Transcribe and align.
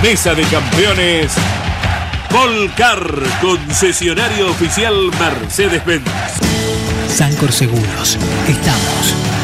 Mesa 0.00 0.32
de 0.32 0.44
Campeones. 0.44 1.32
Volcar, 2.30 3.04
concesionario 3.40 4.48
oficial 4.48 4.94
Mercedes-Benz. 5.18 6.04
Sancor 7.08 7.50
Seguros. 7.50 8.16
Estamos. 8.46 9.43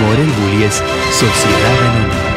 Morel 0.00 0.30
Bullies 0.40 0.82
Sociedad 1.10 1.78
Anónima. 1.80 2.36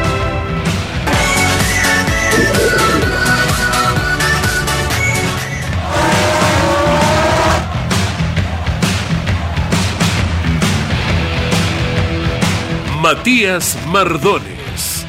Matías 13.00 13.78
Mardones. 13.88 15.06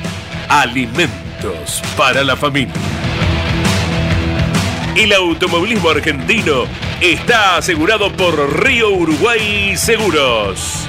Alimentos 0.49 1.81
para 1.95 2.23
la 2.23 2.35
familia. 2.35 2.73
El 4.95 5.13
automovilismo 5.13 5.89
argentino 5.89 6.63
está 6.99 7.57
asegurado 7.57 8.11
por 8.11 8.63
Río 8.63 8.89
Uruguay 8.91 9.75
Seguros. 9.77 10.80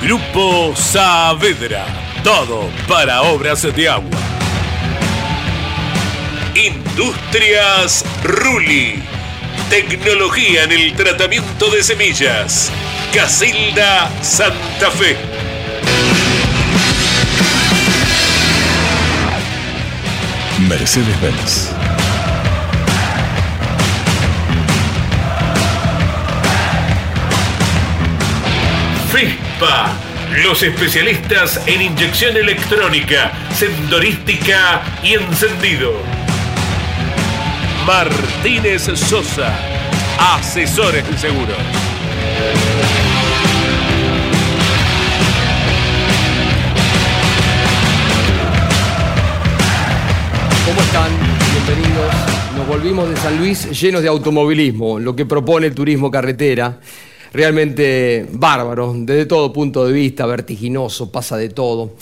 Grupo 0.00 0.74
Saavedra. 0.76 1.84
Todo 2.22 2.70
para 2.86 3.22
obras 3.22 3.62
de 3.62 3.88
agua. 3.88 4.18
Industrias 6.54 8.04
Ruli. 8.22 9.02
Tecnología 9.68 10.64
en 10.64 10.72
el 10.72 10.94
tratamiento 10.94 11.68
de 11.70 11.82
semillas. 11.82 12.70
Casilda 13.12 14.10
Santa 14.22 14.90
Fe. 14.92 15.16
Mercedes-Benz. 20.68 21.78
Los 30.44 30.62
especialistas 30.62 31.60
en 31.66 31.82
inyección 31.82 32.36
electrónica, 32.36 33.32
sendorística 33.52 34.82
y 35.02 35.14
encendido. 35.14 35.94
Martínez 37.84 38.82
Sosa, 38.82 39.58
asesores 40.36 41.10
de 41.10 41.18
seguro. 41.18 41.54
¿Cómo 50.66 50.80
están? 50.82 51.10
Bienvenidos. 51.66 52.14
Nos 52.56 52.66
volvimos 52.68 53.08
de 53.08 53.16
San 53.16 53.36
Luis 53.38 53.68
llenos 53.80 54.02
de 54.02 54.08
automovilismo, 54.08 55.00
lo 55.00 55.16
que 55.16 55.26
propone 55.26 55.66
el 55.66 55.74
turismo 55.74 56.12
carretera. 56.12 56.78
Realmente 57.32 58.26
bárbaro, 58.32 58.94
desde 58.96 59.26
todo 59.26 59.52
punto 59.52 59.86
de 59.86 59.92
vista, 59.92 60.24
vertiginoso, 60.26 61.12
pasa 61.12 61.36
de 61.36 61.50
todo. 61.50 61.92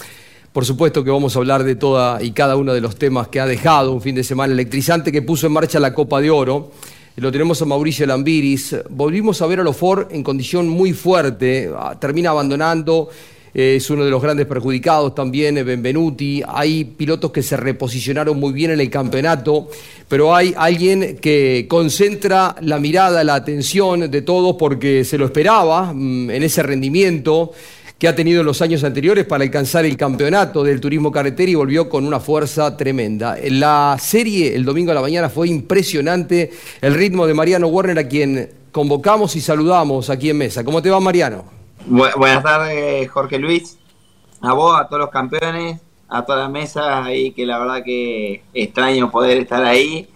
Por 0.52 0.64
supuesto 0.64 1.04
que 1.04 1.10
vamos 1.10 1.36
a 1.36 1.38
hablar 1.38 1.64
de 1.64 1.74
toda 1.76 2.22
y 2.22 2.30
cada 2.30 2.56
uno 2.56 2.72
de 2.72 2.80
los 2.80 2.96
temas 2.96 3.28
que 3.28 3.40
ha 3.40 3.46
dejado 3.46 3.92
un 3.92 4.00
fin 4.00 4.14
de 4.14 4.24
semana 4.24 4.52
electrizante 4.52 5.12
que 5.12 5.20
puso 5.20 5.46
en 5.46 5.52
marcha 5.52 5.78
la 5.78 5.92
Copa 5.92 6.20
de 6.20 6.30
Oro. 6.30 6.70
Lo 7.16 7.32
tenemos 7.32 7.60
a 7.60 7.64
Mauricio 7.64 8.06
Lambiris. 8.06 8.76
Volvimos 8.88 9.42
a 9.42 9.46
ver 9.46 9.60
a 9.60 9.64
los 9.64 9.76
Ford 9.76 10.06
en 10.10 10.22
condición 10.22 10.68
muy 10.68 10.92
fuerte. 10.92 11.70
Ah, 11.76 11.96
Termina 11.98 12.30
abandonando. 12.30 13.08
Eh, 13.54 13.76
Es 13.76 13.90
uno 13.90 14.04
de 14.04 14.10
los 14.10 14.22
grandes 14.22 14.46
perjudicados 14.46 15.14
también, 15.14 15.58
eh, 15.58 15.62
Benvenuti. 15.62 16.42
Hay 16.46 16.84
pilotos 16.84 17.30
que 17.32 17.42
se 17.42 17.56
reposicionaron 17.56 18.38
muy 18.38 18.52
bien 18.52 18.70
en 18.70 18.80
el 18.80 18.90
campeonato, 18.90 19.68
pero 20.08 20.34
hay 20.34 20.54
alguien 20.56 21.18
que 21.18 21.66
concentra 21.68 22.56
la 22.60 22.78
mirada, 22.78 23.24
la 23.24 23.34
atención 23.34 24.10
de 24.10 24.22
todos 24.22 24.56
porque 24.56 25.04
se 25.04 25.18
lo 25.18 25.26
esperaba 25.26 25.92
mm, 25.92 26.30
en 26.30 26.42
ese 26.42 26.62
rendimiento 26.62 27.52
que 27.98 28.08
ha 28.08 28.14
tenido 28.14 28.40
en 28.40 28.46
los 28.46 28.60
años 28.60 28.84
anteriores 28.84 29.24
para 29.24 29.42
alcanzar 29.42 29.86
el 29.86 29.96
campeonato 29.96 30.62
del 30.62 30.80
turismo 30.80 31.10
carretera 31.10 31.50
y 31.50 31.54
volvió 31.54 31.88
con 31.88 32.06
una 32.06 32.20
fuerza 32.20 32.76
tremenda. 32.76 33.38
En 33.38 33.58
la 33.58 33.96
serie 33.98 34.54
el 34.54 34.66
domingo 34.66 34.90
a 34.90 34.94
la 34.94 35.00
mañana 35.00 35.30
fue 35.30 35.48
impresionante 35.48 36.50
el 36.82 36.94
ritmo 36.94 37.26
de 37.26 37.32
Mariano 37.32 37.68
Werner 37.68 37.98
a 37.98 38.06
quien 38.06 38.50
convocamos 38.70 39.34
y 39.36 39.40
saludamos 39.40 40.10
aquí 40.10 40.28
en 40.28 40.36
mesa. 40.36 40.62
¿Cómo 40.62 40.82
te 40.82 40.90
va 40.90 41.00
Mariano? 41.00 41.55
Bu- 41.88 42.16
buenas 42.16 42.42
tardes, 42.42 43.08
Jorge 43.10 43.38
Luis. 43.38 43.78
A 44.40 44.52
vos, 44.52 44.78
a 44.78 44.86
todos 44.88 45.00
los 45.00 45.10
campeones, 45.10 45.80
a 46.08 46.24
toda 46.24 46.40
la 46.40 46.48
mesa 46.48 47.04
ahí, 47.04 47.32
que 47.32 47.46
la 47.46 47.58
verdad 47.58 47.82
que 47.84 48.42
extraño 48.52 49.10
poder 49.10 49.38
estar 49.38 49.64
ahí 49.64 50.08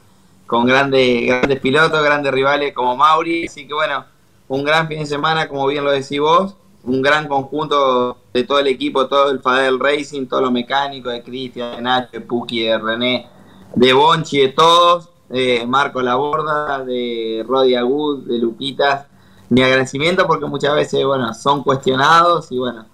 con 0.47 0.67
grandes, 0.67 1.27
grandes 1.27 1.61
pilotos, 1.61 2.03
grandes 2.03 2.33
rivales 2.33 2.75
como 2.75 2.97
Mauri. 2.97 3.47
Así 3.47 3.67
que 3.67 3.75
bueno, 3.75 4.05
un 4.49 4.65
gran 4.65 4.89
fin 4.89 4.99
de 4.99 5.07
semana, 5.07 5.49
como 5.49 5.67
bien 5.67 5.85
lo 5.85 5.93
decís 5.93 6.21
vos, 6.21 6.57
un 6.85 7.03
gran 7.03 7.29
conjunto 7.29 8.17
de 8.33 8.45
todo 8.45 8.59
el 8.59 8.67
equipo, 8.67 9.07
todo 9.07 9.31
el 9.31 9.41
Fadel 9.41 9.79
Racing, 9.79 10.27
todos 10.27 10.43
los 10.43 10.53
mecánicos, 10.53 11.13
de 11.13 11.23
Cristian, 11.23 11.77
de 11.77 11.83
Nacho, 11.83 12.09
de 12.13 12.21
Puki, 12.21 12.65
de 12.65 12.79
René, 12.79 13.27
de 13.75 13.93
Bonchi, 13.93 14.39
de 14.39 14.49
todos, 14.49 15.09
de 15.29 15.65
Marco 15.67 16.03
Laborda, 16.03 16.83
de 16.85 17.45
Rodi 17.47 17.75
Agud, 17.77 18.27
de 18.27 18.39
Luquitas. 18.39 19.07
Mi 19.51 19.63
agradecimiento 19.63 20.27
porque 20.27 20.47
muchas 20.47 20.75
veces, 20.75 21.05
bueno, 21.05 21.35
son 21.35 21.63
cuestionados 21.63 22.51
y 22.51 22.59
bueno, 22.59 22.87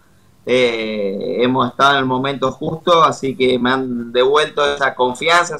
eh, 0.44 1.38
hemos 1.40 1.70
estado 1.70 1.92
en 1.92 1.98
el 1.98 2.06
momento 2.06 2.50
justo, 2.50 3.04
así 3.04 3.36
que 3.36 3.58
me 3.58 3.70
han 3.70 4.12
devuelto 4.12 4.74
esa 4.74 4.94
confianza, 4.94 5.56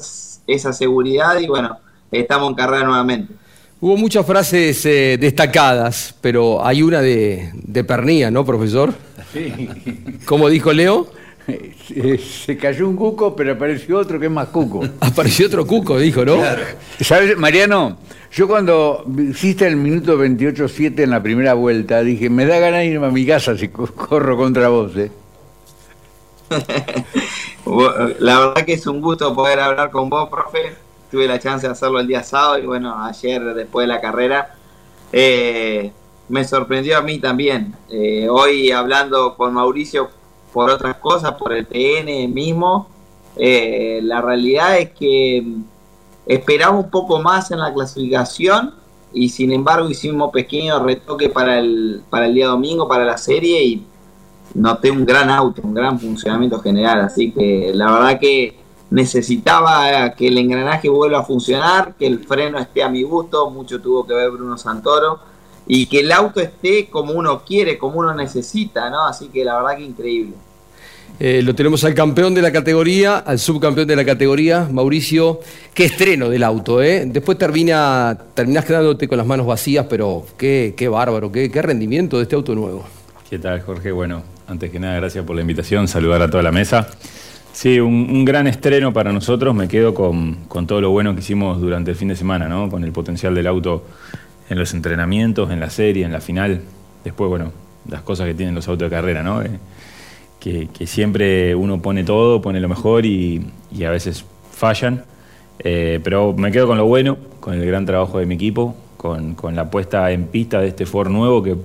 esa 0.47 0.73
seguridad 0.73 1.39
y 1.39 1.47
bueno, 1.47 1.77
estamos 2.11 2.49
en 2.49 2.55
carrera 2.55 2.85
nuevamente. 2.85 3.33
Hubo 3.79 3.95
muchas 3.95 4.25
frases 4.25 4.83
eh, 4.87 5.17
destacadas, 5.19 6.15
pero 6.19 6.65
hay 6.65 6.81
una 6.81 6.99
de, 6.99 7.51
de 7.53 7.83
Pernía, 7.83 8.31
¿no, 8.31 8.43
profesor? 8.43 8.91
Sí. 9.31 9.69
¿Cómo 10.25 10.49
dijo 10.49 10.73
Leo? 10.73 11.07
Se, 11.87 12.17
se 12.45 12.57
cayó 12.57 12.87
un 12.87 12.95
cuco, 12.95 13.35
pero 13.35 13.53
apareció 13.53 13.97
otro 13.97 14.19
que 14.19 14.25
es 14.25 14.31
más 14.31 14.47
cuco. 14.49 14.81
Apareció 14.99 15.47
otro 15.47 15.65
cuco, 15.65 15.97
dijo, 15.97 16.25
¿no? 16.25 16.37
¿Sabes, 16.99 17.37
Mariano? 17.37 17.97
Yo 18.31 18.47
cuando 18.47 19.05
hiciste 19.17 19.65
el 19.67 19.77
minuto 19.77 20.17
28-7 20.17 20.99
en 21.03 21.09
la 21.11 21.23
primera 21.23 21.53
vuelta, 21.53 22.01
dije, 22.03 22.29
me 22.29 22.45
da 22.45 22.59
ganas 22.59 22.81
de 22.81 22.87
irme 22.87 23.07
a 23.07 23.09
mi 23.11 23.25
casa 23.25 23.57
si 23.57 23.69
co- 23.69 23.87
corro 23.87 24.35
contra 24.35 24.67
vos, 24.67 24.95
¿eh? 24.97 25.11
La 28.19 28.39
verdad 28.39 28.65
que 28.65 28.73
es 28.73 28.87
un 28.87 29.01
gusto 29.01 29.33
poder 29.33 29.59
hablar 29.59 29.91
con 29.91 30.09
vos, 30.09 30.29
profe. 30.29 30.73
Tuve 31.11 31.27
la 31.27 31.39
chance 31.39 31.65
de 31.65 31.71
hacerlo 31.73 31.99
el 31.99 32.07
día 32.07 32.21
sábado 32.23 32.59
y 32.59 32.65
bueno, 32.65 33.01
ayer 33.03 33.41
después 33.53 33.87
de 33.87 33.93
la 33.93 34.01
carrera 34.01 34.55
eh, 35.13 35.91
me 36.29 36.43
sorprendió 36.43 36.97
a 36.97 37.01
mí 37.01 37.19
también. 37.19 37.73
Eh, 37.89 38.27
hoy 38.29 38.71
hablando 38.71 39.35
con 39.35 39.53
Mauricio 39.53 40.09
por 40.53 40.69
otras 40.69 40.95
cosas, 40.97 41.33
por 41.33 41.53
el 41.53 41.65
TN 41.65 42.33
mismo, 42.33 42.87
eh, 43.35 43.99
la 44.03 44.21
realidad 44.21 44.77
es 44.77 44.91
que 44.91 45.45
esperaba 46.25 46.75
un 46.77 46.89
poco 46.89 47.19
más 47.21 47.51
en 47.51 47.59
la 47.59 47.73
clasificación 47.73 48.73
y 49.13 49.29
sin 49.29 49.51
embargo 49.51 49.89
hicimos 49.89 50.31
pequeño 50.31 50.79
retoque 50.83 51.29
para 51.29 51.59
el, 51.59 52.01
para 52.09 52.25
el 52.25 52.33
día 52.33 52.47
domingo, 52.47 52.87
para 52.87 53.05
la 53.05 53.17
serie 53.17 53.63
y 53.63 53.85
noté 54.53 54.91
un 54.91 55.05
gran 55.05 55.29
auto, 55.29 55.61
un 55.63 55.73
gran 55.73 55.99
funcionamiento 55.99 56.59
general, 56.59 57.01
así 57.01 57.31
que 57.31 57.71
la 57.73 57.91
verdad 57.91 58.19
que 58.19 58.57
necesitaba 58.89 60.11
que 60.13 60.27
el 60.27 60.37
engranaje 60.37 60.89
vuelva 60.89 61.19
a 61.19 61.23
funcionar, 61.23 61.95
que 61.95 62.07
el 62.07 62.25
freno 62.25 62.57
esté 62.57 62.83
a 62.83 62.89
mi 62.89 63.03
gusto, 63.03 63.49
mucho 63.49 63.81
tuvo 63.81 64.05
que 64.05 64.13
ver 64.13 64.31
Bruno 64.31 64.57
Santoro, 64.57 65.19
y 65.67 65.85
que 65.87 65.99
el 65.99 66.11
auto 66.11 66.39
esté 66.39 66.87
como 66.87 67.13
uno 67.13 67.43
quiere, 67.45 67.77
como 67.77 67.99
uno 67.99 68.13
necesita, 68.13 68.89
¿no? 68.89 69.05
Así 69.05 69.27
que 69.27 69.43
la 69.43 69.55
verdad 69.57 69.77
que 69.77 69.83
increíble. 69.83 70.33
Eh, 71.19 71.41
lo 71.41 71.55
tenemos 71.55 71.83
al 71.83 71.95
campeón 71.95 72.35
de 72.35 72.43
la 72.43 72.51
categoría, 72.51 73.17
al 73.17 73.39
subcampeón 73.39 73.87
de 73.87 73.95
la 73.95 74.05
categoría, 74.05 74.67
Mauricio. 74.71 75.39
Qué 75.73 75.85
estreno 75.85 76.29
del 76.29 76.43
auto, 76.43 76.81
¿eh? 76.81 77.05
Después 77.07 77.37
termina, 77.37 78.17
terminás 78.35 78.65
quedándote 78.65 79.07
con 79.07 79.17
las 79.17 79.25
manos 79.25 79.47
vacías, 79.47 79.87
pero 79.89 80.25
qué, 80.37 80.75
qué 80.77 80.87
bárbaro, 80.87 81.31
qué, 81.31 81.49
qué 81.49 81.61
rendimiento 81.61 82.17
de 82.17 82.23
este 82.23 82.35
auto 82.35 82.53
nuevo. 82.53 82.85
¿Qué 83.29 83.39
tal, 83.39 83.61
Jorge? 83.61 83.91
Bueno, 83.91 84.21
antes 84.47 84.69
que 84.69 84.79
nada, 84.79 84.95
gracias 84.97 85.25
por 85.25 85.35
la 85.35 85.41
invitación, 85.41 85.87
saludar 85.87 86.21
a 86.21 86.29
toda 86.29 86.43
la 86.43 86.51
mesa. 86.51 86.87
Sí, 87.51 87.79
un, 87.79 88.23
gran 88.23 88.45
estreno 88.45 88.93
para 88.93 89.11
nosotros. 89.11 89.55
Me 89.55 89.67
quedo 89.67 89.95
con, 89.95 90.45
con, 90.47 90.67
todo 90.67 90.79
lo 90.79 90.91
bueno 90.91 91.15
que 91.15 91.21
hicimos 91.21 91.59
durante 91.59 91.89
el 91.89 91.97
fin 91.97 92.09
de 92.09 92.15
semana, 92.15 92.47
¿no? 92.47 92.69
Con 92.69 92.83
el 92.83 92.91
potencial 92.91 93.33
del 93.33 93.47
auto 93.47 93.83
en 94.49 94.57
los 94.57 94.73
entrenamientos, 94.73 95.51
en 95.51 95.59
la 95.59 95.69
serie, 95.69 96.05
en 96.05 96.11
la 96.11 96.21
final. 96.21 96.61
Después, 97.03 97.29
bueno, 97.29 97.51
las 97.89 98.01
cosas 98.01 98.27
que 98.27 98.33
tienen 98.33 98.55
los 98.55 98.67
autos 98.67 98.89
de 98.89 98.95
carrera, 98.95 99.23
¿no? 99.23 99.41
Eh, 99.41 99.49
que, 100.39 100.87
siempre 100.87 101.55
uno 101.55 101.81
pone 101.81 102.03
todo, 102.03 102.41
pone 102.41 102.59
lo 102.59 102.69
mejor 102.69 103.05
y, 103.05 103.45
a 103.85 103.89
veces 103.89 104.25
fallan. 104.51 105.03
Eh, 105.59 105.99
pero 106.03 106.33
me 106.33 106.51
quedo 106.51 106.67
con 106.67 106.77
lo 106.77 106.85
bueno, 106.85 107.17
con 107.39 107.55
el 107.55 107.65
gran 107.65 107.85
trabajo 107.85 108.19
de 108.19 108.25
mi 108.25 108.35
equipo, 108.35 108.75
con, 108.97 109.35
la 109.53 109.69
puesta 109.69 110.11
en 110.11 110.25
pista 110.27 110.61
de 110.61 110.67
este 110.67 110.85
Ford 110.85 111.09
nuevo 111.09 111.41
que 111.43 111.55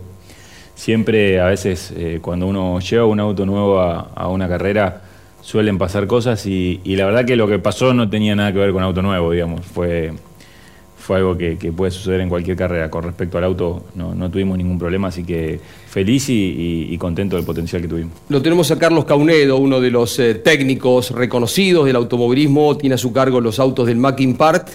siempre 0.74 1.40
a 1.40 1.46
veces 1.46 1.92
eh, 1.96 2.18
cuando 2.22 2.46
uno 2.46 2.80
lleva 2.80 3.04
un 3.04 3.20
auto 3.20 3.44
nuevo 3.44 3.80
a, 3.80 4.28
una 4.28 4.48
carrera 4.48 5.02
suelen 5.42 5.76
pasar 5.76 6.06
cosas 6.06 6.46
y, 6.46 6.80
la 6.84 7.06
verdad 7.06 7.24
que 7.24 7.36
lo 7.36 7.46
que 7.46 7.58
pasó 7.58 7.94
no 7.94 8.08
tenía 8.08 8.34
nada 8.34 8.52
que 8.52 8.58
ver 8.58 8.72
con 8.72 8.82
auto 8.82 9.02
nuevo, 9.02 9.32
digamos, 9.32 9.60
fue, 9.66 10.12
fue 11.02 11.16
algo 11.16 11.36
que, 11.36 11.56
puede 11.76 11.90
suceder 11.90 12.20
en 12.20 12.28
cualquier 12.28 12.56
carrera. 12.56 12.88
Con 12.88 13.02
respecto 13.02 13.36
al 13.36 13.44
auto 13.44 13.86
no, 13.96 14.30
tuvimos 14.30 14.56
ningún 14.56 14.78
problema, 14.78 15.08
así 15.08 15.24
que 15.24 15.58
feliz 15.88 16.26
y, 16.28 16.96
contento 16.96 17.34
del 17.34 17.44
potencial 17.44 17.82
que 17.82 17.88
tuvimos. 17.88 18.12
Lo 18.28 18.40
tenemos 18.40 18.70
a 18.70 18.78
Carlos 18.78 19.04
Caunedo, 19.04 19.56
uno 19.56 19.80
de 19.80 19.90
los 19.90 20.16
eh, 20.20 20.36
técnicos 20.36 21.10
reconocidos 21.10 21.86
del 21.86 21.96
automovilismo, 21.96 22.76
tiene 22.76 22.94
a 22.94 22.98
su 22.98 23.12
cargo 23.12 23.40
los 23.40 23.58
autos 23.58 23.88
del 23.88 23.96
Mackin 23.96 24.36
Part. 24.36 24.68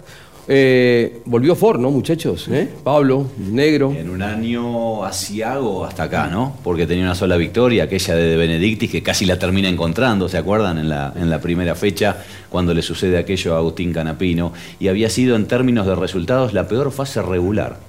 Eh, 0.50 1.22
volvió 1.26 1.56
Ford, 1.56 1.80
¿no, 1.80 1.92
muchachos? 1.92 2.48
¿Eh? 2.48 2.70
Pablo, 2.84 3.28
negro. 3.38 3.92
En 3.92 4.10
un 4.10 4.22
año 4.22 5.04
asiago 5.04 5.84
hasta 5.84 6.04
acá, 6.04 6.28
¿no? 6.28 6.56
Porque 6.64 6.88
tenía 6.88 7.04
una 7.04 7.16
sola 7.16 7.36
victoria, 7.36 7.84
aquella 7.84 8.16
de 8.16 8.38
Benedictis, 8.38 8.90
que 8.90 9.04
casi 9.04 9.26
la 9.26 9.38
termina 9.38 9.68
encontrando, 9.68 10.30
¿se 10.30 10.38
acuerdan? 10.38 10.78
En 10.78 10.88
la, 10.88 11.14
en 11.16 11.30
la 11.30 11.42
primera 11.42 11.76
fecha, 11.76 12.18
cuando 12.50 12.74
le 12.74 12.82
sucede 12.82 13.18
aquello 13.18 13.56
a 13.56 13.58
Agustín 13.58 13.92
Canapino. 13.92 14.54
Y 14.80 14.88
había 14.88 15.10
sido, 15.10 15.36
en 15.36 15.48
términos 15.48 15.86
de 15.86 15.96
resultados, 15.96 16.54
la 16.54 16.68
peor 16.68 16.92
fase 16.92 17.22
regular. 17.22 17.80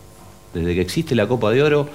Desde 0.53 0.75
que 0.75 0.81
existe 0.81 1.15
la 1.15 1.29
Copa 1.29 1.53
de 1.53 1.63
Oro, 1.63 1.89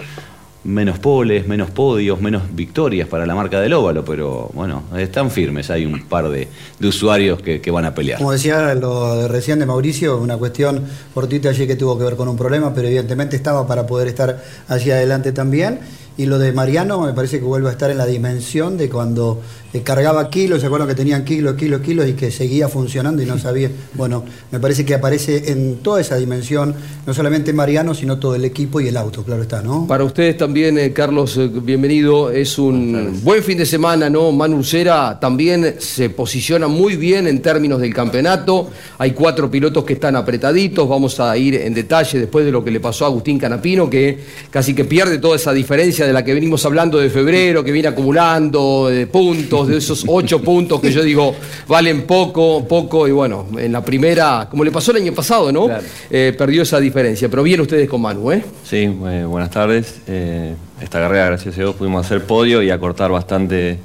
menos 0.64 1.00
poles, 1.00 1.48
menos 1.48 1.70
podios, 1.72 2.22
menos 2.22 2.44
victorias 2.54 3.08
para 3.08 3.26
la 3.26 3.36
marca 3.36 3.60
del 3.60 3.74
óvalo, 3.74 4.06
pero 4.06 4.50
bueno, 4.54 4.84
están 4.98 5.30
firmes, 5.30 5.70
hay 5.70 5.86
un 5.86 6.04
par 6.04 6.30
de, 6.30 6.48
usuarios 6.82 7.42
que, 7.42 7.72
van 7.72 7.86
a 7.86 7.94
pelear. 7.94 8.20
Como 8.20 8.32
decía 8.32 8.74
lo 8.76 9.16
de 9.16 9.28
recién 9.28 9.60
de 9.60 9.66
Mauricio, 9.66 10.18
una 10.18 10.38
cuestión 10.38 10.84
fortuita 11.14 11.50
allí 11.50 11.68
que 11.68 11.76
tuvo 11.76 11.98
que 11.98 12.04
ver 12.04 12.16
con 12.16 12.28
un 12.28 12.38
problema, 12.38 12.74
pero 12.74 12.88
evidentemente 12.88 13.36
estaba 13.36 13.68
para 13.68 13.88
poder 13.88 14.08
estar 14.08 14.44
allí 14.68 14.92
adelante 14.92 15.32
también. 15.32 15.80
Y 16.16 16.28
lo 16.28 16.38
de 16.38 16.52
Mariano 16.52 17.02
me 17.02 17.14
parece 17.14 17.40
que 17.40 17.46
vuelve 17.46 17.70
a 17.70 17.72
estar 17.72 17.90
en 17.90 17.98
la 17.98 18.06
dimensión 18.06 18.78
de 18.78 18.88
cuando 18.88 19.42
eh, 19.74 19.82
cargaba 19.82 20.30
kilos, 20.30 20.62
¿se 20.62 20.68
acuerdan 20.68 20.88
que 20.88 20.94
tenían 20.94 21.26
kilos, 21.26 21.56
kilos, 21.56 21.82
kilos 21.82 22.08
y 22.08 22.14
que 22.14 22.30
seguía 22.30 22.70
funcionando 22.70 23.24
y 23.24 23.26
no 23.26 23.40
sabía? 23.40 23.72
Bueno, 23.96 24.24
me 24.52 24.60
parece 24.60 24.86
que 24.86 24.94
aparece 24.94 25.52
en 25.52 25.78
toda 25.78 26.02
esa 26.02 26.16
dimensión, 26.18 26.76
no 27.08 27.14
solamente 27.16 27.52
Mariano, 27.54 27.96
sino 27.96 28.20
todo 28.20 28.36
el 28.36 28.46
equipo 28.46 28.80
y 28.80 28.88
el 28.90 28.98
auto, 28.98 29.24
claro 29.24 29.42
está, 29.42 29.64
¿no? 29.64 29.88
Para 29.88 30.04
ustedes 30.04 30.38
también, 30.38 30.78
eh, 30.78 30.94
Carlos, 30.94 31.36
eh, 31.38 31.50
bienvenido. 31.52 32.30
Es 32.30 32.60
un 32.60 33.20
buen 33.24 33.42
fin 33.42 33.58
de 33.58 33.66
semana, 33.66 34.08
¿no? 34.08 34.32
Manu 34.32 34.64
Cera 34.64 35.20
también 35.20 35.76
se 35.80 36.12
posiciona 36.12 36.68
muy 36.68 36.96
bien 36.96 37.28
en 37.28 37.42
términos 37.42 37.82
del 37.82 37.94
campeonato. 37.94 38.70
Hay 39.00 39.12
cuatro 39.12 39.50
pilotos 39.50 39.84
que 39.84 39.94
están 39.94 40.16
apretaditos. 40.16 40.88
Vamos 40.88 41.20
a 41.20 41.36
ir 41.36 41.56
en 41.56 41.74
detalle 41.74 42.20
después 42.20 42.46
de 42.46 42.52
lo 42.52 42.64
que 42.64 42.70
le 42.70 42.80
pasó 42.80 43.06
a 43.06 43.08
Agustín 43.08 43.40
Canapino, 43.40 43.90
que 43.90 44.20
casi 44.52 44.76
que 44.76 44.86
pierde 44.86 45.18
toda 45.18 45.36
esa 45.36 45.52
diferencia 45.52 46.03
de 46.04 46.14
la 46.14 46.24
que 46.24 46.34
venimos 46.34 46.66
hablando 46.66 46.98
de 46.98 47.10
febrero, 47.10 47.64
que 47.64 47.72
viene 47.72 47.88
acumulando 47.88 48.90
de 48.90 49.08
puntos, 49.08 49.68
de 49.68 49.78
esos 49.78 50.04
ocho 50.08 50.42
puntos 50.42 50.80
que 50.80 50.92
yo 50.92 51.04
digo 51.04 51.36
valen 51.68 52.04
poco, 52.04 52.68
poco, 52.68 53.08
y 53.08 53.12
bueno, 53.12 53.48
en 53.58 53.72
la 53.72 53.84
primera, 53.84 54.48
como 54.50 54.64
le 54.64 54.72
pasó 54.72 54.92
el 54.92 54.98
año 54.98 55.14
pasado, 55.14 55.52
¿no? 55.52 55.70
Eh, 56.10 56.34
perdió 56.38 56.64
esa 56.64 56.80
diferencia. 56.80 57.30
Pero 57.30 57.44
bien 57.44 57.62
ustedes 57.62 57.90
con 57.90 58.02
Manu, 58.02 58.32
¿eh? 58.32 58.44
Sí, 58.64 58.78
eh, 58.78 59.26
buenas 59.28 59.50
tardes. 59.50 60.02
Eh, 60.08 60.56
esta 60.82 61.00
carrera, 61.00 61.28
gracias 61.28 61.56
a 61.56 61.62
Dios, 61.62 61.76
pudimos 61.76 62.06
hacer 62.06 62.24
podio 62.26 62.62
y 62.62 62.70
acortar 62.70 63.12
bastante 63.12 63.80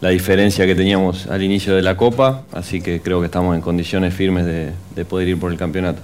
la 0.00 0.10
diferencia 0.10 0.66
que 0.66 0.74
teníamos 0.74 1.26
al 1.26 1.42
inicio 1.42 1.74
de 1.74 1.82
la 1.82 1.96
Copa, 1.96 2.42
así 2.52 2.80
que 2.80 3.00
creo 3.00 3.20
que 3.20 3.26
estamos 3.26 3.54
en 3.54 3.60
condiciones 3.60 4.12
firmes 4.12 4.44
de 4.44 5.04
poder 5.04 5.28
ir 5.28 5.38
por 5.38 5.52
el 5.52 5.58
campeonato. 5.58 6.00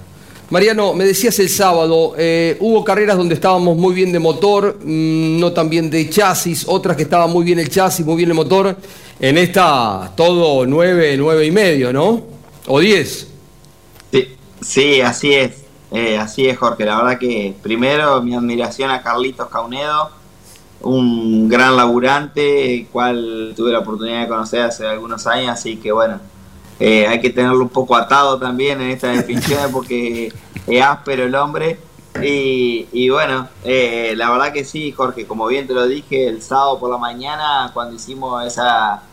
Mariano, 0.49 0.93
me 0.95 1.05
decías 1.05 1.37
el 1.37 1.47
sábado, 1.47 2.15
eh, 2.17 2.57
hubo 2.59 2.83
carreras 2.83 3.17
donde 3.17 3.35
estábamos 3.35 3.77
muy 3.77 3.93
bien 3.93 4.11
de 4.11 4.17
motor, 4.17 4.79
mm, 4.83 5.39
no 5.39 5.51
tan 5.53 5.69
bien 5.69 5.91
de 5.91 6.09
chasis, 6.09 6.65
otras 6.67 6.97
que 6.97 7.03
estaba 7.03 7.27
muy 7.27 7.43
bien 7.43 7.59
el 7.59 7.69
chasis, 7.69 8.03
muy 8.03 8.15
bien 8.15 8.29
el 8.29 8.35
motor. 8.35 8.75
En 9.19 9.37
esta 9.37 10.11
todo 10.15 10.65
nueve, 10.65 11.15
nueve 11.17 11.45
y 11.45 11.51
medio, 11.51 11.93
¿no? 11.93 12.23
O 12.65 12.79
diez. 12.79 13.27
Sí, 14.11 14.27
sí 14.59 15.01
así 15.01 15.33
es. 15.33 15.51
Eh, 15.91 16.17
así 16.17 16.47
es, 16.47 16.57
Jorge. 16.57 16.83
La 16.83 16.97
verdad 16.97 17.19
que 17.19 17.53
primero 17.61 18.19
mi 18.23 18.33
admiración 18.33 18.89
a 18.89 19.03
Carlitos 19.03 19.49
Caunedo, 19.49 20.09
un 20.81 21.47
gran 21.47 21.75
laburante, 21.75 22.73
el 22.73 22.87
cual 22.87 23.53
tuve 23.55 23.71
la 23.71 23.79
oportunidad 23.79 24.21
de 24.21 24.27
conocer 24.27 24.61
hace 24.61 24.87
algunos 24.87 25.27
años, 25.27 25.51
así 25.51 25.77
que 25.77 25.91
bueno, 25.91 26.19
eh, 26.79 27.07
hay 27.07 27.19
que 27.19 27.29
tenerlo 27.29 27.61
un 27.61 27.69
poco 27.69 27.95
atado 27.95 28.39
también 28.39 28.79
en 28.81 28.91
esta 28.91 29.09
definición 29.09 29.69
porque 29.71 30.31
es 30.67 30.81
áspero 30.81 31.23
el 31.23 31.35
hombre. 31.35 31.79
Y, 32.21 33.09
bueno, 33.09 33.47
eh, 33.63 34.13
la 34.17 34.29
verdad 34.31 34.51
que 34.51 34.65
sí, 34.65 34.91
Jorge, 34.91 35.25
como 35.25 35.47
bien 35.47 35.67
te 35.67 35.73
lo 35.73 35.87
dije 35.87 36.27
el 36.27 36.41
sábado 36.41 36.79
por 36.79 36.89
la 36.89 36.97
mañana 36.97 37.71
cuando 37.73 37.95
hicimos 37.95 38.45
esa 38.45 39.03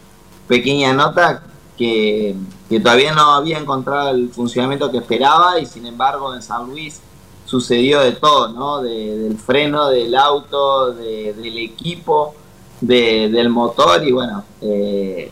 pequeña 0.48 0.92
nota 0.92 1.42
que, 1.76 2.34
todavía 2.82 3.12
no 3.12 3.34
había 3.34 3.58
encontrado 3.58 4.10
el 4.10 4.30
funcionamiento 4.30 4.90
que 4.90 4.98
esperaba 4.98 5.60
y 5.60 5.66
sin 5.66 5.86
embargo 5.86 6.34
en 6.34 6.42
San 6.42 6.66
Luis 6.68 7.00
sucedió 7.44 8.00
de 8.00 8.12
todo, 8.12 8.48
¿no? 8.48 8.82
del 8.82 9.36
freno, 9.38 9.88
del 9.88 10.14
auto, 10.16 10.92
del 10.92 11.58
equipo, 11.58 12.34
del 12.80 13.48
motor 13.50 14.04
y 14.04 14.10
bueno, 14.10 14.42
eh, 14.60 15.30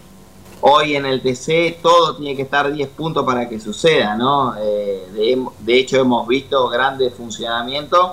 Hoy 0.67 0.97
en 0.97 1.05
el 1.05 1.21
TC 1.21 1.83
todo 1.83 2.17
tiene 2.17 2.35
que 2.35 2.41
estar 2.41 2.73
10 2.73 2.89
puntos 2.89 3.23
para 3.27 3.47
que 3.47 3.61
suceda, 3.61 4.15
¿no? 4.15 4.55
Eh, 4.57 5.47
de, 5.59 5.79
hecho 5.79 5.99
hemos 5.99 6.27
visto 6.27 6.71
grandes 6.71 7.13
funcionamientos 7.13 8.13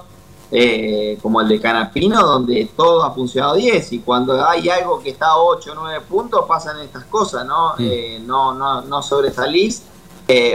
eh, 0.52 1.18
como 1.22 1.40
el 1.40 1.48
de 1.48 1.62
Canapino, 1.62 2.22
donde 2.22 2.70
todo 2.76 3.04
ha 3.04 3.14
funcionado 3.14 3.54
10 3.54 3.94
y 3.94 4.00
cuando 4.00 4.46
hay 4.46 4.68
algo 4.68 5.00
que 5.00 5.12
está 5.12 5.28
a 5.28 5.38
8 5.38 5.72
o 5.72 5.76
9 5.76 6.02
puntos 6.10 6.44
pasan 6.46 6.82
estas 6.82 7.06
cosas, 7.06 7.46
¿no? 7.46 7.76
Eh, 7.80 8.22
no, 8.26 8.54
no, 8.54 8.82
no 8.82 9.02
sobresalís, 9.02 9.84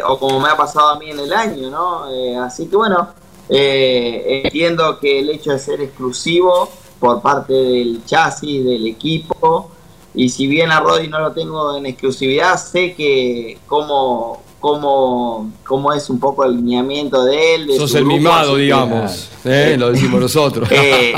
o 0.06 0.18
como 0.18 0.38
me 0.38 0.50
ha 0.50 0.56
pasado 0.56 0.90
a 0.90 0.98
mí 0.98 1.10
en 1.10 1.20
el 1.20 1.32
año, 1.32 1.70
¿no? 1.70 2.04
así 2.42 2.66
que 2.66 2.76
bueno, 2.76 3.08
entiendo 3.48 4.98
que 4.98 5.20
el 5.20 5.30
hecho 5.30 5.52
de 5.52 5.58
ser 5.58 5.80
exclusivo 5.80 6.68
por 7.00 7.22
parte 7.22 7.54
del 7.54 8.04
chasis, 8.04 8.66
del 8.66 8.86
equipo, 8.86 9.70
y 10.16 10.30
si 10.30 10.46
bien 10.46 10.72
a 10.72 10.80
Roddy 10.80 11.08
no 11.08 11.20
lo 11.20 11.32
tengo 11.32 11.76
en 11.76 11.84
exclusividad, 11.84 12.56
sé 12.56 12.94
que 12.94 13.58
cómo, 13.66 14.42
cómo, 14.60 15.52
cómo 15.62 15.92
es 15.92 16.08
un 16.08 16.18
poco 16.18 16.42
el 16.44 16.56
lineamiento 16.56 17.22
de 17.22 17.54
él. 17.54 17.70
Sos 17.76 17.94
el 17.94 18.06
mimado, 18.06 18.56
digamos, 18.56 19.28
¿eh? 19.44 19.76
lo 19.78 19.92
decimos 19.92 20.18
nosotros. 20.18 20.68
Eh, 20.72 21.12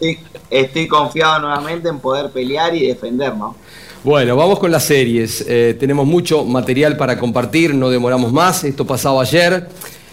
eh, 0.00 0.18
estoy, 0.50 0.88
confiado 0.88 1.40
nuevamente 1.40 1.88
en 1.88 2.00
poder 2.00 2.30
pelear 2.30 2.74
y 2.74 2.88
defendernos. 2.88 3.54
Bueno, 4.02 4.34
vamos 4.34 4.58
con 4.58 4.72
las 4.72 4.84
series. 4.84 5.46
tenemos 5.78 6.04
mucho 6.04 6.44
material 6.44 6.96
para 6.96 7.18
compartir, 7.18 7.74
no 7.74 7.90
demoramos 7.90 8.32
más. 8.32 8.64
Esto 8.64 8.84
pasaba 8.84 9.22
ayer. 9.22 9.68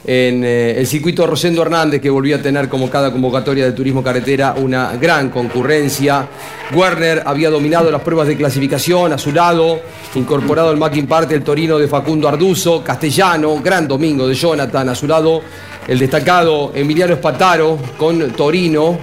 En 0.05 0.43
eh, 0.43 0.75
el 0.77 0.85
circuito 0.85 1.25
Rosendo 1.25 1.61
Hernández, 1.61 2.01
que 2.01 2.09
volvió 2.09 2.35
a 2.35 2.39
tener 2.39 2.67
como 2.67 2.89
cada 2.89 3.11
convocatoria 3.11 3.65
de 3.65 3.71
turismo 3.71 4.03
carretera 4.03 4.55
una 4.57 4.97
gran 4.97 5.29
concurrencia. 5.29 6.27
Werner 6.73 7.23
había 7.25 7.49
dominado 7.49 7.89
las 7.89 8.01
pruebas 8.01 8.27
de 8.27 8.35
clasificación 8.35 9.13
a 9.13 9.17
su 9.17 9.31
lado, 9.31 9.79
incorporado 10.15 10.69
al 10.69 10.77
Mackin 10.77 11.07
Parte 11.07 11.35
el 11.35 11.43
Torino 11.43 11.77
de 11.79 11.87
Facundo 11.87 12.27
Arduzo, 12.27 12.83
Castellano, 12.83 13.61
gran 13.63 13.87
domingo 13.87 14.27
de 14.27 14.35
Jonathan 14.35 14.89
a 14.89 14.95
su 14.95 15.07
lado, 15.07 15.41
el 15.87 15.99
destacado 15.99 16.71
Emiliano 16.75 17.13
Espataro 17.13 17.77
con 17.97 18.31
Torino. 18.31 18.97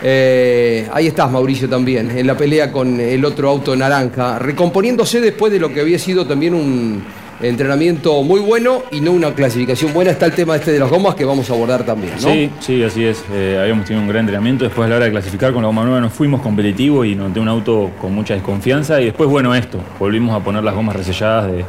Eh, 0.00 0.88
ahí 0.92 1.08
estás, 1.08 1.30
Mauricio, 1.30 1.68
también, 1.68 2.16
en 2.16 2.26
la 2.26 2.36
pelea 2.36 2.70
con 2.70 3.00
el 3.00 3.24
otro 3.24 3.50
auto 3.50 3.74
naranja, 3.74 4.38
recomponiéndose 4.38 5.20
después 5.20 5.52
de 5.52 5.58
lo 5.58 5.74
que 5.74 5.80
había 5.80 5.98
sido 5.98 6.24
también 6.24 6.54
un 6.54 7.02
entrenamiento 7.40 8.22
muy 8.22 8.40
bueno 8.40 8.82
y 8.90 9.00
no 9.00 9.12
una 9.12 9.32
clasificación 9.34 9.92
buena. 9.92 10.10
Está 10.10 10.26
el 10.26 10.32
tema 10.32 10.56
este 10.56 10.72
de 10.72 10.78
las 10.78 10.90
gomas 10.90 11.14
que 11.14 11.24
vamos 11.24 11.48
a 11.50 11.52
abordar 11.54 11.84
también, 11.84 12.14
¿no? 12.20 12.32
Sí, 12.32 12.50
sí, 12.60 12.82
así 12.82 13.04
es. 13.04 13.22
Eh, 13.32 13.58
habíamos 13.60 13.84
tenido 13.86 14.02
un 14.02 14.08
gran 14.08 14.20
entrenamiento. 14.20 14.64
Después 14.64 14.86
a 14.86 14.90
la 14.90 14.96
hora 14.96 15.04
de 15.06 15.10
clasificar 15.12 15.52
con 15.52 15.62
la 15.62 15.68
goma 15.68 15.84
nueva 15.84 16.00
nos 16.00 16.12
fuimos 16.12 16.40
competitivos 16.42 17.06
y 17.06 17.14
noté 17.14 17.40
un 17.40 17.48
auto 17.48 17.90
con 18.00 18.14
mucha 18.14 18.34
desconfianza. 18.34 19.00
Y 19.00 19.06
después, 19.06 19.28
bueno, 19.28 19.54
esto. 19.54 19.78
Volvimos 19.98 20.34
a 20.40 20.42
poner 20.44 20.62
las 20.64 20.74
gomas 20.74 20.96
reselladas 20.96 21.50
de- 21.52 21.64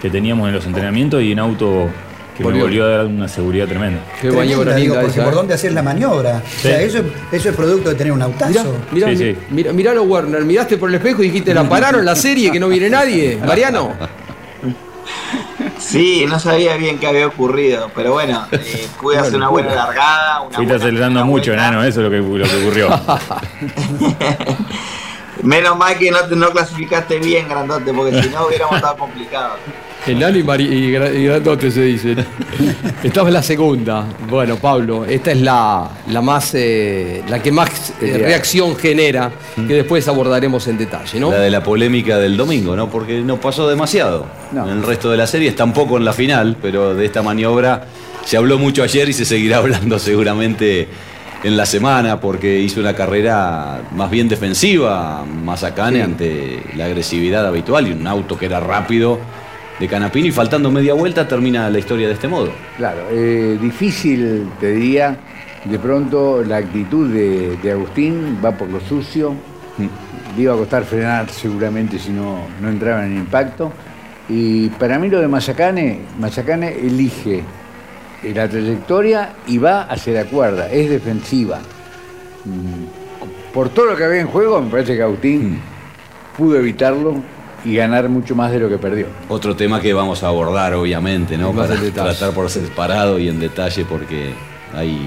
que 0.00 0.10
teníamos 0.10 0.46
en 0.48 0.54
los 0.54 0.64
entrenamientos 0.64 1.20
y 1.22 1.32
en 1.32 1.40
auto 1.40 1.88
que 2.36 2.44
Volvió. 2.44 2.58
me 2.58 2.64
volvió 2.66 2.84
a 2.84 2.88
dar 2.98 3.06
una 3.06 3.26
seguridad 3.26 3.66
tremenda. 3.66 3.98
Qué 4.22 4.28
Tremenda, 4.28 4.76
digo, 4.76 4.94
porque 4.94 5.10
esa, 5.10 5.24
por 5.24 5.32
¿eh? 5.32 5.36
dónde 5.36 5.54
hacer 5.54 5.72
la 5.72 5.82
maniobra. 5.82 6.40
O 6.46 6.60
sea, 6.60 6.80
eso, 6.80 7.00
eso 7.32 7.48
es 7.50 7.56
producto 7.56 7.88
de 7.88 7.96
tener 7.96 8.12
un 8.12 8.22
autazo. 8.22 8.76
Mirá, 8.92 9.08
Sí, 9.08 9.12
mi- 9.12 9.16
sí. 9.32 9.36
mira- 9.50 9.72
miralo, 9.72 10.04
Werner. 10.04 10.44
Miraste 10.44 10.76
por 10.78 10.88
el 10.88 10.94
espejo 10.94 11.24
y 11.24 11.26
dijiste, 11.30 11.52
¿la 11.52 11.68
pararon 11.68 12.04
la 12.04 12.14
serie 12.14 12.52
que 12.52 12.60
no 12.60 12.68
viene 12.68 12.88
nadie? 12.90 13.40
Mariano. 13.44 13.92
Sí, 15.78 16.26
no 16.28 16.38
sabía 16.38 16.76
bien 16.76 16.98
qué 16.98 17.06
había 17.06 17.26
ocurrido, 17.26 17.90
pero 17.94 18.12
bueno, 18.12 18.46
eh, 18.52 18.88
pude 19.00 19.18
hacer 19.18 19.36
una 19.36 19.48
buena 19.48 19.74
largada. 19.74 20.40
Una 20.42 20.56
Fuiste 20.56 20.74
acelerando 20.74 21.24
mucho, 21.24 21.50
vuelta. 21.52 21.68
enano, 21.68 21.84
eso 21.84 22.00
es 22.00 22.04
lo 22.04 22.10
que, 22.10 22.18
lo 22.18 22.44
que 22.44 22.62
ocurrió. 22.62 22.88
Menos 25.42 25.76
mal 25.78 25.96
que 25.96 26.10
no, 26.10 26.26
no 26.26 26.50
clasificaste 26.50 27.18
bien, 27.18 27.48
grandote, 27.48 27.92
porque 27.92 28.22
si 28.22 28.28
no 28.30 28.46
hubiéramos 28.46 28.76
estado 28.76 28.96
complicados. 28.96 29.58
Enano 30.08 30.38
y, 30.38 30.42
Mari- 30.42 30.68
y 30.68 30.92
gra- 30.92 31.14
y 31.14 31.24
grandote 31.24 31.70
se 31.70 31.82
dice. 31.82 32.16
Estaba 33.02 33.28
en 33.28 33.34
la 33.34 33.42
segunda. 33.42 34.04
Bueno, 34.28 34.56
Pablo, 34.56 35.04
esta 35.04 35.32
es 35.32 35.40
la, 35.40 35.88
la 36.10 36.20
más 36.22 36.54
eh, 36.54 37.22
la 37.28 37.42
que 37.42 37.52
más 37.52 37.92
eh, 38.00 38.18
reacción 38.18 38.76
genera, 38.76 39.30
que 39.54 39.74
después 39.74 40.06
abordaremos 40.08 40.66
en 40.68 40.78
detalle, 40.78 41.20
¿no? 41.20 41.30
La 41.30 41.40
de 41.40 41.50
la 41.50 41.62
polémica 41.62 42.18
del 42.18 42.36
domingo, 42.36 42.74
¿no? 42.74 42.88
Porque 42.88 43.20
no 43.20 43.38
pasó 43.40 43.68
demasiado. 43.68 44.26
No. 44.52 44.64
En 44.68 44.78
el 44.78 44.82
resto 44.82 45.10
de 45.10 45.16
las 45.16 45.30
series, 45.30 45.54
tampoco 45.54 45.96
en 45.98 46.04
la 46.04 46.12
final, 46.12 46.56
pero 46.60 46.94
de 46.94 47.04
esta 47.04 47.22
maniobra 47.22 47.84
se 48.24 48.36
habló 48.36 48.58
mucho 48.58 48.82
ayer 48.82 49.08
y 49.08 49.12
se 49.12 49.24
seguirá 49.24 49.56
hablando 49.58 49.98
seguramente 49.98 50.88
en 51.44 51.56
la 51.56 51.66
semana, 51.66 52.18
porque 52.20 52.58
hizo 52.58 52.80
una 52.80 52.94
carrera 52.94 53.82
más 53.94 54.10
bien 54.10 54.28
defensiva, 54.28 55.24
Mazacane, 55.24 56.02
ante 56.02 56.62
la 56.76 56.86
agresividad 56.86 57.46
habitual 57.46 57.86
y 57.86 57.92
un 57.92 58.04
auto 58.08 58.36
que 58.36 58.46
era 58.46 58.58
rápido 58.58 59.20
de 59.78 59.88
Canapino 59.88 60.26
y 60.26 60.32
faltando 60.32 60.70
media 60.70 60.94
vuelta 60.94 61.26
termina 61.28 61.70
la 61.70 61.78
historia 61.78 62.08
de 62.08 62.14
este 62.14 62.28
modo. 62.28 62.50
Claro, 62.76 63.02
eh, 63.10 63.58
difícil, 63.60 64.48
te 64.58 64.72
diría, 64.72 65.16
de 65.64 65.78
pronto 65.78 66.42
la 66.44 66.56
actitud 66.56 67.08
de, 67.12 67.56
de 67.62 67.72
Agustín 67.72 68.38
va 68.44 68.52
por 68.52 68.68
lo 68.68 68.80
sucio. 68.80 69.34
Le 70.36 70.42
iba 70.42 70.54
a 70.54 70.56
costar 70.56 70.84
frenar 70.84 71.28
seguramente 71.30 71.98
si 71.98 72.10
no, 72.10 72.40
no 72.60 72.68
entraba 72.68 73.06
en 73.06 73.16
impacto. 73.16 73.72
Y 74.28 74.68
para 74.70 74.98
mí 74.98 75.08
lo 75.08 75.20
de 75.20 75.28
Mazacane, 75.28 76.00
Mazacane 76.18 76.72
elige 76.72 77.42
la 78.34 78.48
trayectoria 78.48 79.30
y 79.46 79.58
va 79.58 79.82
hacia 79.82 80.12
la 80.12 80.24
cuerda, 80.24 80.68
es 80.70 80.90
defensiva. 80.90 81.60
Mm, 82.44 83.52
Por 83.54 83.68
todo 83.70 83.86
lo 83.86 83.96
que 83.96 84.04
había 84.04 84.20
en 84.20 84.26
juego, 84.26 84.60
me 84.60 84.70
parece 84.70 84.96
que 84.96 85.02
Agustín 85.02 85.60
pudo 86.36 86.58
evitarlo 86.58 87.14
y 87.64 87.74
ganar 87.74 88.08
mucho 88.08 88.34
más 88.34 88.52
de 88.52 88.60
lo 88.60 88.68
que 88.68 88.78
perdió. 88.78 89.06
Otro 89.28 89.56
tema 89.56 89.80
que 89.80 89.92
vamos 89.92 90.22
a 90.22 90.28
abordar, 90.28 90.74
obviamente, 90.74 91.36
¿no? 91.36 91.52
Para 91.52 91.74
tratar 91.76 92.32
por 92.32 92.50
separado 92.50 93.18
y 93.18 93.28
en 93.28 93.40
detalle, 93.40 93.84
porque 93.84 94.32
hay 94.74 94.98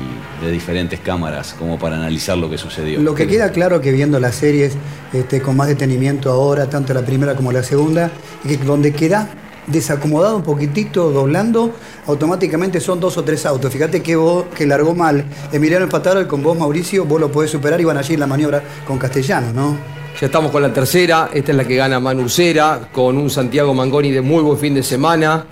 de 0.41 0.51
diferentes 0.51 0.99
cámaras 0.99 1.53
como 1.53 1.77
para 1.77 1.95
analizar 1.95 2.37
lo 2.37 2.49
que 2.49 2.57
sucedió. 2.57 2.99
Lo 2.99 3.15
que 3.15 3.27
queda 3.27 3.51
claro 3.51 3.79
que 3.81 3.91
viendo 3.91 4.19
las 4.19 4.35
series 4.35 4.73
este, 5.13 5.41
con 5.41 5.55
más 5.55 5.67
detenimiento 5.67 6.31
ahora, 6.31 6.67
tanto 6.67 6.93
la 6.93 7.01
primera 7.01 7.35
como 7.35 7.51
la 7.51 7.63
segunda, 7.63 8.11
es 8.43 8.57
que 8.57 8.63
donde 8.63 8.91
queda 8.93 9.29
desacomodado 9.67 10.35
un 10.37 10.43
poquitito, 10.43 11.11
doblando, 11.11 11.73
automáticamente 12.07 12.79
son 12.79 12.99
dos 12.99 13.17
o 13.17 13.23
tres 13.23 13.45
autos. 13.45 13.71
Fíjate 13.71 14.01
que 14.01 14.15
vos, 14.15 14.45
que 14.55 14.65
largó 14.65 14.95
mal 14.95 15.25
Emiliano 15.51 15.85
Empataro 15.85 16.21
y 16.21 16.25
con 16.25 16.41
vos, 16.41 16.57
Mauricio, 16.57 17.05
vos 17.05 17.21
lo 17.21 17.31
podés 17.31 17.51
superar 17.51 17.79
y 17.79 17.83
van 17.83 17.97
allí 17.97 18.15
en 18.15 18.19
la 18.19 18.27
maniobra 18.27 18.63
con 18.85 18.97
Castellano, 18.97 19.53
¿no? 19.53 20.00
Ya 20.19 20.27
estamos 20.27 20.51
con 20.51 20.61
la 20.61 20.71
tercera, 20.71 21.29
esta 21.33 21.51
es 21.51 21.57
la 21.57 21.65
que 21.65 21.75
gana 21.75 21.99
Manu 21.99 22.29
Cera, 22.29 22.89
con 22.91 23.17
un 23.17 23.29
Santiago 23.29 23.73
Mangoni 23.73 24.11
de 24.11 24.21
muy 24.21 24.43
buen 24.43 24.57
fin 24.57 24.75
de 24.75 24.83
semana. 24.83 25.45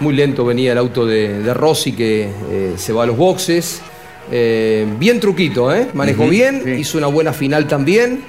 Muy 0.00 0.14
lento 0.14 0.44
venía 0.44 0.72
el 0.72 0.78
auto 0.78 1.04
de, 1.04 1.42
de 1.42 1.54
Rossi 1.54 1.92
que 1.92 2.30
eh, 2.50 2.74
se 2.76 2.92
va 2.92 3.02
a 3.02 3.06
los 3.06 3.16
boxes. 3.16 3.80
Eh, 4.30 4.86
bien 4.98 5.18
truquito, 5.20 5.74
¿eh? 5.74 5.88
manejó 5.94 6.28
bien, 6.28 6.62
sí. 6.64 6.70
hizo 6.72 6.98
una 6.98 7.08
buena 7.08 7.32
final 7.32 7.66
también. 7.66 8.22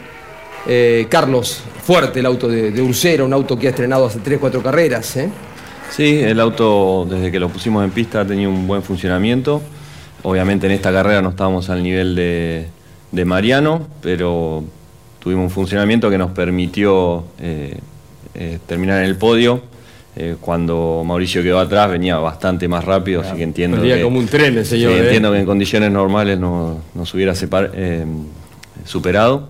Eh, 0.67 1.05
Carlos, 1.09 1.61
fuerte 1.83 2.19
el 2.19 2.25
auto 2.25 2.47
de, 2.47 2.71
de 2.71 2.81
Ursera, 2.81 3.23
un 3.23 3.33
auto 3.33 3.57
que 3.57 3.67
ha 3.67 3.69
estrenado 3.69 4.07
hace 4.07 4.19
3-4 4.19 4.61
carreras. 4.63 5.15
¿eh? 5.17 5.29
Sí, 5.91 6.19
el 6.19 6.39
auto 6.39 7.07
desde 7.09 7.31
que 7.31 7.39
lo 7.39 7.49
pusimos 7.49 7.83
en 7.83 7.91
pista 7.91 8.21
ha 8.21 8.25
tenido 8.25 8.49
un 8.49 8.65
buen 8.65 8.81
funcionamiento. 8.81 9.61
Obviamente 10.23 10.65
en 10.65 10.71
esta 10.71 10.91
carrera 10.91 11.21
no 11.21 11.29
estábamos 11.29 11.69
al 11.69 11.83
nivel 11.83 12.15
de, 12.15 12.65
de 13.11 13.25
Mariano, 13.25 13.87
pero 14.01 14.63
tuvimos 15.25 15.45
un 15.45 15.49
funcionamiento 15.49 16.07
que 16.11 16.19
nos 16.19 16.29
permitió 16.31 17.23
eh, 17.39 17.75
eh, 18.35 18.59
terminar 18.67 18.99
en 19.03 19.09
el 19.09 19.15
podio. 19.17 19.59
Eh, 20.15 20.35
cuando 20.39 21.03
Mauricio 21.03 21.41
quedó 21.41 21.59
atrás 21.59 21.89
venía 21.89 22.15
bastante 22.17 22.67
más 22.67 22.85
rápido, 22.85 23.21
así 23.21 23.35
que 23.35 23.41
entiendo 23.43 23.77
Venía 23.77 23.95
que, 23.97 24.03
como 24.03 24.19
un 24.19 24.27
tren 24.27 24.55
el 24.57 24.65
señor. 24.67 24.91
¿eh? 24.91 24.99
entiendo 25.05 25.31
que 25.31 25.39
en 25.39 25.45
condiciones 25.47 25.91
normales 25.91 26.37
no- 26.39 26.77
nos 26.93 27.11
hubiera 27.15 27.33
separ- 27.33 27.71
superado. 28.85 29.49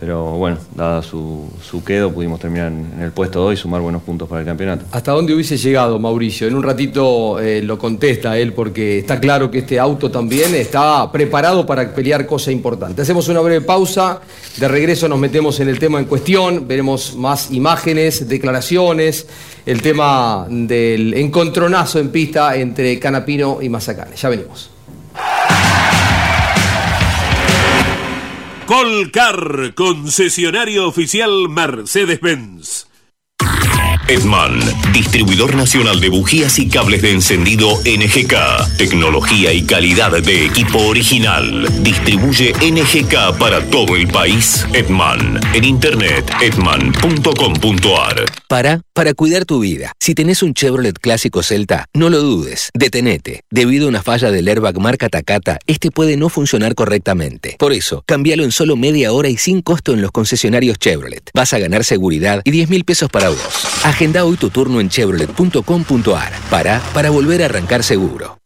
Pero 0.00 0.32
bueno, 0.32 0.56
dada 0.74 1.02
su, 1.02 1.46
su 1.62 1.84
quedo, 1.84 2.10
pudimos 2.10 2.40
terminar 2.40 2.68
en, 2.68 3.02
el 3.02 3.12
puesto 3.12 3.40
2 3.42 3.52
y 3.52 3.56
sumar 3.58 3.82
buenos 3.82 4.02
puntos 4.02 4.26
para 4.26 4.40
el 4.40 4.46
campeonato. 4.46 4.86
¿Hasta 4.92 5.12
dónde 5.12 5.34
hubiese 5.34 5.58
llegado 5.58 5.98
Mauricio? 5.98 6.48
En 6.48 6.54
un 6.54 6.62
ratito 6.62 7.38
eh, 7.38 7.60
lo 7.60 7.78
contesta 7.78 8.38
él 8.38 8.54
porque 8.54 9.00
está 9.00 9.20
claro 9.20 9.50
que 9.50 9.58
este 9.58 9.78
auto 9.78 10.10
también 10.10 10.54
está 10.54 11.12
preparado 11.12 11.66
para 11.66 11.94
pelear 11.94 12.26
cosa 12.26 12.50
importante. 12.50 13.02
Hacemos 13.02 13.28
una 13.28 13.40
breve 13.40 13.60
pausa, 13.60 14.22
de 14.56 14.68
regreso 14.68 15.06
nos 15.06 15.18
metemos 15.18 15.60
en 15.60 15.68
el 15.68 15.78
tema 15.78 15.98
en 15.98 16.06
cuestión, 16.06 16.66
veremos 16.66 17.14
más 17.14 17.50
imágenes, 17.50 18.26
declaraciones, 18.26 19.26
el 19.66 19.82
tema 19.82 20.46
del 20.48 21.12
encontronazo 21.12 21.98
en 21.98 22.08
pista 22.08 22.56
entre 22.56 22.98
Canapino 22.98 23.58
y 23.60 23.68
Mazacane. 23.68 24.16
Ya 24.16 24.30
venimos. 24.30 24.70
Colcar, 28.70 29.74
concesionario 29.74 30.86
oficial 30.86 31.48
Mercedes-Benz. 31.48 32.89
Edman, 34.10 34.58
distribuidor 34.92 35.54
nacional 35.54 36.00
de 36.00 36.08
bujías 36.08 36.58
y 36.58 36.68
cables 36.68 37.00
de 37.00 37.12
encendido 37.12 37.80
NGK. 37.84 38.76
Tecnología 38.76 39.52
y 39.52 39.62
calidad 39.62 40.10
de 40.20 40.46
equipo 40.46 40.78
original. 40.78 41.68
Distribuye 41.84 42.52
NGK 42.54 43.38
para 43.38 43.64
todo 43.70 43.94
el 43.94 44.08
país. 44.08 44.66
Edman. 44.74 45.38
En 45.54 45.62
internet, 45.62 46.28
edman.com.ar. 46.42 48.24
Para, 48.48 48.82
para 48.92 49.14
cuidar 49.14 49.44
tu 49.44 49.60
vida. 49.60 49.92
Si 50.00 50.16
tenés 50.16 50.42
un 50.42 50.54
Chevrolet 50.54 50.98
clásico 50.98 51.44
Celta, 51.44 51.86
no 51.94 52.10
lo 52.10 52.18
dudes, 52.18 52.70
detenete. 52.74 53.44
Debido 53.48 53.86
a 53.86 53.90
una 53.90 54.02
falla 54.02 54.32
del 54.32 54.48
airbag 54.48 54.80
marca 54.80 55.08
Takata, 55.08 55.60
este 55.68 55.92
puede 55.92 56.16
no 56.16 56.30
funcionar 56.30 56.74
correctamente. 56.74 57.54
Por 57.60 57.72
eso, 57.72 58.02
cambialo 58.06 58.42
en 58.42 58.50
solo 58.50 58.74
media 58.74 59.12
hora 59.12 59.28
y 59.28 59.36
sin 59.36 59.62
costo 59.62 59.92
en 59.92 60.02
los 60.02 60.10
concesionarios 60.10 60.80
Chevrolet. 60.80 61.30
Vas 61.32 61.52
a 61.52 61.60
ganar 61.60 61.84
seguridad 61.84 62.42
y 62.42 62.50
10 62.50 62.70
mil 62.70 62.84
pesos 62.84 63.08
para 63.08 63.28
vos. 63.28 63.68
Agenda 64.00 64.24
hoy 64.24 64.38
tu 64.38 64.48
turno 64.48 64.80
en 64.80 64.88
chevrolet.com.ar. 64.88 66.32
Para, 66.48 66.80
para 66.94 67.10
volver 67.10 67.42
a 67.42 67.44
arrancar 67.44 67.82
seguro. 67.82 68.38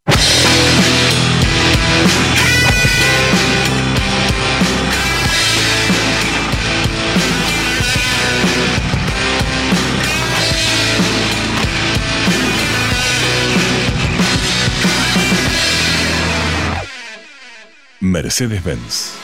Mercedes-Benz. 18.00 19.23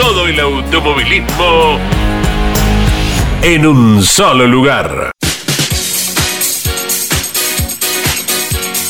todo 0.00 0.26
el 0.26 0.40
automovilismo 0.40 1.78
en 3.42 3.66
un 3.66 4.02
solo 4.02 4.46
lugar. 4.46 5.10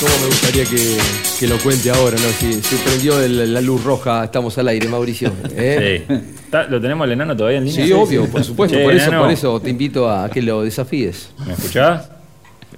¿Cómo 0.00 0.12
me 0.20 0.26
gustaría 0.26 0.64
que, 0.66 0.98
que 1.40 1.46
lo 1.48 1.58
cuente 1.58 1.90
ahora, 1.90 2.16
no? 2.16 2.28
Si, 2.38 2.62
si 2.62 2.76
prendió 2.76 3.20
el- 3.20 3.52
la 3.52 3.60
luz 3.60 3.82
roja, 3.82 4.22
estamos 4.24 4.56
al 4.58 4.68
aire, 4.68 4.86
Mauricio. 4.88 5.32
¿eh? 5.56 6.04
Sí. 6.08 6.14
¿Está- 6.44 6.64
¿Lo 6.68 6.80
tenemos 6.80 7.04
el 7.06 7.12
enano 7.12 7.36
todavía 7.36 7.58
en 7.58 7.64
línea? 7.64 7.84
Sí, 7.86 7.92
obvio, 7.92 8.26
por 8.30 8.44
supuesto. 8.44 8.76
Che, 8.78 8.84
por, 8.84 8.94
eso, 8.94 9.08
enano, 9.08 9.22
por 9.24 9.32
eso 9.32 9.60
te 9.60 9.70
invito 9.70 10.08
a 10.08 10.30
que 10.30 10.40
lo 10.42 10.62
desafíes. 10.62 11.30
¿Me 11.44 11.54
escuchás? 11.54 12.08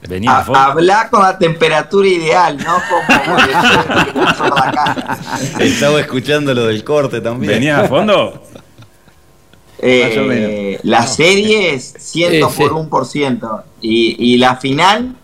Venía 0.09 0.33
A- 0.33 0.39
a 0.41 0.45
fondo. 0.45 0.59
habla 0.61 1.09
con 1.11 1.23
la 1.23 1.39
temperatura 1.39 2.09
ideal, 2.09 2.57
no 2.57 2.75
como 2.89 3.39
Estaba 5.61 6.01
escuchando 6.01 6.55
lo 6.55 6.67
del 6.67 6.83
corte 6.85 7.21
también. 7.21 7.53
¿Venías 7.53 7.85
a 7.85 7.89
fondo? 7.89 8.43
Eh, 9.79 10.09
Más 10.09 10.19
o 10.19 10.23
menos. 10.29 10.81
La 10.85 11.07
serie 11.07 11.75
es 11.75 11.95
100 11.99 12.35
Eh, 12.35 12.41
por 12.41 12.53
sí. 12.53 12.63
1%. 12.65 13.63
Y, 13.81 14.35
y 14.35 14.39
la 14.39 14.57
final 14.57 15.15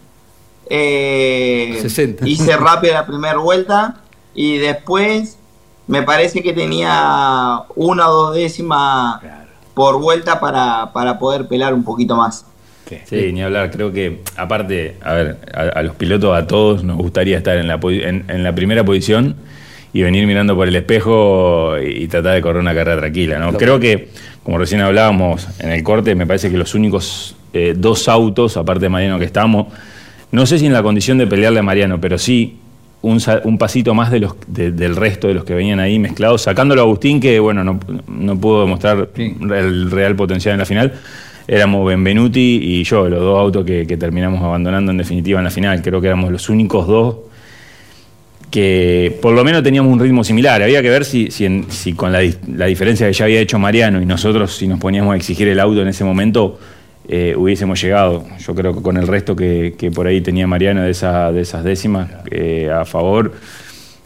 eh, 0.71 1.79
60. 1.81 2.27
hice 2.29 2.57
rápido 2.57 2.95
la 2.95 3.07
primera 3.07 3.39
vuelta 3.39 3.97
y 4.35 4.59
después 4.59 5.39
me 5.87 6.03
parece 6.03 6.43
que 6.43 6.53
tenía 6.53 7.63
una 7.75 8.11
o 8.11 8.13
dos 8.13 8.35
décimas 8.35 9.21
por 9.75 9.99
vuelta 10.01 10.39
para, 10.41 10.93
para 10.93 11.19
poder 11.19 11.47
pelar 11.49 11.73
un 11.73 11.85
poquito 11.85 12.17
más. 12.17 12.45
Sí, 13.09 13.33
ni 13.33 13.43
hablar. 13.43 13.71
Creo 13.71 13.93
que, 13.93 14.19
aparte, 14.37 14.95
a 15.03 15.13
ver, 15.15 15.37
a, 15.55 15.61
a 15.79 15.83
los 15.83 15.95
pilotos, 15.97 16.37
a 16.37 16.47
todos 16.47 16.85
nos 16.85 16.97
gustaría 16.97 17.37
estar 17.39 17.57
en 17.59 17.69
la, 17.69 17.79
posi- 17.81 18.05
en, 18.05 18.25
en 18.29 18.43
la 18.43 18.55
primera 18.55 18.85
posición 18.85 19.37
y 19.93 20.03
venir 20.03 20.27
mirando 20.27 20.55
por 20.55 20.69
el 20.69 20.77
espejo 20.77 21.75
y, 21.79 22.05
y 22.05 22.09
tratar 22.09 22.35
de 22.35 22.43
correr 22.43 22.61
una 22.61 22.75
carrera 22.75 22.99
tranquila. 22.99 23.39
Creo 23.59 23.79
que, 23.81 24.09
como 24.43 24.59
recién 24.59 24.81
hablábamos 24.81 25.49
en 25.61 25.71
el 25.71 25.83
corte, 25.83 26.15
me 26.15 26.27
parece 26.27 26.51
que 26.51 26.57
los 26.59 26.75
únicos 26.75 27.37
eh, 27.53 27.75
dos 27.77 28.09
autos, 28.09 28.57
aparte 28.57 28.83
de 28.87 28.89
Mariano, 28.91 29.19
que 29.19 29.25
estamos, 29.25 29.67
no 30.31 30.45
sé 30.47 30.59
si 30.59 30.67
en 30.67 30.73
la 30.73 30.83
condición 30.83 31.17
de 31.19 31.27
pelearle 31.27 31.61
a 31.61 31.63
Mariano, 31.63 32.01
pero 32.01 32.19
sí 32.19 32.57
un 33.01 33.59
pasito 33.59 33.95
más 33.95 34.11
de 34.11 34.19
los, 34.21 34.35
de- 34.49 34.73
del 34.73 34.97
resto 34.97 35.29
de 35.29 35.35
los 35.35 35.45
que 35.45 35.55
venían 35.55 35.79
ahí 35.81 35.99
mezclados, 35.99 36.43
sacándolo 36.43 36.81
a 36.83 36.85
Agustín, 36.85 37.21
que 37.21 37.39
bueno, 37.39 37.63
no, 37.63 37.79
no 38.09 38.39
pudo 38.39 38.63
demostrar 38.63 39.09
el 39.17 39.91
real 39.91 40.17
potencial 40.17 40.55
en 40.55 40.59
la 40.59 40.67
final. 40.67 40.93
Éramos 41.51 41.87
Benvenuti 41.89 42.61
y 42.63 42.85
yo, 42.85 43.09
los 43.09 43.21
dos 43.21 43.39
autos 43.41 43.65
que, 43.65 43.87
que 43.87 43.97
terminamos 43.97 44.43
abandonando 44.43 44.93
en 44.93 44.99
definitiva 44.99 45.41
en 45.41 45.45
la 45.45 45.51
final. 45.51 45.81
Creo 45.81 45.99
que 46.01 46.07
éramos 46.09 46.31
los 46.31 46.51
únicos 46.51 46.87
dos 46.87 47.17
que 48.51 49.17
por 49.21 49.35
lo 49.35 49.45
menos 49.45 49.63
teníamos 49.63 49.93
un 49.93 49.99
ritmo 49.99 50.25
similar. 50.25 50.63
Había 50.63 50.81
que 50.83 50.91
ver 50.91 51.05
si, 51.05 51.31
si, 51.31 51.45
en- 51.45 51.71
si 51.71 51.93
con 51.93 52.13
la, 52.13 52.21
la 52.55 52.67
diferencia 52.67 53.07
que 53.07 53.13
ya 53.13 53.25
había 53.25 53.41
hecho 53.41 53.59
Mariano 53.59 54.01
y 54.01 54.07
nosotros, 54.07 54.57
si 54.57 54.67
nos 54.67 54.79
poníamos 54.79 55.13
a 55.13 55.17
exigir 55.17 55.49
el 55.49 55.61
auto 55.61 55.83
en 55.83 55.89
ese 55.89 56.05
momento, 56.05 56.59
eh, 57.09 57.35
hubiésemos 57.37 57.81
llegado. 57.81 58.25
Yo 58.47 58.55
creo 58.55 58.75
que 58.75 58.83
con 58.83 58.97
el 58.97 59.07
resto 59.07 59.35
que, 59.37 59.75
que 59.79 59.91
por 59.91 60.07
ahí 60.07 60.21
tenía 60.21 60.47
Mariano 60.47 60.83
de, 60.83 60.91
esa- 60.91 61.33
de 61.33 61.41
esas 61.43 61.65
décimas 61.65 62.11
eh, 62.31 62.71
a 62.71 62.85
favor, 62.85 63.33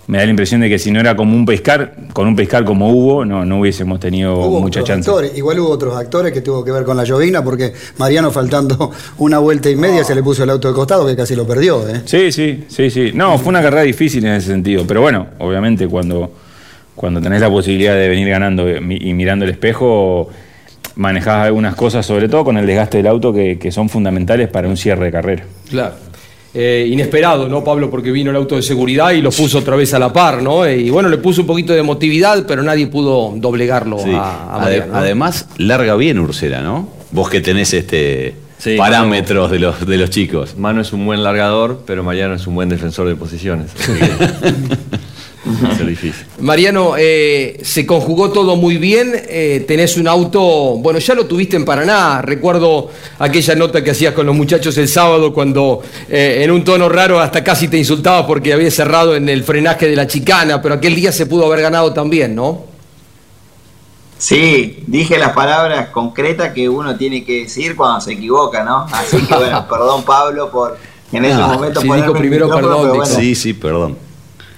me 0.08 0.18
da 0.18 0.24
la 0.24 0.30
impresión 0.30 0.60
de 0.60 0.68
que 0.68 0.78
si 0.78 0.90
no 0.90 0.98
era 1.00 1.14
como 1.14 1.34
un 1.34 1.46
pescar, 1.46 1.94
con 2.12 2.26
un 2.26 2.34
pescar 2.34 2.64
como 2.64 2.90
hubo, 2.90 3.24
no, 3.24 3.44
no 3.44 3.60
hubiésemos 3.60 4.00
tenido 4.00 4.36
Hubo 4.36 4.60
mucha 4.60 4.82
chance. 4.82 5.08
actores, 5.08 5.36
igual 5.36 5.60
hubo 5.60 5.70
otros 5.70 5.96
actores 5.96 6.32
que 6.32 6.40
tuvo 6.40 6.64
que 6.64 6.72
ver 6.72 6.84
con 6.84 6.96
la 6.96 7.04
llovina, 7.04 7.42
porque 7.44 7.72
Mariano 7.98 8.30
faltando 8.32 8.90
una 9.18 9.38
vuelta 9.38 9.70
y 9.70 9.76
media 9.76 10.02
se 10.04 10.14
le 10.14 10.22
puso 10.22 10.42
el 10.42 10.50
auto 10.50 10.68
de 10.68 10.74
costado 10.74 11.06
que 11.06 11.14
casi 11.16 11.36
lo 11.36 11.46
perdió. 11.46 11.88
¿eh? 11.88 12.02
Sí, 12.04 12.32
sí, 12.32 12.64
sí, 12.68 12.90
sí. 12.90 13.12
No, 13.14 13.38
fue 13.38 13.50
una 13.50 13.62
carrera 13.62 13.82
difícil 13.82 14.24
en 14.26 14.32
ese 14.34 14.48
sentido. 14.48 14.84
Pero 14.86 15.00
bueno, 15.02 15.28
obviamente 15.38 15.86
cuando, 15.86 16.32
cuando 16.96 17.20
tenés 17.20 17.40
la 17.40 17.48
posibilidad 17.48 17.94
de 17.94 18.08
venir 18.08 18.28
ganando 18.28 18.68
y 18.68 19.14
mirando 19.14 19.44
el 19.44 19.52
espejo, 19.52 20.28
manejás 20.96 21.46
algunas 21.46 21.74
cosas, 21.76 22.04
sobre 22.04 22.28
todo 22.28 22.44
con 22.44 22.56
el 22.58 22.66
desgaste 22.66 22.98
del 22.98 23.06
auto, 23.06 23.32
que, 23.32 23.58
que 23.58 23.70
son 23.70 23.88
fundamentales 23.88 24.48
para 24.48 24.66
un 24.68 24.76
cierre 24.76 25.06
de 25.06 25.12
carrera. 25.12 25.44
Claro. 25.70 25.94
Eh, 26.54 26.86
inesperado, 26.90 27.48
¿no, 27.48 27.64
Pablo? 27.64 27.88
Porque 27.90 28.10
vino 28.10 28.30
el 28.30 28.36
auto 28.36 28.56
de 28.56 28.62
seguridad 28.62 29.12
y 29.12 29.22
lo 29.22 29.30
puso 29.30 29.58
otra 29.58 29.74
vez 29.74 29.94
a 29.94 29.98
la 29.98 30.12
par, 30.12 30.42
¿no? 30.42 30.66
Eh, 30.66 30.76
Y 30.82 30.90
bueno, 30.90 31.08
le 31.08 31.16
puso 31.18 31.40
un 31.40 31.46
poquito 31.46 31.72
de 31.72 31.78
emotividad, 31.80 32.44
pero 32.46 32.62
nadie 32.62 32.86
pudo 32.88 33.32
doblegarlo 33.36 33.98
Sí. 33.98 34.10
a, 34.12 34.20
a 34.20 34.56
Ade- 34.56 34.60
Mariano, 34.60 34.92
¿no? 34.92 34.98
Además, 34.98 35.48
larga 35.56 35.96
bien 35.96 36.18
Ursera, 36.18 36.60
¿no? 36.60 36.88
Vos 37.10 37.30
que 37.30 37.40
tenés 37.40 37.72
este 37.72 38.34
Sí, 38.58 38.76
parámetros 38.76 39.50
de 39.50 39.58
los, 39.58 39.86
de 39.86 39.96
los 39.96 40.10
chicos. 40.10 40.56
Mano 40.56 40.82
es 40.82 40.92
un 40.92 41.04
buen 41.06 41.22
largador, 41.24 41.82
pero 41.86 42.04
Mariano 42.04 42.34
es 42.34 42.46
un 42.46 42.54
buen 42.54 42.68
defensor 42.68 43.08
de 43.08 43.16
posiciones. 43.16 43.70
así 43.74 43.92
que 43.94 44.06
va 45.44 45.68
a 45.70 45.76
ser 45.76 45.86
difícil. 45.86 46.24
Mariano, 46.38 46.94
eh, 46.96 47.58
se 47.62 47.84
conjugó 47.84 48.30
todo 48.30 48.56
muy 48.56 48.76
bien. 48.76 49.12
eh, 49.14 49.64
tenés 49.66 49.96
un 49.96 50.06
auto, 50.08 50.40
bueno, 50.78 50.98
ya 51.00 51.14
lo 51.14 51.26
tuviste 51.26 51.56
en 51.56 51.64
Paraná. 51.64 52.22
Recuerdo 52.22 52.90
aquella 53.18 53.54
nota 53.56 53.82
que 53.82 53.90
hacías 53.90 54.14
con 54.14 54.26
los 54.26 54.34
muchachos 54.36 54.76
el 54.78 54.88
sábado 54.88 55.32
cuando 55.32 55.82
eh, 56.08 56.40
en 56.44 56.50
un 56.50 56.62
tono 56.64 56.88
raro 56.88 57.18
hasta 57.20 57.42
casi 57.42 57.68
te 57.68 57.76
insultabas 57.78 58.24
porque 58.26 58.52
había 58.52 58.70
cerrado 58.70 59.16
en 59.16 59.28
el 59.28 59.42
frenaje 59.44 59.88
de 59.88 59.96
la 59.96 60.06
chicana, 60.06 60.62
pero 60.62 60.74
aquel 60.76 60.94
día 60.94 61.10
se 61.12 61.26
pudo 61.26 61.46
haber 61.46 61.62
ganado 61.62 61.92
también, 61.92 62.34
¿no? 62.34 62.70
Sí, 64.18 64.84
dije 64.86 65.18
las 65.18 65.32
palabras 65.32 65.88
concretas 65.88 66.52
que 66.52 66.68
uno 66.68 66.96
tiene 66.96 67.24
que 67.24 67.42
decir 67.42 67.74
cuando 67.74 68.00
se 68.00 68.12
equivoca, 68.12 68.62
¿no? 68.62 68.86
Así 68.92 69.16
que 69.26 69.34
bueno, 69.34 69.66
perdón 69.70 70.04
Pablo 70.04 70.48
por 70.50 70.78
en 71.10 71.24
ese 71.24 71.34
Ah, 71.34 71.48
momento 71.48 71.80
sí, 71.80 71.88
ponerme 71.88 72.06
dijo 72.06 72.16
el 72.16 72.18
primero 72.20 72.46
micrófono, 72.46 72.68
perdón, 72.68 72.80
pero 72.82 72.92
dijo. 72.94 73.04
bueno. 73.04 73.20
Sí, 73.20 73.34
sí, 73.34 73.52
perdón. 73.52 73.98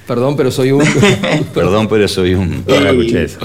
Perdón, 0.07 0.37
pero 0.37 0.51
soy 0.51 0.73
un... 0.73 0.85
Perdón, 1.55 1.88
pero 1.88 2.07
soy 2.09 2.35
un. 2.35 2.64
Escuché 2.67 3.25
eso. 3.25 3.40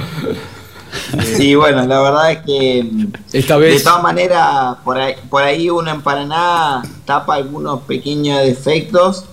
Sí, 1.35 1.55
bueno, 1.55 1.85
la 1.85 2.01
verdad 2.01 2.31
es 2.31 2.39
que 2.39 3.07
Esta 3.31 3.55
de 3.55 3.61
vez... 3.61 3.83
todas 3.83 4.01
maneras 4.01 4.77
por 4.83 4.97
ahí, 4.97 5.13
por 5.29 5.43
ahí 5.43 5.69
uno 5.69 5.91
en 5.91 6.01
Paraná 6.01 6.81
tapa 7.05 7.35
algunos 7.35 7.81
pequeños 7.81 8.41
defectos 8.41 9.25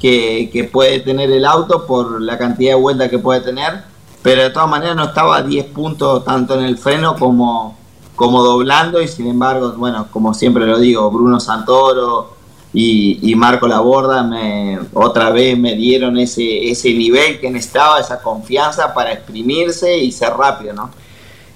que, 0.00 0.50
que 0.52 0.64
puede 0.64 1.00
tener 1.00 1.30
el 1.30 1.44
auto 1.44 1.86
por 1.86 2.20
la 2.20 2.36
cantidad 2.36 2.72
de 2.72 2.80
vueltas 2.80 3.08
que 3.08 3.18
puede 3.18 3.40
tener, 3.40 3.84
pero 4.22 4.42
de 4.42 4.50
todas 4.50 4.68
maneras 4.68 4.96
no 4.96 5.04
estaba 5.04 5.38
a 5.38 5.42
10 5.42 5.66
puntos 5.66 6.24
tanto 6.24 6.58
en 6.58 6.64
el 6.64 6.78
freno 6.78 7.16
como, 7.16 7.76
como 8.16 8.42
doblando 8.42 9.00
y 9.00 9.08
sin 9.08 9.26
embargo, 9.28 9.72
bueno, 9.76 10.08
como 10.10 10.34
siempre 10.34 10.66
lo 10.66 10.78
digo, 10.78 11.10
Bruno 11.10 11.40
Santoro 11.40 12.33
y, 12.76 13.34
Marco 13.36 13.68
Laborda 13.68 14.24
me, 14.24 14.78
otra 14.94 15.30
vez 15.30 15.56
me 15.56 15.76
dieron 15.76 16.18
ese, 16.18 16.70
ese 16.70 16.92
nivel 16.92 17.38
que 17.38 17.48
necesitaba, 17.48 18.00
esa 18.00 18.20
confianza 18.20 18.92
para 18.92 19.12
exprimirse 19.12 19.96
y 19.96 20.10
ser 20.10 20.30
rápido, 20.30 20.74
¿no? 20.74 20.90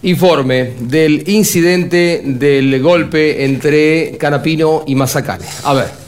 Informe 0.02 0.74
del 0.78 1.28
incidente 1.28 2.22
del 2.24 2.81
golpe 2.81 3.44
entre 3.44 4.16
Canapino 4.16 4.85
y 4.87 4.94
Mazacane. 4.94 5.44
A 5.64 5.74
ver. 5.74 6.08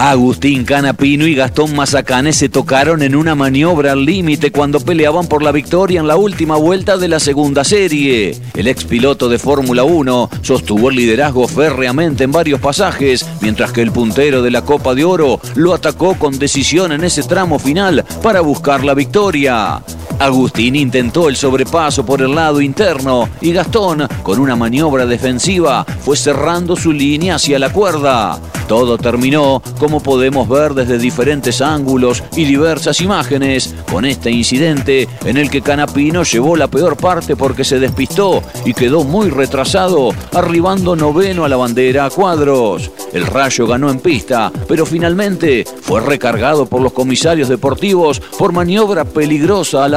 Agustín 0.00 0.64
Canapino 0.64 1.26
y 1.26 1.34
Gastón 1.34 1.74
Mazacane 1.74 2.32
se 2.32 2.48
tocaron 2.48 3.02
en 3.02 3.16
una 3.16 3.34
maniobra 3.34 3.90
al 3.90 4.04
límite 4.04 4.52
cuando 4.52 4.78
peleaban 4.78 5.26
por 5.26 5.42
la 5.42 5.50
victoria 5.50 5.98
en 5.98 6.06
la 6.06 6.16
última 6.16 6.54
vuelta 6.54 6.96
de 6.96 7.08
la 7.08 7.18
segunda 7.18 7.64
serie. 7.64 8.36
El 8.54 8.68
ex 8.68 8.84
piloto 8.84 9.28
de 9.28 9.40
Fórmula 9.40 9.82
1 9.82 10.30
sostuvo 10.40 10.90
el 10.90 10.94
liderazgo 10.94 11.48
férreamente 11.48 12.22
en 12.22 12.30
varios 12.30 12.60
pasajes, 12.60 13.26
mientras 13.40 13.72
que 13.72 13.82
el 13.82 13.90
puntero 13.90 14.40
de 14.40 14.52
la 14.52 14.62
Copa 14.62 14.94
de 14.94 15.04
Oro 15.04 15.40
lo 15.56 15.74
atacó 15.74 16.14
con 16.14 16.38
decisión 16.38 16.92
en 16.92 17.02
ese 17.02 17.24
tramo 17.24 17.58
final 17.58 18.04
para 18.22 18.40
buscar 18.40 18.84
la 18.84 18.94
victoria. 18.94 19.82
Agustín 20.18 20.74
intentó 20.76 21.28
el 21.28 21.36
sobrepaso 21.36 22.04
por 22.04 22.20
el 22.22 22.34
lado 22.34 22.60
interno 22.60 23.28
y 23.40 23.52
Gastón, 23.52 24.06
con 24.22 24.38
una 24.38 24.56
maniobra 24.56 25.06
defensiva, 25.06 25.84
fue 25.84 26.16
cerrando 26.16 26.74
su 26.76 26.92
línea 26.92 27.36
hacia 27.36 27.58
la 27.58 27.72
cuerda. 27.72 28.40
Todo 28.68 28.98
terminó, 28.98 29.62
como 29.78 30.00
podemos 30.00 30.46
ver 30.46 30.74
desde 30.74 30.98
diferentes 30.98 31.62
ángulos 31.62 32.22
y 32.36 32.44
diversas 32.44 33.00
imágenes, 33.00 33.74
con 33.90 34.04
este 34.04 34.30
incidente 34.30 35.08
en 35.24 35.38
el 35.38 35.48
que 35.48 35.62
Canapino 35.62 36.22
llevó 36.22 36.54
la 36.54 36.68
peor 36.68 36.98
parte 36.98 37.34
porque 37.34 37.64
se 37.64 37.78
despistó 37.78 38.42
y 38.66 38.74
quedó 38.74 39.04
muy 39.04 39.30
retrasado, 39.30 40.10
arribando 40.34 40.96
noveno 40.96 41.46
a 41.46 41.48
la 41.48 41.56
bandera 41.56 42.04
a 42.04 42.10
cuadros. 42.10 42.90
El 43.14 43.26
Rayo 43.26 43.66
ganó 43.66 43.88
en 43.88 44.00
pista, 44.00 44.52
pero 44.68 44.84
finalmente 44.84 45.64
fue 45.80 46.02
recargado 46.02 46.66
por 46.66 46.82
los 46.82 46.92
comisarios 46.92 47.48
deportivos 47.48 48.20
por 48.20 48.52
maniobra 48.52 49.06
peligrosa 49.06 49.84
al 49.84 49.94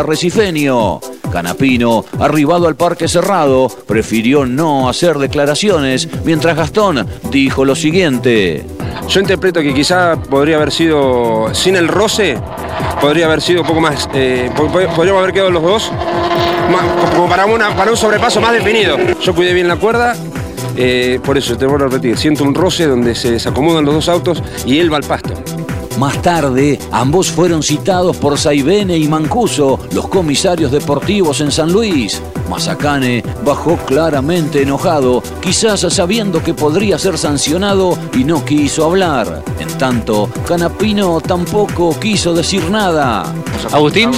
Canapino, 1.31 2.03
arribado 2.19 2.67
al 2.67 2.75
parque 2.75 3.07
cerrado, 3.07 3.69
prefirió 3.87 4.45
no 4.45 4.89
hacer 4.89 5.17
declaraciones, 5.17 6.07
mientras 6.25 6.57
Gastón 6.57 7.07
dijo 7.31 7.63
lo 7.63 7.73
siguiente. 7.75 8.65
Yo 9.07 9.19
interpreto 9.21 9.61
que 9.61 9.73
quizá 9.73 10.15
podría 10.17 10.57
haber 10.57 10.71
sido, 10.71 11.47
sin 11.53 11.75
el 11.77 11.87
roce, 11.87 12.37
podría 12.99 13.27
haber 13.27 13.41
sido 13.41 13.61
un 13.61 13.67
poco 13.67 13.79
más, 13.81 14.09
eh, 14.13 14.49
po- 14.55 14.67
po- 14.67 14.79
podríamos 14.95 15.21
haber 15.21 15.33
quedado 15.33 15.51
los 15.51 15.63
dos, 15.63 15.91
como 17.15 17.29
para, 17.29 17.45
para 17.77 17.91
un 17.91 17.97
sobrepaso 17.97 18.41
más 18.41 18.51
definido. 18.53 18.97
Yo 19.21 19.33
cuidé 19.33 19.53
bien 19.53 19.67
la 19.69 19.77
cuerda, 19.77 20.15
eh, 20.75 21.19
por 21.23 21.37
eso 21.37 21.57
te 21.57 21.65
vuelvo 21.65 21.85
a 21.85 21.89
repetir, 21.89 22.17
siento 22.17 22.43
un 22.43 22.53
roce 22.53 22.87
donde 22.87 23.15
se 23.15 23.31
desacomodan 23.31 23.85
los 23.85 23.93
dos 23.95 24.09
autos 24.09 24.43
y 24.65 24.79
él 24.79 24.91
va 24.91 24.97
al 24.97 25.03
pasto. 25.03 25.33
Más 25.97 26.21
tarde, 26.21 26.79
ambos 26.91 27.29
fueron 27.29 27.61
citados 27.61 28.17
por 28.17 28.37
Saibene 28.37 28.97
y 28.97 29.07
Mancuso, 29.07 29.79
los 29.93 30.07
comisarios 30.07 30.71
deportivos 30.71 31.41
en 31.41 31.51
San 31.51 31.71
Luis. 31.71 32.21
Mazacane 32.49 33.23
bajó 33.45 33.77
claramente 33.77 34.61
enojado, 34.61 35.21
quizás 35.41 35.81
sabiendo 35.93 36.41
que 36.43 36.53
podría 36.53 36.97
ser 36.97 37.17
sancionado 37.17 37.97
y 38.13 38.23
no 38.23 38.43
quiso 38.43 38.85
hablar. 38.85 39.43
En 39.59 39.69
tanto, 39.77 40.29
Canapino 40.47 41.21
tampoco 41.21 41.97
quiso 41.99 42.33
decir 42.33 42.69
nada. 42.69 43.23
Agustín, 43.71 44.11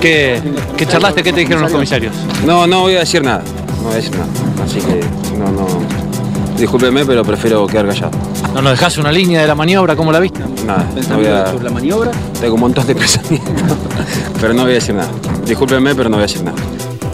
¿qué, 0.00 0.40
qué 0.76 0.86
charlaste? 0.86 1.22
¿Qué 1.22 1.32
te 1.32 1.40
dijeron 1.40 1.62
los 1.62 1.72
comisarios? 1.72 2.14
No, 2.46 2.66
no 2.66 2.82
voy 2.82 2.96
a 2.96 3.00
decir 3.00 3.22
nada, 3.22 3.42
no 3.78 3.82
voy 3.84 3.92
a 3.92 3.96
decir 3.96 4.12
nada. 4.12 4.64
Así 4.64 4.78
que. 4.80 5.23
Discúlpeme, 6.56 7.04
pero 7.04 7.24
prefiero 7.24 7.66
quedar 7.66 7.88
callado. 7.88 8.12
¿No 8.54 8.62
nos 8.62 8.72
dejaste 8.72 9.00
una 9.00 9.10
línea 9.10 9.40
de 9.40 9.48
la 9.48 9.54
maniobra? 9.54 9.96
¿Cómo 9.96 10.12
la 10.12 10.20
viste? 10.20 10.40
Nada, 10.64 10.88
no 11.08 11.16
voy 11.16 11.26
a... 11.26 11.52
la 11.52 11.70
maniobra? 11.70 12.12
Tengo 12.40 12.54
un 12.54 12.60
montón 12.60 12.86
de 12.86 12.94
pensamientos, 12.94 13.76
pero 14.40 14.54
no 14.54 14.62
voy 14.62 14.72
a 14.72 14.74
decir 14.74 14.94
nada. 14.94 15.10
Discúlpenme, 15.44 15.94
pero 15.94 16.08
no 16.08 16.16
voy 16.16 16.24
a 16.24 16.26
decir 16.26 16.44
nada. 16.44 16.56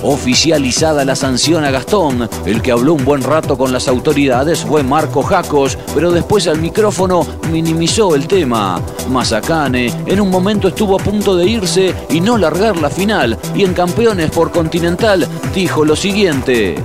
Oficializada 0.03 1.05
la 1.05 1.15
sanción 1.15 1.65
a 1.65 1.71
Gastón, 1.71 2.29
el 2.47 2.63
que 2.63 2.73
habló 2.73 2.95
un 2.95 3.05
buen 3.05 3.23
rato 3.23 3.59
con 3.59 3.71
las 3.71 3.87
autoridades 3.87 4.61
fue 4.61 4.83
Marco 4.83 5.23
Jacos, 5.23 5.77
pero 5.95 6.11
después 6.11 6.47
al 6.47 6.59
micrófono 6.59 7.27
minimizó 7.51 8.15
el 8.15 8.27
tema. 8.27 8.81
Mazacane 9.11 9.93
en 10.07 10.21
un 10.21 10.31
momento 10.31 10.69
estuvo 10.69 10.99
a 10.99 11.03
punto 11.03 11.37
de 11.37 11.47
irse 11.47 11.95
y 12.09 12.21
no 12.21 12.39
largar 12.39 12.79
la 12.79 12.89
final, 12.89 13.39
y 13.55 13.65
en 13.65 13.75
Campeones 13.75 14.31
por 14.31 14.51
Continental 14.51 15.27
dijo 15.55 15.85
lo 15.85 15.95
siguiente. 15.95 16.77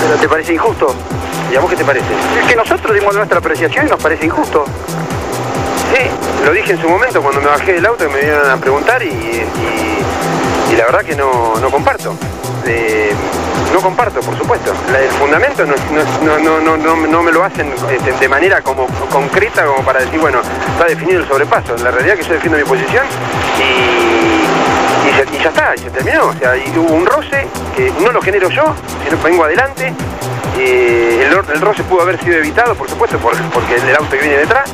¿Pero 0.00 0.16
te 0.18 0.28
parece 0.28 0.54
injusto? 0.54 0.94
¿Y 1.52 1.56
a 1.56 1.60
vos 1.60 1.70
qué 1.70 1.76
te 1.76 1.84
parece? 1.84 2.06
Es 2.40 2.46
que 2.48 2.56
nosotros 2.56 2.94
dimos 2.94 3.14
nuestra 3.14 3.38
apreciación 3.38 3.86
y 3.86 3.90
nos 3.90 4.02
parece 4.02 4.26
injusto. 4.26 4.64
Sí, 5.94 6.10
lo 6.44 6.52
dije 6.52 6.72
en 6.72 6.80
su 6.80 6.88
momento 6.88 7.22
cuando 7.22 7.40
me 7.40 7.46
bajé 7.48 7.74
del 7.74 7.86
auto 7.86 8.04
y 8.04 8.08
me 8.08 8.16
vinieron 8.18 8.50
a 8.50 8.56
preguntar 8.56 9.02
y, 9.02 9.06
y- 9.06 10.72
y 10.72 10.76
la 10.76 10.84
verdad 10.86 11.02
que 11.04 11.14
no, 11.14 11.54
no 11.60 11.70
comparto. 11.70 12.14
Eh, 12.66 13.12
no 13.72 13.80
comparto, 13.80 14.20
por 14.20 14.36
supuesto. 14.36 14.72
La- 14.90 14.98
el 15.00 15.10
fundamento 15.12 15.64
no, 15.64 15.74
no- 15.92 16.38
no- 16.38 16.60
no- 16.60 16.60
no- 16.60 16.76
no- 16.76 17.06
no 17.06 17.22
me 17.22 17.30
lo 17.32 17.44
hacen 17.44 17.72
este, 17.90 18.12
de 18.12 18.28
manera 18.28 18.60
como 18.62 18.86
concreta 19.10 19.64
como 19.64 19.84
para 19.84 20.00
decir, 20.00 20.18
bueno, 20.18 20.40
está 20.72 20.86
definido 20.86 21.20
el 21.20 21.28
sobrepaso. 21.28 21.76
La 21.76 21.92
realidad 21.92 22.14
es 22.18 22.22
que 22.24 22.28
yo 22.28 22.34
defiendo 22.34 22.58
mi 22.58 22.64
posición 22.64 23.04
y, 23.58 25.08
y, 25.08 25.12
se- 25.14 25.36
y 25.36 25.42
ya 25.42 25.48
está, 25.50 25.74
y 25.76 25.78
se 25.78 25.90
terminó. 25.90 26.26
O 26.26 26.32
sea, 26.34 26.56
y 26.56 26.72
hubo 26.76 26.92
un 26.94 27.06
roce 27.06 27.46
que 27.76 27.92
no 28.00 28.10
lo 28.10 28.20
genero 28.20 28.48
yo, 28.50 28.64
sino 29.04 29.16
que 29.22 29.28
vengo 29.28 29.44
adelante. 29.44 29.94
Eh, 30.58 31.26
el, 31.26 31.54
el 31.54 31.60
roce 31.60 31.82
pudo 31.84 32.02
haber 32.02 32.18
sido 32.22 32.36
evitado, 32.36 32.74
por 32.74 32.88
supuesto, 32.88 33.18
por- 33.18 33.36
porque 33.50 33.76
el 33.76 33.90
auto 33.96 34.10
que 34.10 34.18
viene 34.18 34.36
detrás. 34.38 34.70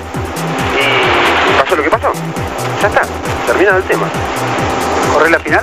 Y 0.78 1.60
pasó 1.60 1.76
lo 1.76 1.82
que 1.82 1.90
pasó. 1.90 2.12
Ya 2.80 2.88
está, 2.88 3.02
terminado 3.46 3.78
el 3.78 3.84
tema. 3.84 4.08
¿Correr 5.12 5.30
la 5.30 5.38
final? 5.40 5.62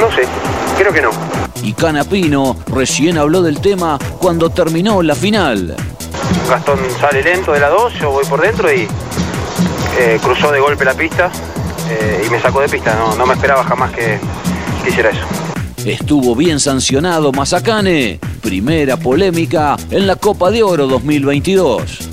No 0.00 0.10
sé, 0.14 0.26
creo 0.78 0.92
que 0.92 1.00
no. 1.02 1.10
Y 1.62 1.72
Canapino 1.72 2.56
recién 2.68 3.18
habló 3.18 3.42
del 3.42 3.60
tema 3.60 3.98
cuando 4.18 4.50
terminó 4.50 5.02
la 5.02 5.14
final. 5.14 5.74
Gastón 6.48 6.78
sale 7.00 7.22
lento 7.22 7.52
de 7.52 7.60
la 7.60 7.68
2, 7.68 7.94
yo 8.00 8.10
voy 8.10 8.24
por 8.26 8.40
dentro 8.40 8.72
y 8.72 8.86
eh, 9.98 10.18
cruzó 10.22 10.52
de 10.52 10.60
golpe 10.60 10.84
la 10.84 10.94
pista 10.94 11.30
eh, 11.90 12.24
y 12.26 12.30
me 12.30 12.40
sacó 12.40 12.60
de 12.60 12.68
pista. 12.68 12.94
No, 12.96 13.14
no 13.16 13.26
me 13.26 13.34
esperaba 13.34 13.64
jamás 13.64 13.90
que, 13.92 14.18
que 14.84 14.90
hiciera 14.90 15.10
eso. 15.10 15.24
Estuvo 15.84 16.34
bien 16.36 16.60
sancionado 16.60 17.32
Mazacane. 17.32 18.20
Primera 18.46 18.96
polémica 18.96 19.76
en 19.90 20.06
la 20.06 20.14
Copa 20.14 20.52
de 20.52 20.62
Oro 20.62 20.86
2022. 20.86 22.08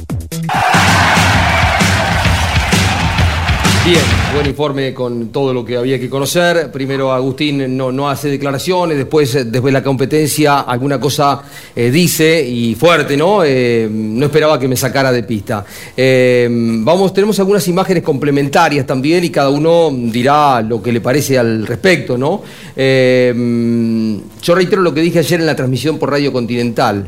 Bien, 3.85 4.01
buen 4.33 4.47
informe 4.47 4.93
con 4.95 5.27
todo 5.27 5.53
lo 5.53 5.63
que 5.63 5.77
había 5.77 5.99
que 5.99 6.09
conocer. 6.09 6.71
Primero 6.71 7.11
Agustín 7.11 7.77
no, 7.77 7.91
no 7.91 8.09
hace 8.09 8.29
declaraciones, 8.29 8.97
después, 8.97 9.35
eh, 9.35 9.43
después 9.45 9.71
de 9.71 9.79
la 9.79 9.83
competencia 9.83 10.61
alguna 10.61 10.99
cosa 10.99 11.41
eh, 11.75 11.91
dice 11.91 12.43
y 12.43 12.73
fuerte, 12.73 13.15
¿no? 13.15 13.43
Eh, 13.43 13.87
no 13.91 14.25
esperaba 14.25 14.59
que 14.59 14.67
me 14.67 14.75
sacara 14.75 15.11
de 15.11 15.21
pista. 15.23 15.63
Vamos, 15.95 17.13
tenemos 17.13 17.37
algunas 17.39 17.67
imágenes 17.67 18.01
complementarias 18.01 18.87
también 18.87 19.23
y 19.23 19.29
cada 19.29 19.49
uno 19.49 19.91
dirá 19.91 20.61
lo 20.61 20.81
que 20.81 20.91
le 20.91 21.01
parece 21.01 21.37
al 21.37 21.67
respecto, 21.67 22.17
¿no? 22.17 22.41
Yo 22.75 24.55
reitero 24.55 24.81
lo 24.81 24.93
que 24.93 25.01
dije 25.01 25.19
ayer 25.19 25.41
en 25.41 25.45
la 25.45 25.55
transmisión 25.55 25.99
por 25.99 26.09
Radio 26.09 26.33
Continental. 26.33 27.07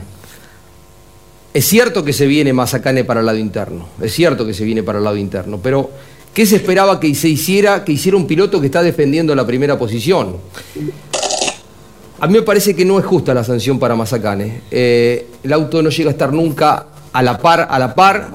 Es 1.54 1.66
cierto 1.66 2.04
que 2.04 2.14
se 2.14 2.28
viene 2.28 2.54
Mazacane 2.54 3.04
para 3.04 3.22
el 3.22 3.26
lado 3.26 3.40
interno, 3.40 3.88
es 4.02 4.14
cierto 4.14 4.46
que 4.46 4.54
se 4.54 4.64
viene 4.64 4.84
para 4.84 5.00
el 5.00 5.06
lado 5.06 5.18
interno, 5.18 5.60
pero 5.64 5.90
¿qué 6.36 6.46
se 6.46 6.58
esperaba 6.58 7.00
que 7.00 7.16
se 7.16 7.30
hiciera, 7.30 7.84
que 7.86 7.94
hiciera 7.94 8.18
un 8.18 8.28
piloto 8.28 8.60
que 8.60 8.68
está 8.68 8.84
defendiendo 8.84 9.34
la 9.34 9.48
primera 9.48 9.80
posición? 9.80 10.36
A 12.20 12.28
mí 12.28 12.34
me 12.34 12.42
parece 12.42 12.76
que 12.76 12.84
no 12.84 13.00
es 13.00 13.06
justa 13.06 13.34
la 13.34 13.44
sanción 13.44 13.80
para 13.80 13.96
Mazacane. 13.96 14.62
Eh, 14.70 15.28
el 15.42 15.54
auto 15.54 15.82
no 15.82 15.90
llega 15.90 16.10
a 16.10 16.12
estar 16.12 16.34
nunca 16.34 16.88
a 17.12 17.24
la 17.24 17.38
par, 17.38 17.68
a 17.70 17.80
la 17.80 17.96
par. 17.96 18.30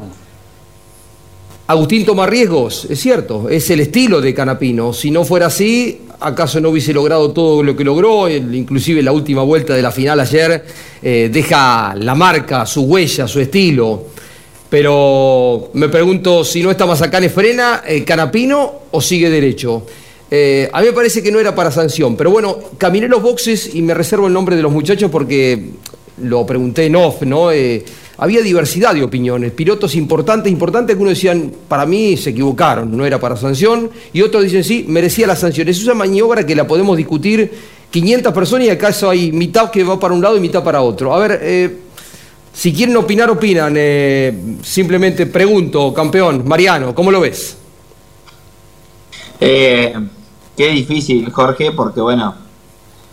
Agustín 1.67 2.05
toma 2.05 2.27
riesgos, 2.27 2.87
es 2.91 2.99
cierto, 2.99 3.49
es 3.49 3.71
el 3.71 3.81
estilo 3.81 4.21
de 4.21 4.35
Canapino. 4.35 4.93
Si 4.93 5.11
no 5.11 5.23
fuera 5.25 5.47
así, 5.47 6.01
acaso 6.21 6.59
no 6.59 6.71
hubiese 6.71 6.95
logrado 6.95 7.31
todo 7.33 7.63
lo 7.63 7.77
que 7.77 7.85
logró, 7.85 8.29
inclusive 8.31 9.03
la 9.03 9.13
última 9.13 9.43
vuelta 9.43 9.75
de 9.75 9.83
la 9.83 9.93
final 9.93 10.19
ayer 10.21 10.65
eh, 11.03 11.31
deja 11.31 11.95
la 11.97 12.15
marca, 12.15 12.65
su 12.65 12.83
huella, 12.83 13.29
su 13.29 13.41
estilo. 13.41 14.07
Pero 14.71 15.71
me 15.75 15.89
pregunto 15.89 16.45
si 16.45 16.63
no 16.63 16.71
está 16.71 16.87
Mazacane 16.87 17.29
frena, 17.29 17.83
eh, 17.85 18.05
Canapino 18.05 18.73
o 18.93 19.01
sigue 19.01 19.29
derecho. 19.29 19.85
Eh, 20.31 20.71
a 20.73 20.81
mí 20.81 20.87
me 20.87 20.93
parece 20.93 21.21
que 21.25 21.33
no 21.33 21.41
era 21.41 21.57
para 21.57 21.73
sanción, 21.73 22.17
pero 22.17 22.31
bueno, 22.31 22.57
caminé 22.79 23.09
los 23.09 23.21
boxes 23.21 23.75
y 23.75 23.83
me 23.83 23.95
reservo 23.95 24.29
el 24.29 24.33
nombre 24.33 24.55
de 24.55 24.63
los 24.63 24.71
muchachos 24.71 25.11
porque 25.11 25.71
lo 26.23 26.47
pregunté 26.47 26.87
en 26.87 26.95
off, 26.95 27.23
¿no? 27.23 27.51
Eh, 27.51 27.85
había 28.17 28.41
diversidad 28.43 28.95
de 28.95 29.03
opiniones, 29.03 29.51
pilotos 29.51 29.97
importantes, 29.97 30.53
importantes, 30.53 30.95
algunos 30.95 31.15
decían, 31.15 31.51
para 31.67 31.85
mí 31.85 32.17
se 32.17 32.31
equivocaron, 32.31 32.97
no 32.97 33.05
era 33.05 33.19
para 33.19 33.37
sanción, 33.37 33.91
y 34.13 34.23
otros 34.23 34.45
dicen, 34.45 34.63
sí, 34.63 34.85
merecía 34.87 35.27
la 35.27 35.35
sanción. 35.35 35.67
Es 35.67 35.83
una 35.83 35.95
maniobra 35.95 36.47
que 36.47 36.55
la 36.55 36.65
podemos 36.65 36.97
discutir 36.97 37.51
500 37.91 38.33
personas 38.33 38.69
y 38.69 38.71
acaso 38.71 39.11
hay 39.11 39.33
mitad 39.33 39.69
que 39.73 39.83
va 39.83 39.99
para 39.99 40.15
un 40.15 40.23
lado 40.23 40.37
y 40.37 40.41
mitad 40.41 40.63
para 40.63 40.83
otro. 40.83 41.13
A 41.13 41.19
ver, 41.27 41.41
si 42.53 42.73
quieren 42.73 42.97
opinar, 42.97 43.31
opinan. 43.31 43.75
Eh, 43.77 44.57
simplemente 44.63 45.27
pregunto, 45.27 45.93
campeón, 45.95 46.47
Mariano, 46.47 46.95
¿cómo 46.95 47.11
lo 47.11 47.21
ves? 47.21 47.57
Eh, 49.41 49.95
qué 50.57 50.69
difícil, 50.69 51.31
Jorge, 51.31 51.73
porque 51.73 52.01
bueno, 52.01 52.35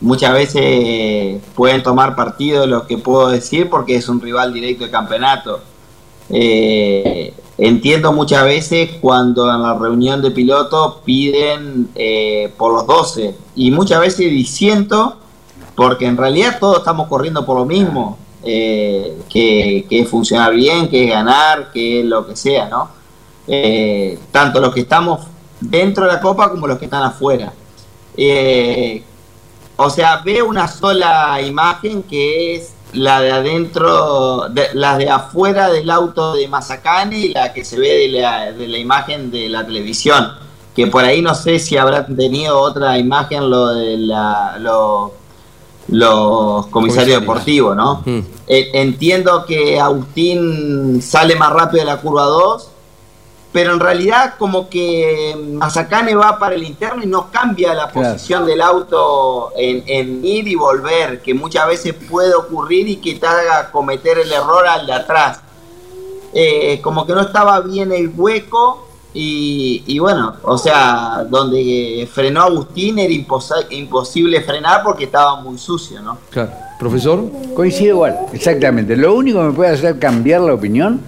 muchas 0.01 0.33
veces 0.33 1.41
pueden 1.55 1.83
tomar 1.83 2.15
partido 2.15 2.67
lo 2.67 2.85
que 2.85 2.97
puedo 2.97 3.29
decir 3.29 3.69
porque 3.69 3.95
es 3.95 4.09
un 4.09 4.21
rival 4.21 4.53
directo 4.53 4.85
de 4.85 4.91
campeonato. 4.91 5.61
Eh, 6.29 7.33
entiendo 7.57 8.11
muchas 8.11 8.43
veces 8.43 8.91
cuando 8.99 9.51
en 9.53 9.61
la 9.61 9.77
reunión 9.77 10.21
de 10.21 10.31
pilotos 10.31 10.97
piden 11.05 11.89
eh, 11.95 12.53
por 12.57 12.73
los 12.73 12.85
12 12.85 13.35
y 13.55 13.71
muchas 13.71 14.01
veces 14.01 14.29
diciendo 14.29 15.17
porque 15.75 16.05
en 16.05 16.17
realidad 16.17 16.57
todos 16.59 16.79
estamos 16.79 17.07
corriendo 17.07 17.45
por 17.45 17.57
lo 17.57 17.65
mismo, 17.65 18.17
eh, 18.47 19.17
que, 19.29 19.85
que 19.89 20.05
funcionar 20.05 20.53
bien, 20.53 20.89
que 20.89 21.03
es 21.03 21.09
ganar, 21.09 21.71
que 21.71 21.99
es 21.99 22.05
lo 22.05 22.25
que 22.25 22.35
sea, 22.35 22.69
¿no? 22.69 22.95
tanto 24.31 24.59
los 24.59 24.73
que 24.73 24.81
estamos 24.81 25.25
dentro 25.61 26.05
de 26.05 26.11
la 26.11 26.19
copa 26.19 26.49
como 26.49 26.67
los 26.67 26.77
que 26.77 26.85
están 26.85 27.03
afuera. 27.03 27.53
o 29.77 29.89
sea, 29.89 30.21
veo 30.25 30.47
una 30.47 30.67
sola 30.67 31.39
imagen 31.41 32.03
que 32.03 32.55
es 32.55 32.73
la 32.93 33.21
de 33.21 33.31
adentro, 33.31 34.49
de, 34.49 34.69
la 34.73 34.97
de 34.97 35.09
afuera 35.09 35.69
del 35.69 35.89
auto 35.89 36.33
de 36.33 36.47
Mazacane 36.47 37.17
y 37.17 37.33
la 37.33 37.53
que 37.53 37.65
se 37.65 37.77
ve 37.77 37.87
de 37.87 38.07
la, 38.09 38.51
de 38.51 38.67
la 38.67 38.77
imagen 38.77 39.31
de 39.31 39.49
la 39.49 39.65
televisión. 39.65 40.31
Que 40.75 40.87
por 40.87 41.03
ahí 41.03 41.21
no 41.21 41.33
sé 41.33 41.59
si 41.59 41.75
habrá 41.75 42.05
tenido 42.05 42.59
otra 42.59 42.97
imagen 42.97 43.49
lo 43.49 43.73
de 43.73 43.97
la, 43.97 44.57
lo, 44.59 45.13
los 45.89 46.67
comisarios 46.67 47.21
deportivos, 47.21 47.75
¿no? 47.75 48.03
Eh, 48.05 48.71
entiendo 48.73 49.45
que 49.45 49.79
Agustín 49.79 51.01
sale 51.01 51.35
más 51.35 51.51
rápido 51.51 51.83
de 51.83 51.85
la 51.85 51.97
curva 51.97 52.23
2 52.23 52.71
pero 53.51 53.73
en 53.73 53.79
realidad 53.79 54.35
como 54.37 54.69
que 54.69 55.35
Mazacane 55.53 56.13
va 56.15 56.37
para 56.37 56.53
el 56.53 56.63
interno 56.63 57.01
y 57.01 57.07
no 57.07 57.31
cambia 57.31 57.73
la 57.73 57.89
posición 57.89 58.45
del 58.45 58.61
auto 58.61 59.51
en, 59.55 60.23
ir 60.23 60.47
y 60.47 60.55
volver, 60.55 61.21
que 61.21 61.33
muchas 61.33 61.67
veces 61.67 61.93
puede 61.93 62.35
ocurrir 62.35 62.87
y 62.87 62.97
que 62.97 63.15
te 63.15 63.25
haga 63.25 63.71
cometer 63.71 64.19
el 64.19 64.31
error 64.31 64.67
al 64.67 64.85
de 64.85 64.93
atrás. 64.93 65.39
Eh, 66.33 66.79
como 66.83 67.07
que 67.07 67.13
no 67.13 67.21
estaba 67.21 67.59
bien 67.61 67.91
el 67.91 68.11
hueco 68.15 68.86
y, 69.19 69.99
bueno, 69.99 70.35
o 70.43 70.57
sea, 70.57 71.25
donde 71.29 72.07
frenó 72.11 72.43
Agustín 72.43 72.99
era 72.99 73.13
imposible 73.71 74.41
frenar 74.41 74.83
porque 74.83 75.05
estaba 75.05 75.41
muy 75.41 75.57
sucio, 75.57 76.01
¿no? 76.01 76.17
Claro. 76.29 76.51
Profesor. 76.77 77.23
Coincido 77.55 77.95
igual, 77.95 78.17
exactamente. 78.33 78.95
Lo 78.95 79.15
único 79.15 79.39
que 79.39 79.45
me 79.45 79.53
puede 79.53 79.71
hacer 79.71 79.97
cambiar 79.97 80.41
la 80.41 80.53
opinión 80.53 81.01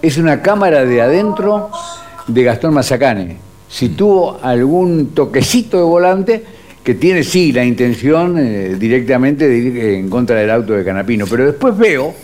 es 0.00 0.18
una 0.18 0.40
cámara 0.40 0.84
de 0.84 1.02
adentro 1.02 1.70
de 2.26 2.42
Gastón 2.44 2.74
Mazacane. 2.74 3.38
Si 3.68 3.88
tuvo 3.90 4.38
algún 4.40 5.08
toquecito 5.08 5.78
de 5.78 5.82
volante, 5.82 6.44
que 6.84 6.94
tiene 6.94 7.24
sí 7.24 7.50
la 7.50 7.64
intención 7.64 8.38
eh, 8.38 8.76
directamente 8.78 9.48
de 9.48 9.58
ir 9.58 9.78
en 9.78 10.08
contra 10.08 10.36
del 10.36 10.50
auto 10.50 10.74
de 10.74 10.84
Canapino, 10.84 11.26
pero 11.28 11.44
después 11.44 11.76
veo 11.76 12.14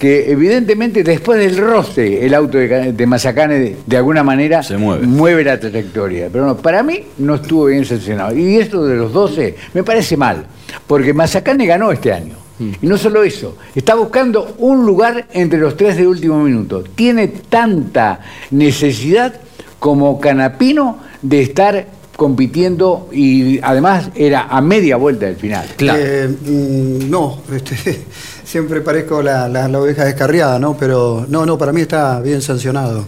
que 0.00 0.32
evidentemente 0.32 1.04
después 1.04 1.38
del 1.38 1.58
roce 1.58 2.24
el 2.24 2.32
auto 2.32 2.56
de, 2.56 3.06
Mazacane 3.06 3.76
de, 3.86 3.96
alguna 3.98 4.22
manera 4.24 4.62
mueve. 4.78 5.44
la 5.44 5.60
trayectoria. 5.60 6.30
Pero 6.32 6.46
no, 6.46 6.56
para 6.56 6.82
mí 6.82 7.02
no 7.18 7.34
estuvo 7.34 7.66
bien 7.66 7.84
sancionado. 7.84 8.34
Y 8.34 8.56
esto 8.56 8.82
de 8.86 8.96
los 8.96 9.12
12 9.12 9.56
me 9.74 9.84
parece 9.84 10.16
mal, 10.16 10.46
porque 10.86 11.12
Mazacane 11.12 11.66
ganó 11.66 11.92
este 11.92 12.14
año. 12.14 12.34
Y 12.80 12.86
no 12.86 12.96
solo 12.98 13.22
eso, 13.22 13.56
está 13.74 13.94
buscando 13.94 14.54
un 14.58 14.84
lugar 14.86 15.26
entre 15.32 15.58
los 15.58 15.76
tres 15.76 15.96
de 15.96 16.06
último 16.06 16.42
minuto. 16.42 16.82
Tiene 16.82 17.28
tanta 17.28 18.20
necesidad 18.50 19.34
como 19.78 20.18
Canapino 20.18 20.98
de 21.20 21.42
estar 21.42 21.86
compitiendo 22.16 23.08
y 23.12 23.58
además 23.62 24.10
era 24.14 24.42
a 24.42 24.60
media 24.60 24.96
vuelta 24.96 25.24
del 25.26 25.36
final. 25.36 25.66
Claro. 25.76 26.02
Eh, 26.02 26.28
mm, 26.28 27.10
no, 27.10 27.38
este, 27.50 28.02
siempre 28.50 28.80
parezco 28.80 29.22
la, 29.22 29.46
oveja 29.78 30.04
descarriada, 30.04 30.58
¿no? 30.58 30.76
Pero 30.76 31.24
no, 31.28 31.46
no, 31.46 31.56
para 31.56 31.72
mí 31.72 31.82
está 31.82 32.20
bien 32.20 32.42
sancionado. 32.42 33.06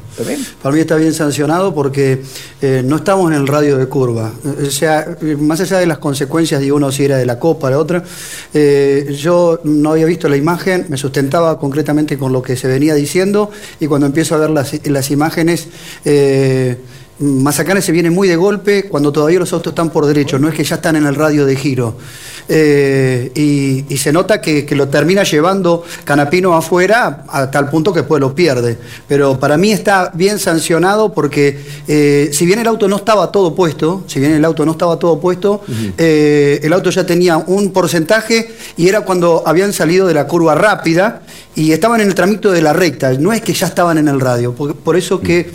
Para 0.62 0.74
mí 0.74 0.80
está 0.80 0.94
bien 0.94 1.12
sancionado 1.12 1.74
porque 1.74 2.22
eh, 2.60 2.82
no 2.84 2.96
estamos 2.96 3.32
en 3.32 3.38
el 3.38 3.48
radio 3.48 3.76
de 3.76 3.86
curva. 3.86 4.30
O 4.64 4.70
sea, 4.70 5.16
más 5.38 5.60
allá 5.60 5.78
de 5.78 5.86
las 5.86 5.98
consecuencias 5.98 6.60
de 6.60 6.70
uno 6.70 6.92
si 6.92 7.04
era 7.04 7.16
de 7.16 7.26
la 7.26 7.40
copa, 7.40 7.70
la 7.70 7.78
otra, 7.78 8.04
eh, 8.54 9.16
yo 9.18 9.58
no 9.64 9.90
había 9.90 10.06
visto 10.06 10.28
la 10.28 10.36
imagen, 10.36 10.86
me 10.88 10.96
sustentaba 10.96 11.58
concretamente 11.58 12.16
con 12.16 12.32
lo 12.32 12.40
que 12.40 12.56
se 12.56 12.68
venía 12.68 12.94
diciendo 12.94 13.50
y 13.80 13.88
cuando 13.88 14.06
empiezo 14.06 14.36
a 14.36 14.38
ver 14.38 14.50
las, 14.50 14.86
las 14.86 15.10
imágenes... 15.10 15.66
Eh, 16.04 16.76
Mazacane 17.18 17.80
se 17.82 17.92
viene 17.92 18.10
muy 18.10 18.26
de 18.26 18.34
golpe 18.34 18.88
cuando 18.88 19.12
todavía 19.12 19.38
los 19.38 19.52
autos 19.52 19.72
están 19.72 19.90
por 19.90 20.06
derecho, 20.06 20.40
no 20.40 20.48
es 20.48 20.54
que 20.54 20.64
ya 20.64 20.76
están 20.76 20.96
en 20.96 21.06
el 21.06 21.14
radio 21.14 21.46
de 21.46 21.54
giro. 21.54 21.94
Eh, 22.48 23.30
y, 23.34 23.96
se 23.96 24.12
nota 24.12 24.40
que, 24.40 24.66
lo 24.72 24.88
termina 24.88 25.22
llevando 25.22 25.84
Canapino 26.04 26.54
afuera 26.54 27.24
a 27.28 27.50
tal 27.50 27.70
punto 27.70 27.92
que 27.92 28.00
después 28.00 28.20
lo 28.20 28.34
pierde. 28.34 28.78
Pero 29.06 29.38
para 29.38 29.56
mí 29.56 29.70
está 29.70 30.10
bien 30.14 30.38
sancionado 30.38 31.12
porque 31.12 31.58
eh, 31.86 32.30
si 32.32 32.46
bien 32.46 32.58
el 32.58 32.66
auto 32.66 32.88
no 32.88 32.96
estaba 32.96 33.30
todo 33.30 33.54
puesto, 33.54 34.02
si 34.06 34.18
bien 34.18 34.32
el 34.32 34.44
auto 34.44 34.64
no 34.64 34.72
estaba 34.72 34.98
todo 34.98 35.20
puesto, 35.20 35.62
eh, 35.98 36.60
el 36.62 36.72
auto 36.72 36.90
ya 36.90 37.06
tenía 37.06 37.36
un 37.36 37.72
porcentaje 37.72 38.50
y 38.76 38.88
era 38.88 39.02
cuando 39.02 39.42
habían 39.46 39.72
salido 39.72 40.08
de 40.08 40.14
la 40.14 40.26
curva 40.26 40.54
rápida 40.54 41.22
y 41.54 41.70
estaban 41.72 42.00
en 42.00 42.08
el 42.08 42.14
tramito 42.14 42.50
de 42.50 42.62
la 42.62 42.72
recta, 42.72 43.12
no 43.12 43.32
es 43.32 43.42
que 43.42 43.52
ya 43.52 43.66
estaban 43.66 43.98
en 43.98 44.08
el 44.08 44.20
radio, 44.20 44.54
por, 44.54 44.96
eso 44.96 45.20
que 45.20 45.50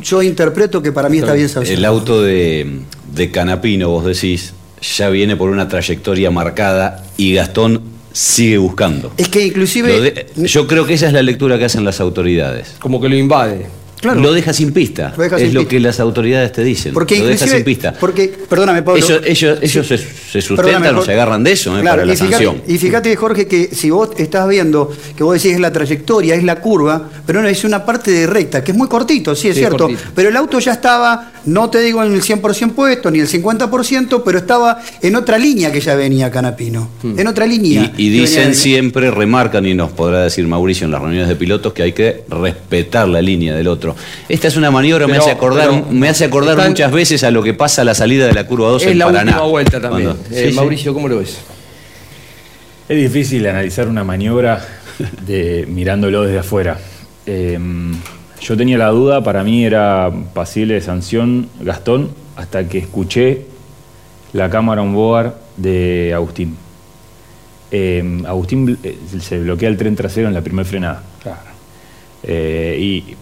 yo 0.00 0.22
interpreto 0.22 0.80
que 0.80 0.90
para 0.90 1.08
mí 1.08 1.18
está 1.18 1.34
bien 1.34 1.48
sancionado. 1.48 1.78
El 1.78 1.84
auto 1.84 2.22
de, 2.22 2.80
de 3.12 3.30
Canapino, 3.30 3.90
vos 3.90 4.06
decís, 4.06 4.54
ya 4.80 5.08
viene 5.08 5.36
por 5.36 5.50
una 5.50 5.68
trayectoria 5.68 6.30
marcada 6.30 7.04
y 7.16 7.34
Gastón 7.34 7.82
sigue 8.12 8.58
buscando. 8.58 9.12
Es 9.16 9.28
que 9.28 9.46
inclusive... 9.46 10.26
yo 10.36 10.66
creo 10.66 10.86
que 10.86 10.94
esa 10.94 11.06
es 11.06 11.12
la 11.12 11.22
lectura 11.22 11.58
que 11.58 11.64
hacen 11.64 11.84
las 11.84 12.00
autoridades. 12.00 12.74
Como 12.78 13.00
que 13.00 13.08
lo 13.08 13.16
invade. 13.16 13.66
Lo 14.02 14.32
deja 14.32 14.52
sin 14.52 14.72
pista. 14.72 15.12
es 15.38 15.52
lo 15.52 15.66
que 15.66 15.80
las 15.80 15.98
autoridades 16.00 16.52
te 16.52 16.62
dicen. 16.62 16.94
Porque 16.94 17.18
lo 17.18 17.26
deja 17.26 17.46
sin 17.46 17.64
pista. 17.64 17.92
Porque, 17.98 18.28
perdóname, 18.48 18.82
Pablo. 18.82 19.04
Ellos, 19.24 19.58
ellos, 19.60 19.86
se, 19.86 20.40
sustentan 20.40 20.96
o 20.96 21.04
se 21.04 21.12
agarran 21.12 21.42
de 21.42 21.52
eso 21.52 21.78
eh, 21.78 21.82
para 21.82 22.04
la 22.04 22.16
sanción. 22.16 22.62
Y 22.66 22.78
fíjate, 22.78 23.14
Jorge, 23.16 23.46
que 23.46 23.70
si 23.72 23.90
vos 23.90 24.10
estás 24.16 24.48
viendo, 24.48 24.92
que 25.16 25.24
vos 25.24 25.34
decís 25.34 25.54
es 25.54 25.60
la 25.60 25.72
trayectoria, 25.72 26.34
es 26.34 26.44
la 26.44 26.60
curva, 26.60 27.08
pero 27.26 27.42
no, 27.42 27.48
es 27.48 27.64
una 27.64 27.84
parte 27.84 28.10
de 28.10 28.26
recta, 28.26 28.62
que 28.62 28.72
es 28.72 28.78
muy 28.78 28.88
cortito, 28.88 29.34
sí, 29.34 29.48
es 29.48 29.56
cierto. 29.56 29.88
Pero 30.14 30.28
el 30.28 30.36
auto 30.36 30.58
ya 30.58 30.72
estaba, 30.72 31.32
no 31.48 31.70
te 31.70 31.80
digo 31.80 32.02
en 32.04 32.12
el 32.12 32.22
100% 32.22 32.72
puesto, 32.72 33.10
ni 33.10 33.20
el 33.20 33.28
50%, 33.28 34.22
pero 34.24 34.38
estaba 34.38 34.80
en 35.00 35.16
otra 35.16 35.38
línea 35.38 35.72
que 35.72 35.80
ya 35.80 35.94
venía 35.94 36.30
Canapino. 36.30 36.88
Hmm. 37.02 37.18
En 37.18 37.26
otra 37.26 37.46
línea. 37.46 37.92
Y, 37.96 38.10
dicen 38.10 38.54
siempre, 38.54 39.10
remarcan, 39.10 39.66
y 39.66 39.74
nos 39.74 39.90
podrá 39.90 40.22
decir 40.22 40.46
Mauricio 40.46 40.84
en 40.84 40.92
las 40.92 41.00
reuniones 41.00 41.28
de 41.28 41.36
pilotos, 41.36 41.72
que 41.72 41.82
hay 41.82 41.92
que 41.92 42.24
respetar 42.28 43.08
la 43.08 43.22
línea 43.22 43.54
del 43.54 43.68
otro. 43.68 43.96
Esta 44.28 44.48
es 44.48 44.56
una 44.56 44.70
maniobra, 44.70 45.06
me 45.06 45.16
hace 45.16 45.30
acordar, 45.30 45.90
me 45.90 46.08
hace 46.08 46.24
acordar 46.24 46.68
muchas 46.68 46.92
veces 46.92 47.24
a 47.24 47.30
lo 47.30 47.42
que 47.42 47.54
pasa 47.54 47.82
a 47.82 47.84
la 47.84 47.94
salida 47.94 48.26
de 48.26 48.34
la 48.34 48.46
curva 48.46 48.68
2 48.68 48.82
en 48.84 48.98
Paraná. 48.98 49.12
La 49.12 49.30
última 49.30 49.46
vuelta 49.46 49.80
también. 49.80 50.12
Eh, 50.30 50.52
Mauricio, 50.54 50.92
¿cómo 50.92 51.08
lo 51.08 51.18
ves? 51.18 51.38
Es 52.88 52.96
difícil 52.96 53.46
analizar 53.46 53.88
una 53.88 54.04
maniobra 54.04 54.66
de, 55.26 55.66
mirándolo 55.68 56.22
desde 56.22 56.38
afuera. 56.38 56.78
Em, 57.26 57.94
yo 58.40 58.56
tenía 58.56 58.78
la 58.78 58.88
duda, 58.88 59.22
para 59.22 59.44
mí 59.44 59.64
era 59.64 60.10
pasible 60.34 60.74
de 60.74 60.80
sanción 60.80 61.48
Gastón, 61.60 62.10
hasta 62.36 62.68
que 62.68 62.78
escuché 62.78 63.46
la 64.32 64.50
cámara 64.50 64.82
on 64.82 64.94
board 64.94 65.34
de 65.56 66.12
Agustín. 66.14 66.56
Em, 67.70 68.24
Agustín 68.24 68.78
eh, 68.82 68.98
se 69.20 69.38
bloquea 69.40 69.68
el 69.68 69.76
tren 69.76 69.96
trasero 69.96 70.28
en 70.28 70.34
la 70.34 70.40
primera 70.40 70.68
frenada. 70.68 71.02
Claro. 71.22 71.40
Eh, 72.22 72.78
y 72.80 73.16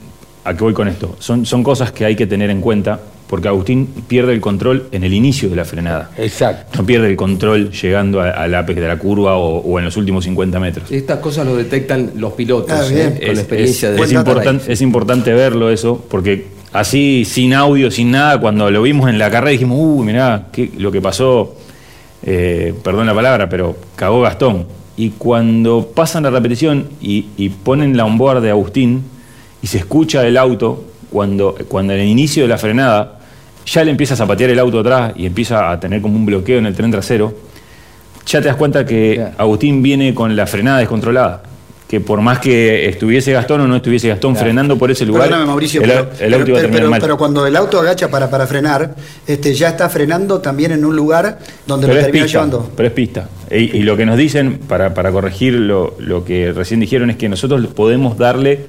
¿A 0.47 0.55
qué 0.55 0.63
voy 0.63 0.75
con 0.75 0.87
esto? 0.87 1.17
Son, 1.19 1.45
son 1.45 1.65
cosas 1.65 1.91
que 1.91 2.05
hay 2.05 2.15
que 2.15 2.29
tener 2.29 2.51
en 2.51 2.61
cuenta 2.61 3.01
porque 3.27 3.49
Agustín 3.49 3.89
pierde 4.07 4.33
el 4.33 4.41
control 4.41 4.89
en 4.93 5.03
el 5.05 5.13
inicio 5.13 5.49
de 5.49 5.57
la 5.57 5.65
frenada. 5.65 6.11
Exacto. 6.17 6.79
No 6.79 6.87
pierde 6.87 7.09
el 7.09 7.17
control 7.17 7.71
llegando 7.73 8.21
al 8.21 8.55
apex 8.55 8.81
de 8.81 8.87
la 8.87 8.99
curva 8.99 9.37
o, 9.37 9.79
en 9.79 9.85
los 9.85 9.97
últimos 9.97 10.25
50 10.25 10.61
metros. 10.61 10.91
Estas 10.91 11.19
cosas 11.19 11.47
lo 11.47 11.57
detectan 11.57 12.13
los 12.17 12.35
pilotos 12.35 12.71
ah, 12.71 12.87
¿eh? 12.91 13.21
con 13.25 13.35
la 13.35 13.41
experiencia 13.41 13.91
de 13.91 14.01
es, 14.01 14.69
es 14.69 14.83
importante 14.83 15.33
verlo 15.33 15.71
eso, 15.71 16.05
porque 16.09 16.47
así, 16.73 17.25
sin 17.25 17.53
audio, 17.55 17.91
sin 17.91 18.13
nada, 18.13 18.41
cuando 18.41 18.71
lo 18.71 18.83
vimos 18.83 19.11
en 19.11 19.19
la 19.19 19.31
carrera 19.31 19.51
dijimos, 19.51 19.79
uy, 19.81 20.07
mirá, 20.07 20.47
qué, 20.53 20.71
lo 20.79 20.93
que 20.93 21.01
pasó, 21.01 21.57
eh, 22.23 22.75
perdón 22.83 23.07
la 23.07 23.15
palabra, 23.15 23.49
pero 23.49 23.77
cagó 23.97 24.21
Gastón. 24.21 24.67
Y 24.97 25.11
cuando 25.11 25.91
pasan 25.95 26.23
la 26.23 26.31
repetición 26.31 26.89
y, 27.03 27.27
y 27.37 27.51
ponen 27.51 27.97
la 27.97 28.07
onboard 28.07 28.41
de 28.41 28.51
Agustín 28.51 29.03
y 29.61 29.67
se 29.67 29.79
escucha 29.79 30.27
el 30.27 30.39
auto, 30.39 30.85
cuando, 31.11 31.57
cuando 31.69 31.95
en 31.95 32.01
el 32.01 32.09
inicio 32.09 32.43
de 32.43 32.49
la 32.49 32.59
frenada 32.59 33.16
ya 33.67 33.85
le 33.85 33.91
empieza 33.91 34.15
a 34.15 34.17
zapatear 34.17 34.51
el 34.51 34.59
auto 34.59 34.81
atrás 34.81 35.13
y 35.17 35.27
empieza 35.27 35.71
a 35.71 35.79
tener 35.81 36.01
como 36.01 36.17
un 36.17 36.25
bloqueo 36.27 36.59
en 36.59 36.67
el 36.67 36.75
tren 36.75 36.91
trasero, 36.91 37.35
ya 38.27 38.41
te 38.41 38.49
das 38.49 38.57
cuenta 38.57 38.85
que 38.87 39.25
Agustín 39.39 39.83
viene 39.83 40.15
con 40.15 40.35
la 40.35 40.47
frenada 40.47 40.79
descontrolada. 40.79 41.43
Que 41.89 42.01
por 42.01 42.21
más 42.21 42.41
que 42.41 42.89
estuviese 42.89 43.31
Gastón 43.31 43.61
o 43.61 43.69
no 43.69 43.77
estuviese 43.77 44.09
Gastón 44.09 44.33
Claro. 44.33 44.47
frenando 44.47 44.77
por 44.77 44.91
ese 44.91 45.07
lugar, 45.07 45.23
Perdóname, 45.29 45.47
Mauricio, 45.47 45.83
el, 45.83 45.89
pero, 45.89 46.01
el 46.01 46.05
auto 46.09 46.17
pero- 46.19 46.27
iba 46.27 46.35
a 46.35 46.43
pero- 46.43 46.61
terminar 46.63 46.81
pero- 46.81 46.91
mal. 46.91 47.01
pero 47.01 47.17
cuando 47.17 47.47
el 47.47 47.55
auto 47.55 47.79
agacha 47.79 48.11
para, 48.11 48.29
para 48.29 48.45
frenar, 48.49 48.97
este, 49.25 49.55
ya 49.55 49.69
está 49.69 49.89
frenando 49.89 50.41
también 50.41 50.73
en 50.73 50.85
un 50.85 50.97
lugar 50.97 51.39
donde 51.65 51.87
pero 51.87 51.95
lo 51.95 52.01
es 52.01 52.07
termina 52.07 52.25
pista, 52.25 52.39
llevando. 52.39 52.73
pero 52.77 52.89
es 52.89 52.93
pista. 52.93 53.29
Y, 53.53 53.77
y 53.77 53.83
lo 53.85 53.97
que 53.97 54.05
nos 54.05 54.17
dicen, 54.19 54.59
para, 54.67 54.95
para 54.95 55.13
corregir 55.13 55.53
lo, 55.55 55.95
lo 56.01 56.25
que 56.25 56.51
recién 56.53 56.81
dijeron, 56.81 57.09
es 57.11 57.17
que 57.19 57.29
nosotros 57.29 57.65
podemos 57.69 58.19
darle 58.19 58.67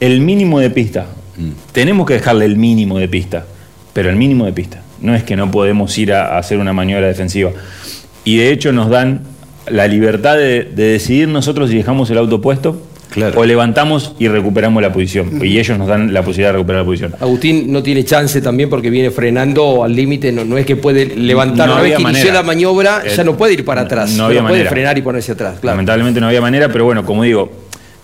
el 0.00 0.20
mínimo 0.22 0.58
de 0.58 0.70
pista. 0.70 1.04
Tenemos 1.72 2.06
que 2.06 2.14
dejarle 2.14 2.46
el 2.46 2.56
mínimo 2.56 2.98
de 2.98 3.08
pista, 3.08 3.44
pero 3.94 4.10
el 4.10 4.16
mínimo 4.16 4.44
de 4.44 4.52
pista. 4.52 4.82
No 5.00 5.14
es 5.14 5.22
que 5.22 5.36
no 5.36 5.50
podemos 5.50 5.96
ir 5.96 6.12
a, 6.12 6.34
a 6.36 6.38
hacer 6.38 6.58
una 6.58 6.72
maniobra 6.74 7.06
defensiva. 7.08 7.50
Y 8.24 8.36
de 8.36 8.50
hecho 8.52 8.72
nos 8.72 8.90
dan 8.90 9.22
la 9.68 9.86
libertad 9.88 10.36
de, 10.36 10.64
de 10.64 10.84
decidir 10.92 11.28
nosotros 11.28 11.70
si 11.70 11.76
dejamos 11.76 12.10
el 12.10 12.18
auto 12.18 12.40
puesto 12.42 12.82
o 13.36 13.44
levantamos 13.44 14.14
y 14.18 14.26
recuperamos 14.28 14.82
la 14.82 14.92
posición. 14.92 15.40
Y 15.44 15.58
ellos 15.58 15.78
nos 15.78 15.86
dan 15.86 16.12
la 16.12 16.22
posibilidad 16.22 16.48
de 16.48 16.54
recuperar 16.54 16.82
la 16.82 16.86
posición. 16.86 17.14
Agustín 17.20 17.70
no 17.72 17.80
tiene 17.82 18.04
chance 18.04 18.40
también 18.42 18.68
porque 18.68 18.90
viene 18.90 19.10
frenando 19.12 19.84
al 19.84 19.94
límite, 19.94 20.32
no, 20.32 20.44
no 20.44 20.58
es 20.58 20.66
que 20.66 20.74
puede 20.76 21.06
levantar, 21.14 21.68
No 21.68 21.74
una 21.74 21.82
vez 21.82 21.94
había 21.94 21.96
que 21.98 22.02
inició 22.10 22.24
manera. 22.24 22.40
la 22.40 22.46
maniobra 22.46 23.02
Eh, 23.04 23.12
ya 23.16 23.22
no 23.24 23.36
puede 23.36 23.52
ir 23.54 23.64
para 23.64 23.82
atrás, 23.82 24.10
no 24.12 24.16
no, 24.18 24.24
había 24.24 24.40
puede 24.40 24.52
manera. 24.54 24.70
frenar 24.70 24.98
y 24.98 25.02
ponerse 25.02 25.30
atrás, 25.32 25.58
claro. 25.60 25.76
Lamentablemente 25.76 26.20
no 26.20 26.26
había 26.26 26.40
manera, 26.40 26.68
pero 26.70 26.86
bueno, 26.86 27.04
como 27.04 27.22
digo, 27.22 27.52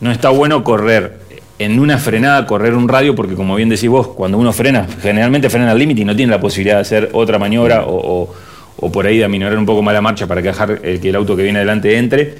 no 0.00 0.12
está 0.12 0.28
bueno 0.30 0.62
correr 0.62 1.18
en 1.60 1.78
una 1.78 1.98
frenada, 1.98 2.46
correr 2.46 2.74
un 2.74 2.88
radio, 2.88 3.14
porque 3.14 3.34
como 3.34 3.54
bien 3.54 3.68
decís 3.68 3.88
vos, 3.88 4.08
cuando 4.08 4.36
uno 4.38 4.52
frena, 4.52 4.86
generalmente 5.00 5.48
frena 5.50 5.70
al 5.70 5.78
límite 5.78 6.00
y 6.00 6.04
no 6.04 6.16
tiene 6.16 6.30
la 6.32 6.40
posibilidad 6.40 6.76
de 6.76 6.80
hacer 6.80 7.10
otra 7.12 7.38
maniobra 7.38 7.84
o, 7.84 7.94
o- 8.22 8.34
o 8.82 8.90
por 8.90 9.06
ahí 9.06 9.18
de 9.18 9.24
aminorar 9.24 9.58
un 9.58 9.66
poco 9.66 9.82
más 9.82 9.92
la 9.92 10.00
marcha 10.00 10.26
para 10.26 10.40
que 10.40 10.48
dejar 10.48 10.80
el, 10.82 11.00
que 11.00 11.10
el 11.10 11.16
auto 11.16 11.36
que 11.36 11.42
viene 11.42 11.58
adelante 11.58 11.96
entre. 11.98 12.34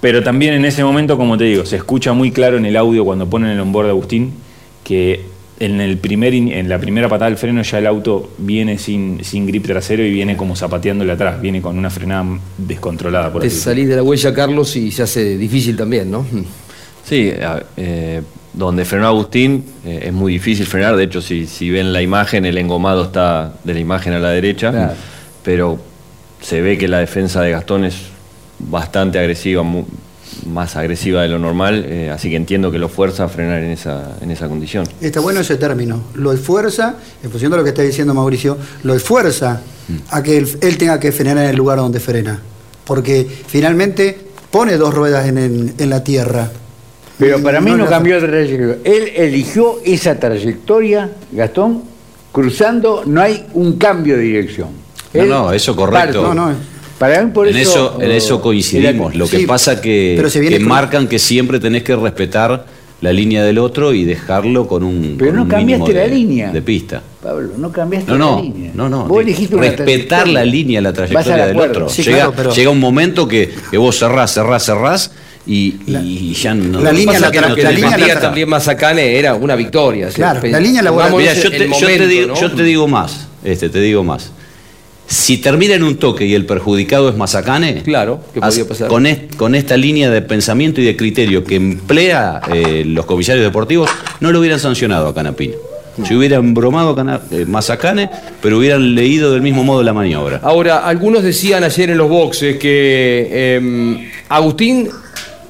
Pero 0.00 0.22
también 0.22 0.54
en 0.54 0.64
ese 0.64 0.82
momento, 0.82 1.16
como 1.18 1.36
te 1.36 1.44
digo, 1.44 1.64
se 1.66 1.76
escucha 1.76 2.12
muy 2.14 2.30
claro 2.32 2.56
en 2.56 2.64
el 2.66 2.76
audio 2.76 3.04
cuando 3.04 3.28
ponen 3.28 3.50
el 3.50 3.60
onboard 3.60 3.86
de 3.86 3.90
Agustín 3.90 4.32
que 4.82 5.20
en, 5.60 5.80
el 5.82 5.98
primer, 5.98 6.32
in- 6.34 6.50
en 6.52 6.68
la 6.70 6.78
primera 6.78 7.08
patada 7.08 7.28
del 7.30 7.38
freno 7.38 7.60
ya 7.62 7.78
el 7.78 7.86
auto 7.86 8.30
viene 8.38 8.78
sin, 8.78 9.22
sin 9.22 9.46
grip 9.46 9.66
trasero 9.66 10.02
y 10.02 10.10
viene 10.10 10.36
como 10.38 10.56
zapateándole 10.56 11.12
atrás, 11.12 11.40
viene 11.40 11.60
con 11.60 11.76
una 11.78 11.90
frenada 11.90 12.24
descontrolada. 12.56 13.30
Por 13.30 13.42
Te 13.42 13.48
así 13.48 13.58
salís 13.58 13.86
de 13.88 13.96
la 13.96 14.02
huella, 14.02 14.32
Carlos, 14.34 14.74
y 14.76 14.90
se 14.90 15.02
hace 15.02 15.36
difícil 15.36 15.76
también, 15.76 16.10
¿no? 16.10 16.24
Sí, 17.04 17.30
a- 17.30 17.62
eh, 17.76 18.22
donde 18.54 18.84
frenó 18.84 19.06
Agustín 19.08 19.64
eh, 19.84 20.04
es 20.06 20.12
muy 20.12 20.32
difícil 20.32 20.66
frenar. 20.66 20.96
De 20.96 21.04
hecho, 21.04 21.20
si, 21.20 21.46
si 21.46 21.70
ven 21.70 21.92
la 21.92 22.00
imagen, 22.02 22.44
el 22.44 22.56
engomado 22.58 23.04
está 23.04 23.52
de 23.64 23.74
la 23.74 23.80
imagen 23.80 24.12
a 24.12 24.18
la 24.20 24.30
derecha. 24.30 24.70
Claro. 24.70 24.94
Pero 25.42 25.78
se 26.40 26.60
ve 26.60 26.78
que 26.78 26.88
la 26.88 26.98
defensa 26.98 27.40
de 27.42 27.50
Gastón 27.50 27.84
es 27.84 27.96
bastante 28.58 29.18
agresiva, 29.18 29.62
mu- 29.62 29.84
más 30.46 30.76
agresiva 30.76 31.22
de 31.22 31.28
lo 31.28 31.38
normal. 31.38 31.84
eh, 31.88 32.10
así 32.10 32.30
que 32.30 32.36
entiendo 32.36 32.70
que 32.70 32.78
lo 32.78 32.88
fuerza 32.88 33.24
a 33.24 33.28
frenar 33.28 33.62
en 33.62 33.70
esa, 33.70 34.16
en 34.20 34.30
esa 34.30 34.48
condición. 34.48 34.86
Está 35.00 35.20
bueno 35.20 35.40
ese 35.40 35.56
término. 35.56 36.02
Lo 36.14 36.32
esfuerza, 36.32 36.94
en 37.22 37.30
función 37.30 37.50
de 37.50 37.56
lo 37.58 37.64
que 37.64 37.70
está 37.70 37.82
diciendo 37.82 38.14
Mauricio, 38.14 38.56
lo 38.84 38.94
esfuerza 38.94 39.60
a 40.10 40.22
que 40.22 40.36
él, 40.38 40.48
él 40.62 40.78
tenga 40.78 40.98
que 41.00 41.12
frenar 41.12 41.38
en 41.44 41.50
el 41.50 41.56
lugar 41.56 41.78
donde 41.78 42.00
frena. 42.00 42.40
Porque 42.84 43.26
finalmente 43.46 44.18
pone 44.50 44.76
dos 44.76 44.94
ruedas 44.94 45.26
en, 45.26 45.38
en- 45.38 45.74
en 45.76 45.90
la 45.90 46.04
tierra. 46.04 46.50
Pero 47.18 47.40
para 47.42 47.60
mí 47.60 47.70
No 47.72 47.86
cambió 47.86 48.20
de 48.20 48.26
trayectoria. 48.26 48.76
Él 48.84 49.12
eligió 49.16 49.76
esa 49.84 50.18
trayectoria, 50.18 51.10
Gastón, 51.32 51.82
cruzando, 52.32 53.02
no 53.06 53.20
hay 53.20 53.44
un 53.54 53.78
cambio 53.78 54.16
de 54.16 54.22
dirección. 54.22 54.68
No, 55.12 55.22
Él 55.22 55.28
no, 55.28 55.52
eso 55.52 55.76
correcto. 55.76 56.22
parte. 56.22 56.34
No, 56.36 56.50
no, 56.50 56.56
Para 56.98 57.22
mí 57.22 57.30
por 57.32 57.46
en 57.48 57.56
eso, 57.56 57.70
eso, 57.94 58.02
en 58.02 58.10
eso 58.10 58.40
coincidimos. 58.40 59.10
era- 59.12 59.18
Lo 59.18 59.28
que 59.28 59.38
sí, 59.38 59.46
pasa 59.46 59.80
que, 59.80 60.14
pero 60.16 60.28
se 60.30 60.40
viene 60.40 60.56
que 60.56 60.62
con- 60.62 60.68
marcan 60.68 61.06
que 61.08 61.18
siempre 61.18 61.60
tenés 61.60 61.82
que 61.84 61.94
respetar 61.94 62.66
la 63.00 63.12
línea 63.12 63.44
del 63.44 63.58
otro 63.58 63.92
y 63.92 64.04
dejarlo 64.04 64.66
con 64.66 64.82
un, 64.82 65.16
Pero 65.18 65.30
con 65.30 65.36
no 65.36 65.42
un 65.42 65.48
cambiaste 65.48 65.84
mínimo 65.84 65.98
la 66.00 66.08
de, 66.08 66.14
línea. 66.16 66.50
de 66.52 66.62
pista. 66.62 67.02
Pablo, 67.22 67.50
no 67.58 67.70
cambiaste 67.70 68.10
No, 68.12 68.18
no, 68.18 68.36
la 68.36 68.42
línea. 68.42 68.70
no, 68.74 68.88
no. 68.88 69.04
Vos 69.06 69.22
elegiste 69.22 69.54
una 69.56 69.66
respetar 69.68 70.26
la 70.28 70.44
línea, 70.44 70.80
la 70.80 70.92
trayectoria 70.92 71.46
del 71.46 71.58
otro. 71.60 71.88
Sí, 71.88 72.02
llega, 72.02 72.16
claro, 72.16 72.32
pero- 72.36 72.54
llega 72.54 72.70
un 72.70 72.80
momento 72.80 73.28
que, 73.28 73.50
que 73.70 73.76
vos 73.78 73.98
cerrás, 73.98 74.32
cerrás, 74.34 74.64
cerrás 74.64 75.10
y, 75.46 75.76
y 75.86 76.32
ya 76.34 76.54
no. 76.54 76.80
la 76.80 76.92
línea 76.92 77.20
la 77.20 77.30
que 77.30 77.40
la 77.40 77.54
tenés 77.54 77.74
línea 77.74 77.98
la 77.98 78.20
también 78.20 78.48
Mazacane 78.48 79.18
era 79.18 79.34
una 79.34 79.54
victoria. 79.56 80.08
Claro, 80.08 80.40
la 80.42 80.58
línea 80.60 80.82
pongámonos 80.82 81.20
Mira, 81.20 81.34
yo 81.34 81.50
te, 81.50 81.68
yo 81.68 81.86
te 81.86 82.06
digo, 82.06 82.26
¿no? 82.28 82.40
yo 82.40 82.50
te 82.52 82.62
digo 82.62 82.88
más, 82.88 83.28
este, 83.44 83.68
te 83.68 83.80
digo 83.80 84.02
más. 84.04 84.30
Si 85.06 85.36
termina 85.36 85.74
en 85.74 85.82
un 85.82 85.96
toque 85.96 86.24
y 86.24 86.34
el 86.34 86.46
perjudicado 86.46 87.10
es 87.10 87.16
Mazacane, 87.16 87.82
Claro, 87.82 88.20
haz- 88.40 88.54
podía 88.54 88.68
pasar. 88.68 88.88
Con, 88.88 89.04
est- 89.06 89.36
con 89.36 89.54
esta 89.54 89.76
línea 89.76 90.08
de 90.10 90.22
pensamiento 90.22 90.80
y 90.80 90.84
de 90.84 90.96
criterio 90.96 91.44
que 91.44 91.56
emplea 91.56 92.40
eh, 92.52 92.84
los 92.86 93.04
comisarios 93.04 93.44
deportivos, 93.44 93.90
no 94.20 94.32
lo 94.32 94.40
hubieran 94.40 94.58
sancionado 94.58 95.08
a 95.08 95.14
Canapino. 95.14 95.54
Si 96.08 96.12
hubieran 96.14 96.54
bromado 96.54 96.96
eh, 97.30 97.44
Mazacane, 97.46 98.10
pero 98.42 98.58
hubieran 98.58 98.94
leído 98.96 99.30
del 99.32 99.42
mismo 99.42 99.62
modo 99.62 99.82
la 99.84 99.92
maniobra. 99.92 100.40
Ahora, 100.42 100.78
algunos 100.88 101.22
decían 101.22 101.62
ayer 101.62 101.90
en 101.90 101.98
los 101.98 102.08
boxes 102.08 102.56
que 102.56 103.28
eh, 103.30 104.10
Agustín 104.28 104.88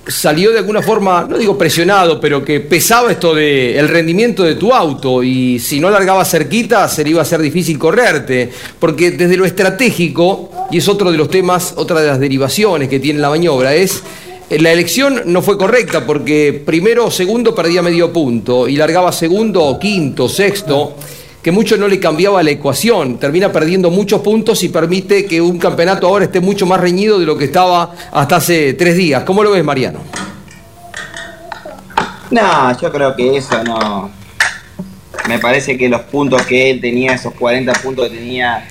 salió 0.06 0.52
de 0.52 0.58
alguna 0.58 0.82
forma, 0.82 1.26
no 1.28 1.38
digo 1.38 1.56
presionado, 1.56 2.20
pero 2.20 2.44
que 2.44 2.60
pesaba 2.60 3.10
esto 3.10 3.34
de 3.34 3.78
el 3.78 3.88
rendimiento 3.88 4.42
de 4.42 4.54
tu 4.54 4.72
auto 4.72 5.22
y 5.22 5.58
si 5.58 5.80
no 5.80 5.90
largaba 5.90 6.24
cerquita 6.24 6.88
se 6.88 7.04
le 7.04 7.10
iba 7.10 7.22
a 7.22 7.24
ser 7.24 7.40
difícil 7.40 7.78
correrte, 7.78 8.50
porque 8.78 9.12
desde 9.12 9.36
lo 9.36 9.44
estratégico, 9.44 10.50
y 10.70 10.78
es 10.78 10.88
otro 10.88 11.10
de 11.10 11.18
los 11.18 11.30
temas, 11.30 11.74
otra 11.76 12.00
de 12.00 12.08
las 12.08 12.20
derivaciones 12.20 12.88
que 12.88 13.00
tiene 13.00 13.20
la 13.20 13.30
maniobra, 13.30 13.74
es 13.74 14.02
eh, 14.50 14.58
la 14.60 14.72
elección 14.72 15.22
no 15.26 15.40
fue 15.40 15.56
correcta 15.56 16.04
porque 16.04 16.62
primero 16.64 17.06
o 17.06 17.10
segundo 17.10 17.54
perdía 17.54 17.82
medio 17.82 18.12
punto 18.12 18.68
y 18.68 18.76
largaba 18.76 19.10
segundo 19.10 19.62
o 19.64 19.78
quinto, 19.78 20.28
sexto 20.28 20.96
que 21.44 21.52
mucho 21.52 21.76
no 21.76 21.88
le 21.88 22.00
cambiaba 22.00 22.42
la 22.42 22.52
ecuación, 22.52 23.18
termina 23.18 23.52
perdiendo 23.52 23.90
muchos 23.90 24.22
puntos 24.22 24.64
y 24.64 24.70
permite 24.70 25.26
que 25.26 25.42
un 25.42 25.58
campeonato 25.58 26.06
ahora 26.06 26.24
esté 26.24 26.40
mucho 26.40 26.64
más 26.64 26.80
reñido 26.80 27.18
de 27.18 27.26
lo 27.26 27.36
que 27.36 27.44
estaba 27.44 27.94
hasta 28.12 28.36
hace 28.36 28.72
tres 28.72 28.96
días. 28.96 29.24
¿Cómo 29.24 29.44
lo 29.44 29.50
ves, 29.50 29.62
Mariano? 29.62 29.98
No, 32.30 32.80
yo 32.80 32.90
creo 32.90 33.14
que 33.14 33.36
eso 33.36 33.62
no. 33.62 34.10
Me 35.28 35.38
parece 35.38 35.76
que 35.76 35.86
los 35.90 36.00
puntos 36.04 36.40
que 36.46 36.70
él 36.70 36.80
tenía, 36.80 37.12
esos 37.12 37.34
40 37.34 37.74
puntos 37.74 38.08
que 38.08 38.16
tenía 38.16 38.66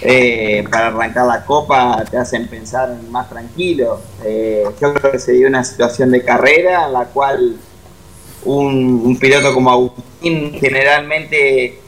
eh, 0.00 0.64
para 0.68 0.88
arrancar 0.88 1.26
la 1.26 1.44
copa, 1.44 2.04
te 2.10 2.18
hacen 2.18 2.48
pensar 2.48 2.96
más 3.10 3.30
tranquilo. 3.30 4.00
Eh, 4.24 4.64
yo 4.80 4.92
creo 4.92 5.12
que 5.12 5.20
se 5.20 5.34
dio 5.34 5.46
una 5.46 5.62
situación 5.62 6.10
de 6.10 6.24
carrera 6.24 6.86
en 6.86 6.94
la 6.94 7.04
cual 7.04 7.58
un, 8.44 9.02
un 9.04 9.16
piloto 9.20 9.54
como 9.54 9.70
Agustín 9.70 10.58
generalmente 10.58 11.78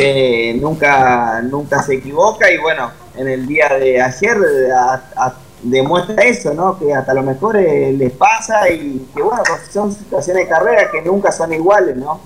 eh, 0.00 0.56
nunca, 0.60 1.40
nunca 1.42 1.82
se 1.82 1.94
equivoca 1.94 2.50
y 2.50 2.58
bueno, 2.58 2.90
en 3.16 3.28
el 3.28 3.46
día 3.46 3.68
de 3.68 4.00
ayer 4.00 4.36
demuestra 5.62 6.22
eso, 6.24 6.54
¿no? 6.54 6.78
Que 6.78 6.92
hasta 6.94 7.14
lo 7.14 7.22
mejor 7.22 7.56
eh, 7.56 7.92
les 7.92 8.12
pasa 8.12 8.68
y 8.68 9.08
que 9.14 9.22
bueno, 9.22 9.42
son 9.70 9.92
situaciones 9.92 10.44
de 10.44 10.48
carrera 10.48 10.90
que 10.90 11.02
nunca 11.02 11.30
son 11.32 11.52
iguales, 11.52 11.96
¿no? 11.96 12.20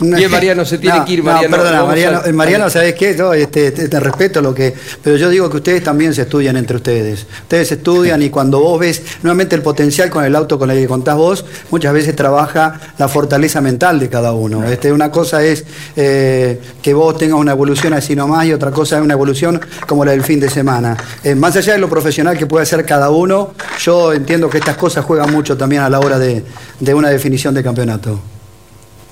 Bien, 0.00 0.30
Mariano, 0.30 0.64
se 0.64 0.78
tiene 0.78 1.04
que 1.04 1.12
ir, 1.14 1.22
Mariano. 1.22 1.48
No, 1.48 1.56
perdona, 1.62 1.84
Mariano, 1.84 2.20
a- 2.26 2.32
Mariano, 2.32 2.70
¿sabes 2.70 2.94
qué? 2.94 3.16
Yo 3.16 3.32
este, 3.32 3.70
te, 3.72 3.88
te 3.88 4.00
respeto 4.00 4.42
lo 4.42 4.54
que. 4.54 4.74
Pero 5.02 5.16
yo 5.16 5.30
digo 5.30 5.48
que 5.48 5.56
ustedes 5.56 5.82
también 5.82 6.12
se 6.14 6.22
estudian 6.22 6.56
entre 6.56 6.76
ustedes. 6.76 7.26
Ustedes 7.42 7.72
estudian 7.72 8.20
y 8.22 8.28
cuando 8.30 8.60
vos 8.60 8.78
ves 8.78 9.02
nuevamente 9.22 9.56
el 9.56 9.62
potencial 9.62 10.10
con 10.10 10.24
el 10.24 10.36
auto 10.36 10.58
con 10.58 10.70
el 10.70 10.78
que 10.78 10.86
contás 10.86 11.16
vos, 11.16 11.44
muchas 11.70 11.92
veces 11.92 12.14
trabaja 12.14 12.78
la 12.98 13.08
fortaleza 13.08 13.60
mental 13.60 13.98
de 13.98 14.08
cada 14.08 14.32
uno. 14.32 14.64
Este, 14.64 14.92
una 14.92 15.10
cosa 15.10 15.42
es 15.42 15.64
eh, 15.96 16.60
que 16.82 16.92
vos 16.94 17.16
tengas 17.16 17.38
una 17.38 17.52
evolución 17.52 17.92
así 17.94 18.14
nomás 18.14 18.46
y 18.46 18.52
otra 18.52 18.70
cosa 18.70 18.96
es 18.98 19.02
una 19.02 19.14
evolución 19.14 19.60
como 19.86 20.04
la 20.04 20.12
del 20.12 20.22
fin 20.22 20.40
de 20.40 20.50
semana. 20.50 20.96
Eh, 21.24 21.34
más 21.34 21.56
allá 21.56 21.72
de 21.72 21.78
lo 21.78 21.88
profesional 21.88 22.36
que 22.36 22.46
puede 22.46 22.66
ser 22.66 22.84
cada 22.84 23.10
uno, 23.10 23.54
yo 23.82 24.12
entiendo 24.12 24.50
que 24.50 24.58
estas 24.58 24.76
cosas 24.76 25.04
juegan 25.04 25.32
mucho 25.32 25.56
también 25.56 25.82
a 25.82 25.88
la 25.88 26.00
hora 26.00 26.18
de, 26.18 26.44
de 26.80 26.94
una 26.94 27.08
definición 27.08 27.54
de 27.54 27.62
campeonato. 27.62 28.20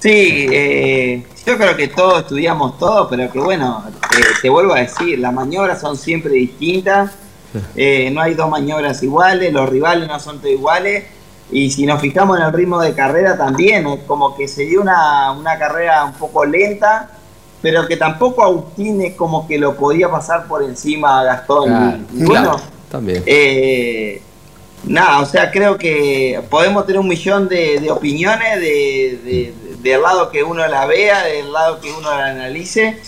Sí, 0.05 0.47
eh, 0.53 1.23
yo 1.47 1.57
creo 1.57 1.75
que 1.75 1.89
todos 1.89 2.21
estudiamos 2.21 2.79
todo, 2.79 3.09
pero 3.09 3.33
que 3.33 3.39
bueno, 3.39 3.83
eh, 4.19 4.23
te 4.43 4.51
vuelvo 4.51 4.75
a 4.75 4.81
decir, 4.81 5.19
las 5.19 5.33
maniobras 5.33 5.81
son 5.81 5.97
siempre 5.97 6.33
distintas, 6.33 7.13
eh, 7.75 8.11
no 8.13 8.21
hay 8.21 8.35
dos 8.35 8.51
maniobras 8.51 9.03
iguales, 9.03 9.51
los 9.51 9.67
rivales 9.67 10.07
no 10.07 10.21
son 10.21 10.41
todos 10.41 10.53
iguales, 10.53 11.05
y 11.51 11.71
si 11.71 11.87
nos 11.87 12.03
fijamos 12.03 12.39
en 12.39 12.45
el 12.45 12.53
ritmo 12.53 12.83
de 12.83 12.93
carrera 12.93 13.39
también, 13.39 13.87
es 13.87 14.01
como 14.07 14.37
que 14.37 14.47
se 14.47 14.65
dio 14.67 14.83
una, 14.83 15.33
una 15.33 15.59
carrera 15.59 16.05
un 16.05 16.13
poco 16.13 16.45
lenta, 16.45 17.09
pero 17.63 17.87
que 17.87 17.97
tampoco 17.97 18.45
Agustín 18.45 19.01
es 19.01 19.15
como 19.15 19.49
que 19.49 19.57
lo 19.57 19.75
podía 19.75 20.11
pasar 20.11 20.47
por 20.47 20.63
encima 20.63 21.21
a 21.21 21.25
Gastón. 21.25 22.07
Y, 22.13 22.21
y 22.21 22.25
bueno, 22.27 22.43
claro, 22.51 22.61
también. 22.91 23.23
eh, 23.25 24.21
nada, 24.85 25.21
o 25.21 25.25
sea, 25.27 25.51
creo 25.51 25.79
que 25.79 26.43
podemos 26.51 26.85
tener 26.85 27.01
un 27.01 27.09
millón 27.09 27.49
de, 27.49 27.81
de 27.81 27.91
opiniones 27.91 28.61
de, 28.61 29.19
de- 29.25 29.64
del 29.85 30.03
lado 30.03 30.31
que 30.31 30.43
uno 30.43 30.67
la 30.67 30.87
vea, 30.87 31.23
del 31.25 31.53
lado 31.53 31.79
que 31.81 31.93
uno 31.93 32.11
la 32.11 32.27
analice, 32.29 32.99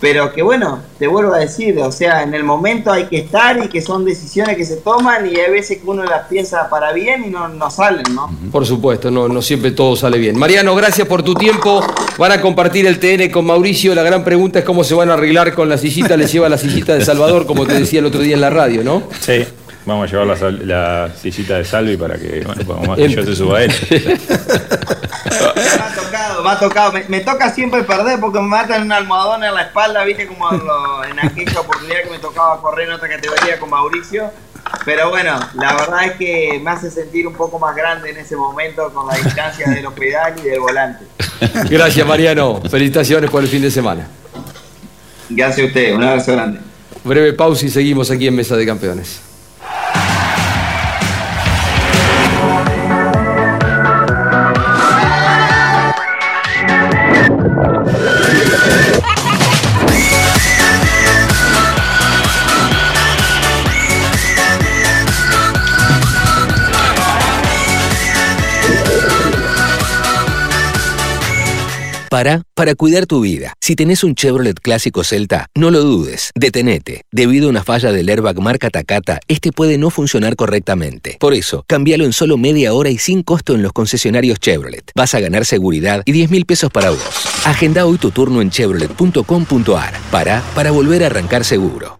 pero 0.00 0.32
que 0.32 0.42
bueno, 0.42 0.80
te 0.98 1.06
vuelvo 1.06 1.34
a 1.34 1.38
decir, 1.38 1.78
o 1.78 1.92
sea, 1.92 2.22
en 2.22 2.32
el 2.32 2.42
momento 2.42 2.90
hay 2.90 3.04
que 3.04 3.18
estar 3.18 3.62
y 3.62 3.68
que 3.68 3.82
son 3.82 4.04
decisiones 4.04 4.56
que 4.56 4.64
se 4.64 4.76
toman 4.76 5.26
y 5.26 5.38
hay 5.38 5.50
veces 5.50 5.78
que 5.78 5.86
uno 5.86 6.04
las 6.04 6.26
piensa 6.28 6.70
para 6.70 6.92
bien 6.92 7.24
y 7.26 7.30
no, 7.30 7.48
no 7.48 7.70
salen, 7.70 8.04
¿no? 8.14 8.30
Por 8.50 8.64
supuesto, 8.64 9.10
no, 9.10 9.28
no 9.28 9.42
siempre 9.42 9.72
todo 9.72 9.96
sale 9.96 10.16
bien. 10.16 10.38
Mariano, 10.38 10.74
gracias 10.74 11.06
por 11.06 11.22
tu 11.22 11.34
tiempo. 11.34 11.84
Van 12.16 12.32
a 12.32 12.40
compartir 12.40 12.86
el 12.86 12.98
TN 12.98 13.30
con 13.30 13.44
Mauricio. 13.44 13.94
La 13.94 14.02
gran 14.02 14.24
pregunta 14.24 14.60
es 14.60 14.64
cómo 14.64 14.84
se 14.84 14.94
van 14.94 15.10
a 15.10 15.14
arreglar 15.14 15.54
con 15.54 15.68
la 15.68 15.76
sillita. 15.76 16.16
Les 16.16 16.32
lleva 16.32 16.48
la 16.48 16.58
sillita 16.58 16.94
de 16.94 17.04
Salvador, 17.04 17.44
como 17.44 17.66
te 17.66 17.74
decía 17.74 17.98
el 17.98 18.06
otro 18.06 18.20
día 18.20 18.34
en 18.34 18.40
la 18.40 18.50
radio, 18.50 18.82
¿no? 18.82 19.02
Sí, 19.20 19.44
vamos 19.86 20.08
a 20.08 20.10
llevar 20.10 20.26
la, 20.26 20.36
sal- 20.36 20.66
la 20.66 21.10
sillita 21.20 21.56
de 21.58 21.64
Salvi 21.64 21.96
para 21.96 22.16
que, 22.16 22.42
bueno, 22.44 22.62
podamos- 22.64 22.96
que 22.96 23.08
yo 23.08 23.24
se 23.24 23.34
suba 23.36 23.58
a 23.58 23.64
él. 23.64 23.72
Me 23.80 25.62
ha 25.62 25.94
tocado, 25.94 26.42
me 26.42 26.50
ha 26.50 26.58
tocado. 26.58 26.92
Me, 26.92 27.04
me 27.08 27.20
toca 27.20 27.52
siempre 27.52 27.82
perder 27.84 28.20
porque 28.20 28.40
me 28.40 28.46
matan 28.48 28.82
un 28.82 28.92
almohadón 28.92 29.44
en 29.44 29.54
la 29.54 29.62
espalda, 29.62 30.04
viste, 30.04 30.26
como 30.26 30.50
lo- 30.50 31.04
en 31.04 31.18
aquella 31.18 31.60
oportunidad 31.60 32.02
que 32.04 32.10
me 32.10 32.18
tocaba 32.18 32.60
correr 32.60 32.88
en 32.88 32.94
otra 32.94 33.08
categoría 33.08 33.58
con 33.58 33.70
Mauricio. 33.70 34.30
Pero 34.84 35.08
bueno, 35.10 35.38
la 35.54 35.74
verdad 35.74 36.04
es 36.04 36.12
que 36.12 36.60
me 36.62 36.70
hace 36.70 36.90
sentir 36.90 37.26
un 37.26 37.34
poco 37.34 37.58
más 37.58 37.74
grande 37.74 38.10
en 38.10 38.18
ese 38.18 38.36
momento 38.36 38.92
con 38.92 39.06
la 39.08 39.14
distancia 39.14 39.68
de 39.68 39.82
los 39.82 39.92
pedales 39.94 40.40
y 40.44 40.48
del 40.48 40.60
volante. 40.60 41.04
Gracias, 41.68 42.06
Mariano. 42.06 42.60
Felicitaciones 42.70 43.30
por 43.30 43.42
el 43.42 43.48
fin 43.48 43.62
de 43.62 43.70
semana. 43.70 44.06
Gracias 45.28 45.64
a 45.64 45.66
usted, 45.68 45.94
un 45.94 46.02
abrazo 46.04 46.32
grande. 46.32 46.60
Breve 47.02 47.32
pausa 47.32 47.64
y 47.66 47.70
seguimos 47.70 48.10
aquí 48.10 48.26
en 48.28 48.36
Mesa 48.36 48.56
de 48.56 48.66
Campeones. 48.66 49.20
Para, 72.10 72.42
para 72.56 72.74
cuidar 72.74 73.06
tu 73.06 73.20
vida. 73.20 73.54
Si 73.60 73.76
tenés 73.76 74.02
un 74.02 74.16
Chevrolet 74.16 74.58
clásico 74.58 75.04
Celta, 75.04 75.46
no 75.54 75.70
lo 75.70 75.78
dudes, 75.78 76.32
detenete. 76.34 77.04
Debido 77.12 77.46
a 77.46 77.50
una 77.50 77.62
falla 77.62 77.92
del 77.92 78.08
airbag 78.08 78.40
marca 78.40 78.68
Takata, 78.68 79.20
este 79.28 79.52
puede 79.52 79.78
no 79.78 79.90
funcionar 79.90 80.34
correctamente. 80.34 81.18
Por 81.20 81.34
eso, 81.34 81.64
cambialo 81.68 82.04
en 82.04 82.12
solo 82.12 82.36
media 82.36 82.74
hora 82.74 82.90
y 82.90 82.98
sin 82.98 83.22
costo 83.22 83.54
en 83.54 83.62
los 83.62 83.72
concesionarios 83.72 84.40
Chevrolet. 84.40 84.90
Vas 84.96 85.14
a 85.14 85.20
ganar 85.20 85.46
seguridad 85.46 86.02
y 86.04 86.10
10 86.10 86.32
mil 86.32 86.46
pesos 86.46 86.72
para 86.72 86.90
vos. 86.90 87.00
Agenda 87.44 87.86
hoy 87.86 87.96
tu 87.96 88.10
turno 88.10 88.42
en 88.42 88.50
chevrolet.com.ar. 88.50 89.94
Para, 90.10 90.42
para 90.56 90.72
volver 90.72 91.04
a 91.04 91.06
arrancar 91.06 91.44
seguro. 91.44 91.99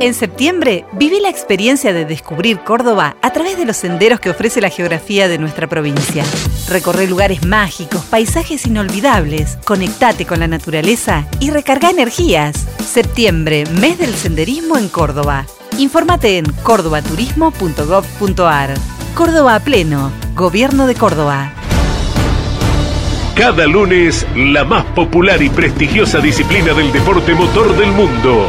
En 0.00 0.12
septiembre, 0.12 0.84
viví 0.92 1.20
la 1.20 1.28
experiencia 1.28 1.92
de 1.92 2.04
descubrir 2.04 2.58
Córdoba 2.58 3.14
a 3.22 3.32
través 3.32 3.56
de 3.56 3.64
los 3.64 3.76
senderos 3.76 4.18
que 4.18 4.30
ofrece 4.30 4.60
la 4.60 4.68
geografía 4.68 5.28
de 5.28 5.38
nuestra 5.38 5.68
provincia. 5.68 6.24
Recorre 6.68 7.06
lugares 7.06 7.46
mágicos, 7.46 8.02
paisajes 8.04 8.66
inolvidables, 8.66 9.56
conectate 9.64 10.26
con 10.26 10.40
la 10.40 10.48
naturaleza 10.48 11.28
y 11.38 11.50
recarga 11.50 11.90
energías. 11.90 12.66
Septiembre, 12.84 13.62
mes 13.80 13.98
del 13.98 14.12
senderismo 14.14 14.78
en 14.78 14.88
Córdoba. 14.88 15.46
Infórmate 15.78 16.38
en 16.38 16.52
cordobaturismo.gov.ar. 16.64 18.74
Córdoba 19.14 19.54
a 19.54 19.60
pleno, 19.60 20.10
Gobierno 20.34 20.88
de 20.88 20.96
Córdoba. 20.96 21.52
Cada 23.36 23.64
lunes, 23.66 24.26
la 24.34 24.64
más 24.64 24.84
popular 24.86 25.40
y 25.40 25.50
prestigiosa 25.50 26.18
disciplina 26.18 26.74
del 26.74 26.92
deporte 26.92 27.32
motor 27.34 27.76
del 27.76 27.92
mundo 27.92 28.48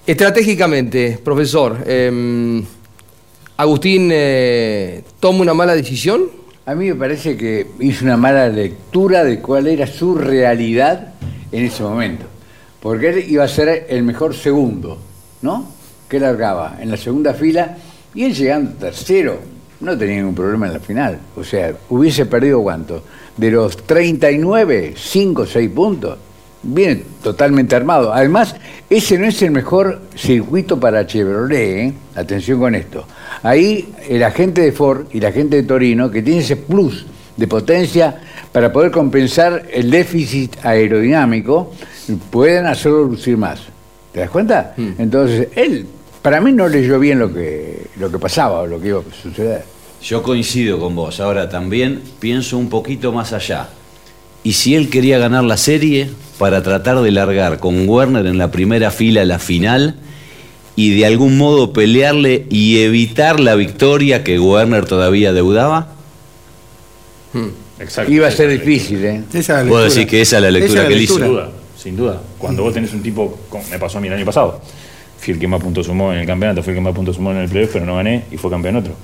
Estratégicamente, 0.06 1.18
profesor, 1.24 1.78
eh, 1.86 2.62
Agustín 3.56 4.10
eh, 4.12 5.02
toma 5.18 5.40
una 5.40 5.54
mala 5.54 5.74
decisión. 5.74 6.44
A 6.68 6.74
mí 6.74 6.88
me 6.88 6.96
parece 6.96 7.36
que 7.36 7.64
hizo 7.78 8.04
una 8.04 8.16
mala 8.16 8.48
lectura 8.48 9.22
de 9.22 9.38
cuál 9.40 9.68
era 9.68 9.86
su 9.86 10.16
realidad 10.16 11.12
en 11.52 11.64
ese 11.64 11.84
momento. 11.84 12.26
Porque 12.82 13.10
él 13.10 13.24
iba 13.28 13.44
a 13.44 13.48
ser 13.48 13.86
el 13.88 14.02
mejor 14.02 14.34
segundo, 14.34 14.98
¿no? 15.42 15.68
Que 16.08 16.18
largaba 16.18 16.78
en 16.80 16.90
la 16.90 16.96
segunda 16.96 17.34
fila 17.34 17.76
Y 18.14 18.24
él 18.24 18.34
llegando 18.34 18.72
tercero, 18.72 19.38
no 19.78 19.96
tenía 19.96 20.16
ningún 20.16 20.34
problema 20.34 20.66
en 20.66 20.72
la 20.72 20.80
final. 20.80 21.20
O 21.36 21.44
sea, 21.44 21.72
hubiese 21.88 22.26
perdido 22.26 22.60
cuánto? 22.60 23.04
De 23.36 23.48
los 23.52 23.76
39, 23.76 24.94
5 24.96 25.42
o 25.42 25.46
6 25.46 25.70
puntos. 25.70 26.18
Viene 26.68 27.02
totalmente 27.22 27.76
armado. 27.76 28.12
Además, 28.12 28.56
ese 28.90 29.18
no 29.18 29.26
es 29.26 29.40
el 29.42 29.52
mejor 29.52 30.00
circuito 30.16 30.78
para 30.78 31.06
Chevrolet, 31.06 31.78
¿eh? 31.78 31.94
atención 32.14 32.58
con 32.58 32.74
esto. 32.74 33.06
Ahí 33.42 33.92
el 34.08 34.22
agente 34.22 34.62
de 34.62 34.72
Ford 34.72 35.06
y 35.12 35.20
la 35.20 35.32
gente 35.32 35.56
de 35.56 35.62
Torino, 35.62 36.10
que 36.10 36.22
tiene 36.22 36.40
ese 36.40 36.56
plus 36.56 37.06
de 37.36 37.46
potencia 37.46 38.20
para 38.52 38.72
poder 38.72 38.90
compensar 38.90 39.66
el 39.72 39.90
déficit 39.90 40.56
aerodinámico, 40.64 41.72
pueden 42.30 42.66
hacerlo 42.66 43.04
lucir 43.04 43.36
más. 43.36 43.60
¿Te 44.12 44.20
das 44.20 44.30
cuenta? 44.30 44.74
Entonces, 44.76 45.48
él, 45.54 45.86
para 46.22 46.40
mí 46.40 46.52
no 46.52 46.68
leyó 46.68 46.98
bien 46.98 47.18
lo 47.18 47.32
que, 47.32 47.86
lo 47.98 48.10
que 48.10 48.18
pasaba 48.18 48.60
o 48.60 48.66
lo 48.66 48.80
que 48.80 48.88
iba 48.88 49.00
a 49.00 49.22
suceder. 49.22 49.64
Yo 50.02 50.22
coincido 50.22 50.78
con 50.78 50.94
vos. 50.94 51.20
Ahora 51.20 51.48
también 51.48 52.00
pienso 52.18 52.56
un 52.56 52.68
poquito 52.68 53.12
más 53.12 53.32
allá. 53.32 53.68
Y 54.42 54.52
si 54.52 54.74
él 54.74 54.88
quería 54.88 55.18
ganar 55.18 55.44
la 55.44 55.56
serie 55.56 56.08
para 56.38 56.62
tratar 56.62 57.00
de 57.00 57.10
largar 57.10 57.58
con 57.58 57.88
Werner 57.88 58.26
en 58.26 58.38
la 58.38 58.50
primera 58.50 58.90
fila 58.90 59.24
la 59.24 59.38
final 59.38 59.96
y 60.74 60.94
de 60.94 61.06
algún 61.06 61.38
modo 61.38 61.72
pelearle 61.72 62.46
y 62.50 62.80
evitar 62.80 63.40
la 63.40 63.54
victoria 63.54 64.22
que 64.22 64.38
Werner 64.38 64.84
todavía 64.84 65.32
deudaba. 65.32 65.88
Exacto. 67.78 68.12
Iba 68.12 68.28
a 68.28 68.30
ser 68.30 68.50
difícil, 68.50 69.04
¿eh? 69.04 69.22
Vos 69.66 69.94
decís 69.94 70.08
que 70.08 70.20
esa 70.20 70.36
es 70.36 70.42
la 70.42 70.50
lectura 70.50 70.86
que 70.86 70.94
él 70.94 71.02
hizo. 71.02 71.14
Sin 71.14 71.26
duda, 71.26 71.50
sin 71.76 71.96
duda. 71.96 72.22
Cuando 72.38 72.62
vos 72.62 72.74
tenés 72.74 72.92
un 72.92 73.02
tipo, 73.02 73.38
como 73.48 73.64
me 73.68 73.78
pasó 73.78 73.98
a 73.98 74.00
mí 74.00 74.08
el 74.08 74.14
año 74.14 74.24
pasado, 74.24 74.60
fui 75.18 75.34
el 75.34 75.40
que 75.40 75.48
más 75.48 75.62
puntos 75.62 75.86
sumó 75.86 76.12
en 76.12 76.20
el 76.20 76.26
campeonato, 76.26 76.62
fui 76.62 76.72
el 76.72 76.76
que 76.76 76.82
más 76.82 76.94
puntos 76.94 77.16
sumó 77.16 77.32
en 77.32 77.38
el 77.38 77.48
playoff, 77.48 77.70
pero 77.72 77.86
no 77.86 77.96
gané 77.96 78.24
y 78.30 78.36
fue 78.36 78.50
campeón 78.50 78.76
otro. 78.76 78.94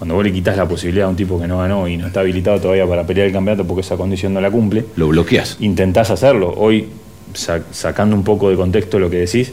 Cuando 0.00 0.14
vos 0.14 0.24
le 0.24 0.32
quitas 0.32 0.56
la 0.56 0.66
posibilidad 0.66 1.06
a 1.06 1.10
un 1.10 1.16
tipo 1.16 1.38
que 1.38 1.46
no 1.46 1.58
ganó 1.58 1.86
y 1.86 1.96
no 1.98 2.06
está 2.06 2.20
habilitado 2.20 2.58
todavía 2.58 2.86
para 2.86 3.06
pelear 3.06 3.26
el 3.26 3.32
campeonato 3.34 3.66
porque 3.66 3.82
esa 3.82 3.96
condición 3.98 4.32
no 4.34 4.40
la 4.40 4.50
cumple, 4.50 4.86
Lo 4.96 5.08
bloqueás. 5.08 5.58
intentás 5.60 6.10
hacerlo. 6.10 6.54
Hoy, 6.56 6.88
sa- 7.34 7.60
sacando 7.70 8.16
un 8.16 8.24
poco 8.24 8.48
de 8.50 8.56
contexto 8.56 8.98
lo 8.98 9.10
que 9.10 9.18
decís, 9.18 9.52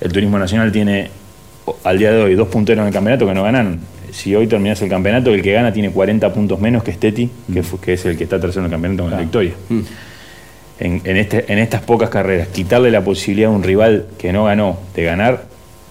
el 0.00 0.10
Turismo 0.10 0.38
Nacional 0.38 0.72
tiene 0.72 1.10
al 1.84 1.98
día 1.98 2.12
de 2.12 2.22
hoy 2.22 2.34
dos 2.34 2.48
punteros 2.48 2.80
en 2.82 2.88
el 2.88 2.94
campeonato 2.94 3.26
que 3.26 3.34
no 3.34 3.42
ganan. 3.42 3.78
Si 4.10 4.34
hoy 4.34 4.46
terminás 4.46 4.80
el 4.80 4.88
campeonato, 4.88 5.34
el 5.34 5.42
que 5.42 5.52
gana 5.52 5.70
tiene 5.70 5.90
40 5.90 6.32
puntos 6.32 6.58
menos 6.58 6.82
que 6.82 6.92
Steti, 6.94 7.30
que, 7.52 7.62
fu- 7.62 7.78
que 7.78 7.92
es 7.92 8.06
el 8.06 8.16
que 8.16 8.24
está 8.24 8.40
tercero 8.40 8.60
en 8.62 8.64
el 8.66 8.70
campeonato 8.70 9.02
con 9.02 9.10
la 9.12 9.18
victoria. 9.20 9.52
En, 10.80 11.02
en 11.04 11.16
este, 11.18 11.44
en 11.52 11.58
estas 11.58 11.82
pocas 11.82 12.08
carreras, 12.08 12.48
quitarle 12.48 12.90
la 12.90 13.02
posibilidad 13.02 13.50
a 13.50 13.54
un 13.54 13.62
rival 13.64 14.06
que 14.16 14.32
no 14.32 14.44
ganó 14.44 14.78
de 14.94 15.02
ganar 15.04 15.42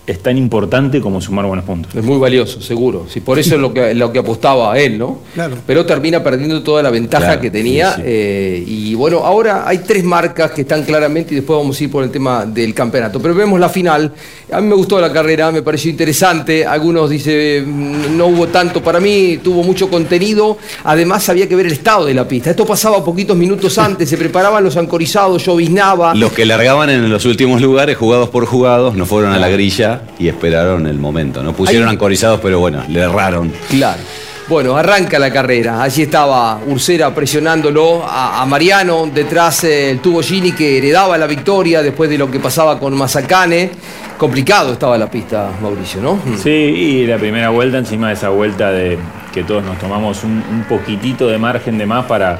es 0.07 0.23
tan 0.23 0.37
importante 0.37 1.01
como 1.01 1.19
sumar 1.19 1.45
buenos 1.45 1.65
puntos. 1.65 1.93
Es 1.93 2.01
muy 2.01 2.17
valioso, 2.17 2.61
seguro. 2.61 3.05
Sí, 3.09 3.19
por 3.19 3.37
eso 3.37 3.55
es 3.55 3.61
lo 3.61 3.73
que, 3.73 3.93
lo 3.93 4.09
que 4.13 4.19
apostaba 4.19 4.71
a 4.71 4.79
él, 4.79 4.97
¿no? 4.97 5.19
Claro. 5.33 5.57
Pero 5.67 5.85
termina 5.85 6.23
perdiendo 6.23 6.63
toda 6.63 6.81
la 6.81 6.89
ventaja 6.89 7.25
Claro, 7.25 7.41
que 7.41 7.51
tenía. 7.51 7.91
sí, 7.91 7.97
sí. 7.97 8.03
eh, 8.07 8.63
y 8.65 8.95
bueno, 8.95 9.19
ahora 9.25 9.67
hay 9.67 9.79
tres 9.79 10.05
marcas 10.05 10.51
que 10.51 10.61
están 10.61 10.83
claramente 10.83 11.33
y 11.33 11.35
después 11.37 11.59
vamos 11.59 11.77
a 11.79 11.83
ir 11.83 11.91
por 11.91 12.05
el 12.05 12.09
tema 12.09 12.45
del 12.45 12.73
campeonato. 12.73 13.21
Pero 13.21 13.35
vemos 13.35 13.59
la 13.59 13.67
final. 13.67 14.13
A 14.49 14.61
mí 14.61 14.67
me 14.67 14.75
gustó 14.75 15.01
la 15.01 15.11
carrera, 15.11 15.51
me 15.51 15.61
pareció 15.61 15.91
interesante. 15.91 16.65
Algunos 16.65 17.09
dicen, 17.09 18.17
no 18.17 18.27
hubo 18.27 18.47
tanto 18.47 18.81
para 18.81 19.01
mí, 19.01 19.39
tuvo 19.43 19.61
mucho 19.61 19.89
contenido. 19.89 20.57
Además, 20.85 21.27
había 21.27 21.49
que 21.49 21.55
ver 21.57 21.65
el 21.65 21.73
estado 21.73 22.05
de 22.05 22.13
la 22.13 22.25
pista. 22.25 22.49
Esto 22.51 22.65
pasaba 22.65 23.03
poquitos 23.03 23.35
minutos 23.35 23.77
antes, 23.77 24.07
se 24.09 24.15
preparaban 24.17 24.63
los 24.63 24.77
ancorizados, 24.77 25.43
lloviznaba. 25.45 26.15
Los 26.15 26.31
que 26.31 26.45
largaban 26.45 26.89
en 26.89 27.09
los 27.09 27.25
últimos 27.25 27.61
lugares, 27.61 27.97
jugados 27.97 28.29
por 28.29 28.45
jugados, 28.45 28.95
no 28.95 29.05
fueron 29.05 29.33
a 29.33 29.37
la 29.39 29.49
grilla 29.49 29.96
y 30.19 30.27
esperaron 30.27 30.87
el 30.87 30.97
momento. 30.99 31.43
No 31.43 31.53
pusieron 31.53 31.89
ancorizados, 31.89 32.39
pero 32.41 32.59
bueno, 32.59 32.83
le 32.89 33.01
erraron. 33.01 33.51
Claro. 33.69 33.99
Bueno, 34.47 34.77
arranca 34.77 35.19
la 35.19 35.29
carrera. 35.29 35.83
Allí 35.83 36.03
estaba 36.03 36.59
Ursera 36.65 37.13
presionándolo 37.13 38.05
a, 38.05 38.41
a 38.41 38.45
Mariano. 38.45 39.09
Detrás 39.13 39.65
eh, 39.65 39.91
el 39.91 39.99
tubo 39.99 40.21
Gini 40.21 40.53
que 40.53 40.77
heredaba 40.77 41.17
la 41.17 41.27
victoria 41.27 41.83
después 41.83 42.09
de 42.09 42.17
lo 42.17 42.31
que 42.31 42.39
pasaba 42.39 42.79
con 42.79 42.95
Mazacane. 42.95 43.71
Complicado 44.17 44.71
estaba 44.73 44.97
la 44.97 45.11
pista, 45.11 45.49
Mauricio, 45.61 46.01
¿no? 46.01 46.17
Sí, 46.41 46.49
y 46.49 47.05
la 47.05 47.17
primera 47.17 47.49
vuelta, 47.49 47.77
encima 47.77 48.07
de 48.07 48.13
esa 48.13 48.29
vuelta 48.29 48.71
de 48.71 48.97
que 49.33 49.43
todos 49.43 49.63
nos 49.63 49.77
tomamos 49.79 50.23
un, 50.23 50.41
un 50.49 50.63
poquitito 50.63 51.27
de 51.27 51.37
margen 51.37 51.77
de 51.77 51.85
más 51.85 52.05
para, 52.05 52.39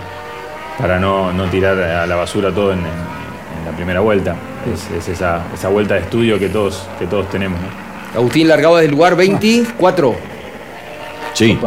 para 0.79 0.99
no, 0.99 1.33
no 1.33 1.43
tirar 1.49 1.77
a 1.77 2.07
la 2.07 2.15
basura 2.15 2.51
todo 2.51 2.71
en 2.71 2.79
la 3.67 3.75
primera 3.75 3.99
vuelta. 3.99 4.35
Es, 4.73 4.89
es 4.97 5.09
esa, 5.09 5.45
esa 5.53 5.69
vuelta 5.69 5.95
de 5.95 6.01
estudio 6.01 6.39
que 6.39 6.49
todos, 6.49 6.87
que 6.99 7.05
todos 7.05 7.29
tenemos. 7.29 7.59
¿no? 7.61 8.19
Agustín 8.19 8.47
largaba 8.47 8.81
del 8.81 8.91
lugar 8.91 9.15
24. 9.15 10.15
Sí. 11.33 11.57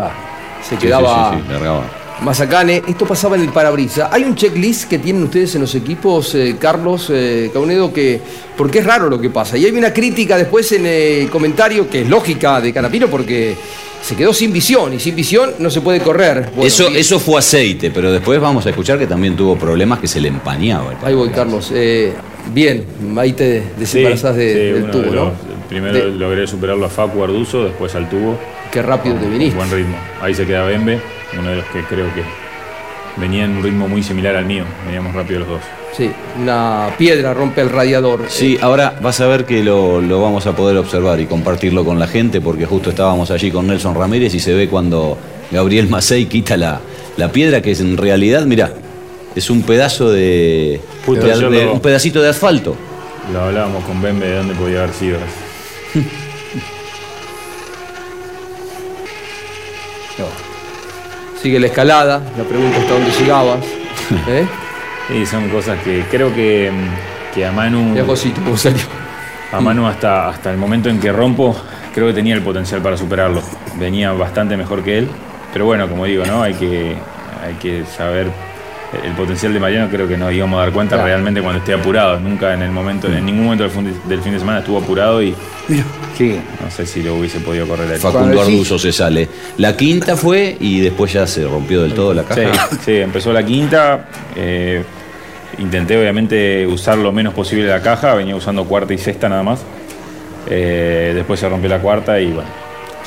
Se 0.62 0.76
Sí, 0.76 0.76
quedaba 0.76 1.30
sí, 1.32 1.36
sí, 1.38 1.44
sí, 1.46 1.52
largaba. 1.52 1.82
Mazacane. 2.22 2.82
Esto 2.86 3.06
pasaba 3.06 3.36
en 3.36 3.42
el 3.42 3.48
parabrisa. 3.48 4.10
Hay 4.12 4.24
un 4.24 4.34
checklist 4.34 4.88
que 4.88 4.98
tienen 4.98 5.22
ustedes 5.22 5.54
en 5.54 5.62
los 5.62 5.74
equipos, 5.74 6.34
eh, 6.34 6.56
Carlos 6.58 7.08
eh, 7.10 7.50
Caunedo, 7.52 7.92
que. 7.92 8.20
Porque 8.56 8.80
es 8.80 8.84
raro 8.86 9.08
lo 9.08 9.18
que 9.18 9.30
pasa. 9.30 9.56
Y 9.56 9.64
hay 9.64 9.72
una 9.72 9.92
crítica 9.92 10.36
después 10.36 10.70
en 10.72 10.84
el 10.84 11.30
comentario 11.30 11.88
que 11.88 12.02
es 12.02 12.08
lógica 12.08 12.60
de 12.60 12.72
Canapino 12.74 13.06
porque 13.08 13.56
se 14.02 14.16
quedó 14.16 14.32
sin 14.32 14.52
visión 14.52 14.92
y 14.94 14.98
sin 15.00 15.14
visión 15.14 15.50
no 15.58 15.70
se 15.70 15.80
puede 15.80 16.00
correr. 16.00 16.50
Bueno, 16.54 16.64
eso, 16.64 16.90
y- 16.90 16.96
eso 16.96 17.18
fue 17.20 17.38
aceite, 17.38 17.90
pero 17.90 18.10
después 18.10 18.40
vamos 18.40 18.66
a 18.66 18.70
escuchar 18.70 18.98
que 18.98 19.06
también 19.06 19.36
tuvo 19.36 19.56
problemas 19.56 19.98
que 20.00 20.08
se 20.08 20.20
le 20.20 20.28
empañaba. 20.28 20.94
Ahí 21.02 21.14
voy, 21.14 21.28
Carlos. 21.30 21.70
Eh, 21.74 22.12
bien, 22.52 22.84
ahí 23.18 23.32
te 23.32 23.62
desembarazás 23.78 24.36
de- 24.36 24.52
sí, 24.52 24.58
del 24.80 24.90
tubo, 24.90 25.02
de 25.02 25.10
¿no? 25.10 25.32
primero 25.68 25.92
De- 25.94 26.10
logré 26.10 26.46
superarlo 26.46 26.86
a 26.86 26.88
Facu 26.88 27.22
Arduzo, 27.22 27.64
después 27.64 27.94
al 27.94 28.08
tubo. 28.08 28.38
Qué 28.72 28.82
rápido 28.82 29.16
te 29.16 29.28
viniste. 29.28 29.56
Buen 29.56 29.70
ritmo. 29.70 29.96
Ahí 30.20 30.34
se 30.34 30.46
queda 30.46 30.64
Bembe, 30.64 31.00
uno 31.38 31.50
de 31.50 31.56
los 31.56 31.64
que 31.66 31.82
creo 31.84 32.06
que 32.14 32.22
venía 33.20 33.44
en 33.44 33.56
un 33.56 33.62
ritmo 33.62 33.86
muy 33.86 34.02
similar 34.02 34.34
al 34.36 34.46
mío. 34.46 34.64
Veníamos 34.86 35.14
rápido 35.14 35.40
los 35.40 35.48
dos. 35.48 35.60
Sí, 35.96 36.10
una 36.40 36.88
piedra 36.96 37.34
rompe 37.34 37.60
el 37.60 37.68
radiador. 37.68 38.24
Sí, 38.28 38.56
ahora 38.60 38.94
vas 39.02 39.20
a 39.20 39.26
ver 39.26 39.44
que 39.44 39.62
lo, 39.62 40.00
lo 40.00 40.22
vamos 40.22 40.46
a 40.46 40.54
poder 40.56 40.76
observar 40.78 41.20
y 41.20 41.26
compartirlo 41.26 41.84
con 41.84 41.98
la 41.98 42.06
gente, 42.06 42.40
porque 42.40 42.64
justo 42.64 42.90
estábamos 42.90 43.30
allí 43.30 43.50
con 43.50 43.66
Nelson 43.66 43.94
Ramírez 43.94 44.32
y 44.34 44.40
se 44.40 44.54
ve 44.54 44.68
cuando 44.68 45.18
Gabriel 45.50 45.88
Macei 45.88 46.26
quita 46.26 46.56
la, 46.56 46.80
la 47.16 47.30
piedra, 47.32 47.60
que 47.60 47.72
es 47.72 47.80
en 47.80 47.96
realidad, 47.96 48.46
mira, 48.46 48.72
es 49.34 49.50
un 49.50 49.62
pedazo 49.62 50.10
de, 50.10 50.80
Justo 51.04 51.26
de- 51.26 51.32
ayer 51.32 51.50
de- 51.50 51.64
lo- 51.66 51.72
un 51.74 51.80
pedacito 51.80 52.22
de 52.22 52.28
asfalto. 52.30 52.76
Lo 53.32 53.40
hablábamos 53.42 53.84
con 53.84 54.00
Bembe 54.00 54.26
de 54.26 54.36
dónde 54.36 54.54
podía 54.54 54.78
haber 54.84 54.94
sido. 54.94 55.18
Sigue 61.42 61.58
la 61.58 61.66
escalada, 61.68 62.20
la 62.36 62.44
pregunta 62.44 62.76
hasta 62.78 62.92
dónde 62.92 63.10
llegabas. 63.12 63.64
¿Eh? 64.28 64.46
Sí, 65.10 65.26
son 65.26 65.48
cosas 65.48 65.78
que 65.82 66.04
creo 66.10 66.32
que, 66.34 66.70
que 67.34 67.44
a 67.46 67.52
Manu. 67.52 67.82
Mira, 67.90 68.04
Josito, 68.04 68.40
cómo 68.42 68.56
salió. 68.56 68.82
A 69.52 69.60
Manu 69.60 69.86
hasta, 69.86 70.28
hasta 70.28 70.50
el 70.52 70.56
momento 70.56 70.88
en 70.88 71.00
que 71.00 71.10
rompo, 71.10 71.56
creo 71.92 72.06
que 72.06 72.12
tenía 72.12 72.34
el 72.34 72.42
potencial 72.42 72.80
para 72.80 72.96
superarlo. 72.96 73.42
Venía 73.78 74.12
bastante 74.12 74.56
mejor 74.56 74.84
que 74.84 74.98
él. 74.98 75.08
Pero 75.52 75.64
bueno, 75.64 75.88
como 75.88 76.04
digo, 76.04 76.24
¿no? 76.24 76.42
Hay 76.42 76.54
que, 76.54 76.94
hay 77.44 77.54
que 77.60 77.84
saber. 77.96 78.28
El 79.04 79.12
potencial 79.12 79.52
de 79.52 79.60
Mariano 79.60 79.88
creo 79.88 80.06
que 80.08 80.16
nos 80.16 80.32
íbamos 80.32 80.58
a 80.58 80.62
dar 80.62 80.72
cuenta 80.72 80.96
Claro. 80.96 81.08
realmente 81.08 81.40
cuando 81.42 81.58
esté 81.60 81.74
apurado. 81.74 82.18
Nunca 82.20 82.54
en 82.54 82.62
el 82.62 82.70
momento, 82.72 83.06
en 83.08 83.24
ningún 83.24 83.44
momento 83.44 83.62
del, 83.64 83.72
fin- 83.72 84.32
de 84.32 84.38
semana 84.38 84.60
estuvo 84.60 84.78
apurado 84.78 85.22
y 85.22 85.34
Sí. 86.16 86.40
no 86.62 86.70
sé 86.70 86.86
si 86.86 87.02
lo 87.02 87.14
hubiese 87.14 87.38
podido 87.40 87.66
correr 87.68 87.88
a 87.90 87.94
él. 87.94 88.00
Facundo 88.00 88.40
Arduzo 88.40 88.78
se 88.80 88.92
sale. 88.92 89.28
La 89.58 89.76
quinta 89.76 90.16
fue 90.16 90.56
y 90.60 90.80
después 90.80 91.12
ya 91.12 91.24
se 91.26 91.44
rompió 91.44 91.82
del 91.82 91.94
todo 91.94 92.12
la 92.14 92.24
caja. 92.24 92.68
Sí, 92.70 92.76
sí, 92.84 92.92
empezó 92.96 93.32
la 93.32 93.44
quinta. 93.44 94.06
eh, 94.36 94.84
intenté 95.60 95.96
obviamente 95.96 96.66
usar 96.66 96.98
lo 96.98 97.12
menos 97.12 97.34
posible 97.34 97.68
la 97.68 97.80
caja, 97.80 98.14
venía 98.14 98.34
usando 98.34 98.64
cuarta 98.64 98.92
y 98.92 98.98
sexta 98.98 99.28
nada 99.28 99.42
más. 99.42 99.60
Eh, 100.48 101.12
después 101.14 101.38
se 101.38 101.48
rompió 101.48 101.68
la 101.68 101.78
cuarta 101.78 102.18
y 102.18 102.32
bueno, 102.32 102.48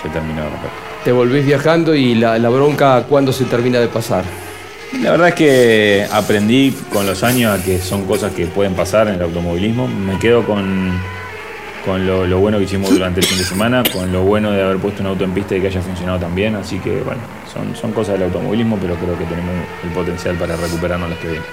se 0.01 0.07
terminó 0.09 0.43
de 0.43 0.49
romper. 0.49 0.69
Te 1.03 1.11
volvés 1.11 1.45
viajando 1.45 1.93
y 1.93 2.15
la, 2.15 2.39
la 2.39 2.49
bronca, 2.49 3.03
¿cuándo 3.09 3.33
se 3.33 3.43
termina 3.45 3.79
de 3.79 3.87
pasar? 3.87 4.23
La 5.01 5.11
verdad 5.11 5.29
es 5.29 5.33
que 5.33 6.07
aprendí 6.11 6.71
con 6.93 7.05
los 7.07 7.23
años 7.23 7.59
a 7.59 7.63
que 7.63 7.79
son 7.79 8.05
cosas 8.05 8.31
que 8.31 8.45
pueden 8.45 8.75
pasar 8.75 9.07
en 9.07 9.15
el 9.15 9.23
automovilismo. 9.23 9.87
Me 9.87 10.19
quedo 10.19 10.45
con, 10.45 10.91
con 11.83 12.05
lo, 12.05 12.27
lo 12.27 12.37
bueno 12.37 12.59
que 12.59 12.65
hicimos 12.65 12.91
durante 12.91 13.19
el 13.19 13.25
fin 13.25 13.39
de 13.39 13.43
semana, 13.43 13.83
con 13.91 14.13
lo 14.13 14.21
bueno 14.21 14.51
de 14.51 14.61
haber 14.61 14.77
puesto 14.77 15.01
un 15.01 15.07
auto 15.07 15.23
en 15.23 15.31
pista 15.31 15.55
y 15.55 15.61
que 15.61 15.67
haya 15.67 15.81
funcionado 15.81 16.19
tan 16.19 16.35
bien. 16.35 16.55
Así 16.55 16.77
que 16.77 17.01
bueno, 17.01 17.21
son, 17.51 17.75
son 17.75 17.91
cosas 17.91 18.13
del 18.13 18.23
automovilismo, 18.23 18.77
pero 18.79 18.95
creo 18.95 19.17
que 19.17 19.25
tenemos 19.25 19.53
el 19.83 19.89
potencial 19.89 20.35
para 20.35 20.55
recuperarnos 20.55 21.09
las 21.09 21.17
que 21.17 21.27
vienen. 21.27 21.47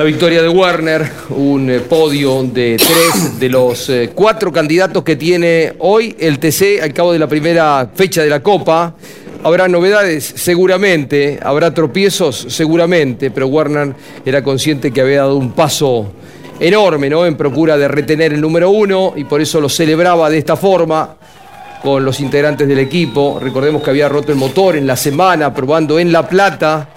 La 0.00 0.06
victoria 0.06 0.40
de 0.40 0.48
Werner, 0.48 1.12
un 1.28 1.68
eh, 1.68 1.80
podio 1.80 2.42
de 2.42 2.78
tres 2.78 3.38
de 3.38 3.50
los 3.50 3.90
eh, 3.90 4.12
cuatro 4.14 4.50
candidatos 4.50 5.04
que 5.04 5.14
tiene 5.14 5.74
hoy 5.80 6.16
el 6.18 6.38
TC 6.38 6.80
al 6.82 6.94
cabo 6.94 7.12
de 7.12 7.18
la 7.18 7.26
primera 7.26 7.86
fecha 7.94 8.22
de 8.22 8.30
la 8.30 8.40
Copa. 8.42 8.94
Habrá 9.42 9.68
novedades, 9.68 10.24
seguramente, 10.24 11.38
habrá 11.42 11.74
tropiezos, 11.74 12.46
seguramente, 12.48 13.30
pero 13.30 13.48
Werner 13.48 13.94
era 14.24 14.42
consciente 14.42 14.90
que 14.90 15.02
había 15.02 15.18
dado 15.18 15.36
un 15.36 15.52
paso 15.52 16.10
enorme, 16.58 17.10
¿no? 17.10 17.26
En 17.26 17.36
procura 17.36 17.76
de 17.76 17.86
retener 17.86 18.32
el 18.32 18.40
número 18.40 18.70
uno 18.70 19.12
y 19.14 19.24
por 19.24 19.42
eso 19.42 19.60
lo 19.60 19.68
celebraba 19.68 20.30
de 20.30 20.38
esta 20.38 20.56
forma. 20.56 21.16
con 21.82 22.04
los 22.04 22.20
integrantes 22.20 22.66
del 22.66 22.78
equipo. 22.78 23.38
Recordemos 23.38 23.82
que 23.82 23.90
había 23.90 24.08
roto 24.08 24.32
el 24.32 24.38
motor 24.38 24.76
en 24.76 24.86
la 24.86 24.96
semana, 24.96 25.52
probando 25.52 25.98
en 25.98 26.10
La 26.10 26.26
Plata. 26.26 26.88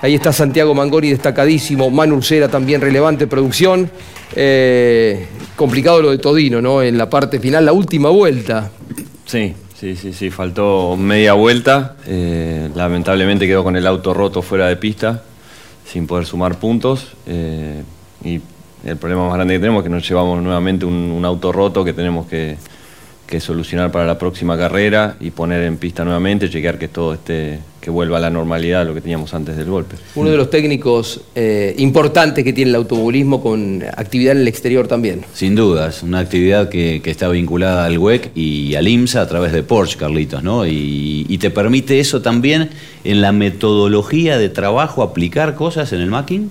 Ahí 0.00 0.14
está 0.14 0.32
Santiago 0.32 0.74
Mangoni 0.74 1.10
destacadísimo, 1.10 1.90
Manu 1.90 2.16
Ursera 2.16 2.48
también 2.48 2.80
relevante 2.80 3.26
producción. 3.26 3.90
Eh, 4.34 5.26
complicado 5.56 6.02
lo 6.02 6.10
de 6.10 6.18
Todino, 6.18 6.62
¿no? 6.62 6.82
En 6.82 6.96
la 6.96 7.10
parte 7.10 7.40
final, 7.40 7.66
la 7.66 7.72
última 7.72 8.08
vuelta. 8.08 8.70
Sí, 9.26 9.54
sí, 9.74 9.96
sí, 9.96 10.12
sí, 10.12 10.30
faltó 10.30 10.96
media 10.96 11.32
vuelta. 11.32 11.96
Eh, 12.06 12.70
lamentablemente 12.76 13.46
quedó 13.48 13.64
con 13.64 13.76
el 13.76 13.86
auto 13.86 14.14
roto 14.14 14.40
fuera 14.40 14.68
de 14.68 14.76
pista, 14.76 15.24
sin 15.84 16.06
poder 16.06 16.26
sumar 16.26 16.58
puntos. 16.58 17.14
eh, 17.26 17.82
y 18.24 18.40
el 18.84 18.96
problema 18.96 19.26
más 19.26 19.34
grande 19.34 19.54
que 19.54 19.60
tenemos 19.60 19.80
es 19.80 19.84
que 19.84 19.90
nos 19.90 20.08
llevamos 20.08 20.40
nuevamente 20.40 20.84
un, 20.84 20.94
un 20.94 21.24
auto 21.24 21.50
roto 21.50 21.84
que 21.84 21.92
tenemos 21.92 22.28
que, 22.28 22.56
que 23.28 23.40
solucionar 23.40 23.92
para 23.92 24.06
la 24.06 24.18
próxima 24.18 24.56
carrera 24.56 25.16
y 25.20 25.30
poner 25.30 25.62
en 25.64 25.76
pista 25.76 26.02
nuevamente, 26.02 26.48
chequear 26.48 26.78
que 26.78 26.88
todo 26.88 27.12
esté, 27.12 27.58
que 27.78 27.90
vuelva 27.90 28.16
a 28.16 28.20
la 28.20 28.30
normalidad 28.30 28.86
lo 28.86 28.94
que 28.94 29.02
teníamos 29.02 29.34
antes 29.34 29.54
del 29.54 29.66
golpe. 29.66 29.96
Uno 30.14 30.30
de 30.30 30.38
los 30.38 30.48
técnicos 30.48 31.20
eh, 31.34 31.74
importantes 31.76 32.42
que 32.42 32.54
tiene 32.54 32.70
el 32.70 32.76
automovilismo 32.76 33.42
con 33.42 33.84
actividad 33.96 34.32
en 34.32 34.40
el 34.40 34.48
exterior 34.48 34.88
también. 34.88 35.26
Sin 35.34 35.54
dudas, 35.54 36.02
una 36.02 36.20
actividad 36.20 36.70
que, 36.70 37.02
que 37.04 37.10
está 37.10 37.28
vinculada 37.28 37.84
al 37.84 37.98
WEC 37.98 38.30
y 38.34 38.74
al 38.76 38.88
IMSA 38.88 39.20
a 39.20 39.28
través 39.28 39.52
de 39.52 39.62
Porsche, 39.62 39.98
Carlitos, 39.98 40.42
¿no? 40.42 40.66
Y, 40.66 41.26
y 41.28 41.36
te 41.36 41.50
permite 41.50 42.00
eso 42.00 42.22
también 42.22 42.70
en 43.04 43.20
la 43.20 43.32
metodología 43.32 44.38
de 44.38 44.48
trabajo, 44.48 45.02
aplicar 45.02 45.54
cosas 45.54 45.92
en 45.92 46.00
el 46.00 46.08
Macking. 46.08 46.50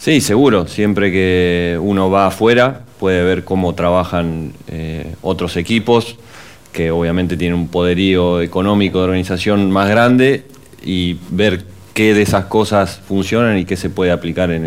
Sí, 0.00 0.22
seguro. 0.22 0.66
Siempre 0.66 1.12
que 1.12 1.78
uno 1.78 2.10
va 2.10 2.28
afuera 2.28 2.84
puede 2.98 3.22
ver 3.22 3.44
cómo 3.44 3.74
trabajan 3.74 4.54
eh, 4.66 5.14
otros 5.20 5.58
equipos 5.58 6.16
que 6.72 6.90
obviamente 6.90 7.36
tienen 7.36 7.58
un 7.58 7.68
poderío 7.68 8.40
económico 8.40 8.96
de 9.00 9.04
organización 9.04 9.70
más 9.70 9.90
grande 9.90 10.46
y 10.82 11.18
ver 11.28 11.66
qué 11.92 12.14
de 12.14 12.22
esas 12.22 12.46
cosas 12.46 12.98
funcionan 13.06 13.58
y 13.58 13.66
qué 13.66 13.76
se 13.76 13.90
puede 13.90 14.10
aplicar 14.10 14.50
en 14.50 14.64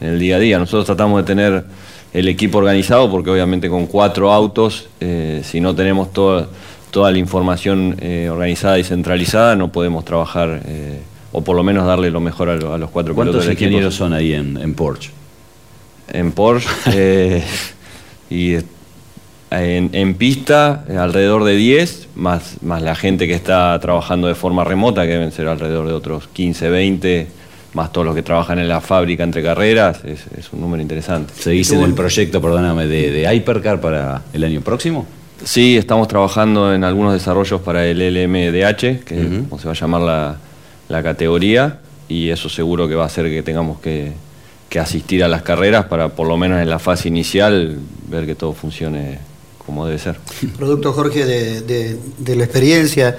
el, 0.00 0.18
día 0.20 0.36
a 0.36 0.38
día. 0.38 0.60
Nosotros 0.60 0.86
tratamos 0.86 1.20
de 1.22 1.26
tener 1.26 1.64
el 2.12 2.28
equipo 2.28 2.58
organizado 2.58 3.10
porque 3.10 3.30
obviamente 3.30 3.68
con 3.68 3.88
cuatro 3.88 4.32
autos, 4.32 4.88
eh, 5.00 5.40
si 5.42 5.60
no 5.60 5.74
tenemos 5.74 6.12
toda, 6.12 6.46
la 6.94 7.18
información 7.18 7.96
eh, 8.00 8.28
organizada 8.30 8.78
y 8.78 8.84
centralizada, 8.84 9.56
no 9.56 9.72
podemos 9.72 10.04
trabajar 10.04 10.62
o 11.32 11.42
por 11.42 11.56
lo 11.56 11.62
menos 11.62 11.86
darle 11.86 12.10
lo 12.10 12.20
mejor 12.20 12.48
a, 12.50 12.56
lo- 12.56 12.74
a 12.74 12.78
los 12.78 12.90
cuatro 12.90 13.14
pilotos 13.14 13.44
¿Cuántos 13.44 13.52
ingenieros 13.52 13.94
son 13.94 14.12
ahí 14.12 14.32
en, 14.32 14.56
en 14.56 14.74
Porsche? 14.74 15.10
En 16.12 16.32
Porsche 16.32 16.68
eh, 16.92 17.44
y 18.30 18.54
eh, 18.54 18.62
en, 19.52 19.90
en 19.92 20.14
pista 20.14 20.84
eh, 20.88 20.96
alrededor 20.96 21.44
de 21.44 21.56
10, 21.56 22.08
más, 22.16 22.56
más 22.62 22.82
la 22.82 22.94
gente 22.94 23.26
que 23.26 23.34
está 23.34 23.78
trabajando 23.80 24.28
de 24.28 24.34
forma 24.34 24.64
remota, 24.64 25.02
que 25.02 25.12
deben 25.12 25.32
ser 25.32 25.46
alrededor 25.48 25.86
de 25.88 25.92
otros 25.92 26.28
15, 26.32 26.68
20, 26.70 27.26
más 27.74 27.92
todos 27.92 28.04
los 28.06 28.14
que 28.16 28.22
trabajan 28.22 28.58
en 28.58 28.68
la 28.68 28.80
fábrica 28.80 29.22
entre 29.24 29.42
carreras, 29.42 30.04
es, 30.04 30.20
es 30.36 30.52
un 30.52 30.60
número 30.60 30.82
interesante. 30.82 31.32
¿Seguís 31.36 31.70
en 31.72 31.82
el 31.82 31.94
proyecto, 31.94 32.40
perdóname, 32.40 32.86
de, 32.86 33.10
de 33.12 33.32
Hypercar 33.34 33.80
para 33.80 34.22
el 34.32 34.42
año 34.44 34.60
próximo? 34.60 35.06
Sí, 35.44 35.76
estamos 35.76 36.06
trabajando 36.08 36.74
en 36.74 36.84
algunos 36.84 37.12
desarrollos 37.14 37.60
para 37.62 37.86
el 37.86 37.98
LMDH, 37.98 39.04
que 39.04 39.20
es 39.20 39.48
como 39.48 39.58
se 39.60 39.66
va 39.68 39.72
a 39.72 39.76
llamar 39.76 40.00
la, 40.02 40.36
la 40.90 41.02
categoría, 41.02 41.78
y 42.08 42.28
eso 42.28 42.48
seguro 42.50 42.86
que 42.88 42.94
va 42.94 43.04
a 43.04 43.06
hacer 43.06 43.30
que 43.30 43.42
tengamos 43.42 43.80
que, 43.80 44.12
que 44.68 44.78
asistir 44.78 45.24
a 45.24 45.28
las 45.28 45.42
carreras 45.42 45.86
para, 45.86 46.08
por 46.10 46.26
lo 46.28 46.36
menos 46.36 46.60
en 46.60 46.68
la 46.68 46.78
fase 46.78 47.08
inicial, 47.08 47.78
ver 48.08 48.26
que 48.26 48.34
todo 48.34 48.52
funcione 48.52 49.18
como 49.64 49.86
debe 49.86 49.98
ser. 49.98 50.16
Producto, 50.58 50.92
Jorge, 50.92 51.24
de, 51.24 51.60
de- 51.62 51.96
de 52.18 52.36
la 52.36 52.44
experiencia, 52.44 53.16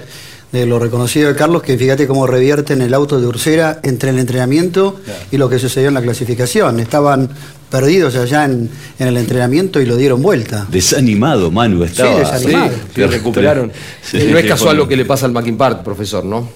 de 0.52 0.66
lo 0.66 0.78
reconocido 0.78 1.28
de 1.30 1.34
Carlos, 1.34 1.62
que 1.62 1.78
fíjate 1.78 2.06
cómo 2.06 2.26
revierten 2.26 2.82
el 2.82 2.92
auto 2.94 3.18
de 3.20 3.26
Ursera 3.26 3.80
entre 3.82 4.10
el 4.10 4.18
entrenamiento 4.18 5.00
y 5.30 5.38
lo 5.38 5.48
que 5.48 5.58
sucedió 5.58 5.88
en 5.88 5.94
la 5.94 6.02
clasificación. 6.02 6.78
Estaban 6.78 7.30
perdidos 7.70 8.14
allá 8.16 8.44
en, 8.44 8.68
en 8.98 9.08
el 9.08 9.16
entrenamiento 9.16 9.80
y 9.80 9.86
lo 9.86 9.96
dieron 9.96 10.20
vuelta. 10.20 10.66
Desanimado, 10.70 11.50
Manu, 11.50 11.82
estaba. 11.84 12.18
desanimado. 12.18 12.70
Sí, 12.94 13.02
recuperaron. 13.06 13.72
Sí, 14.02 14.18
Eh, 14.18 14.28
no 14.30 14.36
es 14.36 14.42
sí, 14.42 14.48
casual 14.50 14.76
lo 14.76 14.86
que 14.86 14.94
le 14.96 15.06
pasa 15.06 15.24
al 15.24 15.32
Mackin 15.32 15.56
Park, 15.56 15.82
profesor, 15.82 16.22
¿no? 16.22 16.46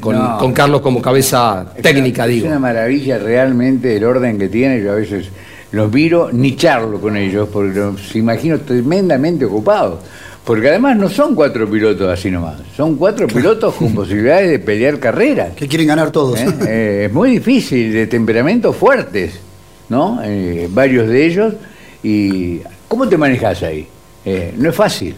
Con, 0.00 0.16
No. 0.16 0.36
con 0.38 0.52
Carlos 0.52 0.82
como 0.82 1.00
cabeza 1.00 1.64
técnica, 1.80 2.24
es 2.26 2.30
digo. 2.32 2.48
una 2.48 2.58
maravilla 2.58 3.16
realmente 3.18 3.96
el 3.96 4.04
orden 4.04 4.38
que 4.38 4.48
tiene. 4.48 4.82
Yo 4.82 4.92
a 4.92 4.96
veces 4.96 5.28
los 5.72 5.90
miro, 5.90 6.28
ni 6.30 6.56
charlo 6.56 7.00
con 7.00 7.16
ellos, 7.16 7.48
porque 7.50 7.78
los 7.78 8.14
imagino 8.14 8.58
tremendamente 8.60 9.46
ocupados. 9.46 10.00
Porque 10.46 10.68
además 10.68 10.96
no 10.96 11.08
son 11.08 11.34
cuatro 11.34 11.68
pilotos 11.68 12.08
así 12.08 12.30
nomás, 12.30 12.54
son 12.76 12.94
cuatro 12.94 13.26
pilotos 13.26 13.74
con 13.74 13.92
posibilidades 13.94 14.48
de 14.48 14.58
pelear 14.60 15.00
carreras. 15.00 15.54
Que 15.56 15.66
quieren 15.66 15.88
ganar 15.88 16.10
todos. 16.12 16.40
¿Eh? 16.40 16.46
Eh, 16.68 17.06
es 17.06 17.12
muy 17.12 17.30
difícil, 17.32 17.92
de 17.92 18.06
temperamentos 18.06 18.74
fuertes, 18.76 19.40
¿no? 19.88 20.20
Eh, 20.22 20.68
varios 20.70 21.08
de 21.08 21.26
ellos. 21.26 21.54
¿Y 22.02 22.60
cómo 22.86 23.08
te 23.08 23.18
manejas 23.18 23.64
ahí? 23.64 23.88
Eh, 24.24 24.54
no 24.56 24.70
es 24.70 24.74
fácil. 24.74 25.16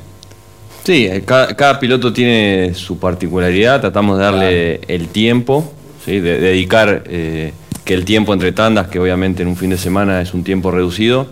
Sí, 0.85 1.09
cada, 1.27 1.55
cada 1.55 1.79
piloto 1.79 2.11
tiene 2.11 2.73
su 2.73 2.99
particularidad, 2.99 3.83
tratamos 3.83 4.17
de 4.17 4.25
darle 4.25 4.81
el 4.89 5.09
tiempo, 5.09 5.71
¿sí? 6.05 6.21
de, 6.21 6.41
de 6.41 6.49
dedicar 6.49 7.05
eh, 7.07 7.53
que 7.85 7.93
el 7.93 8.07
tiempo 8.07 8.33
entre 8.33 8.53
tandas, 8.53 8.89
que 8.89 8.99
obviamente 8.99 9.43
en 9.43 9.49
un 9.49 9.57
fin 9.57 9.69
de 9.69 9.77
semana 9.77 10.23
es 10.23 10.33
un 10.33 10.45
tiempo 10.45 10.71
reducido, 10.71 11.27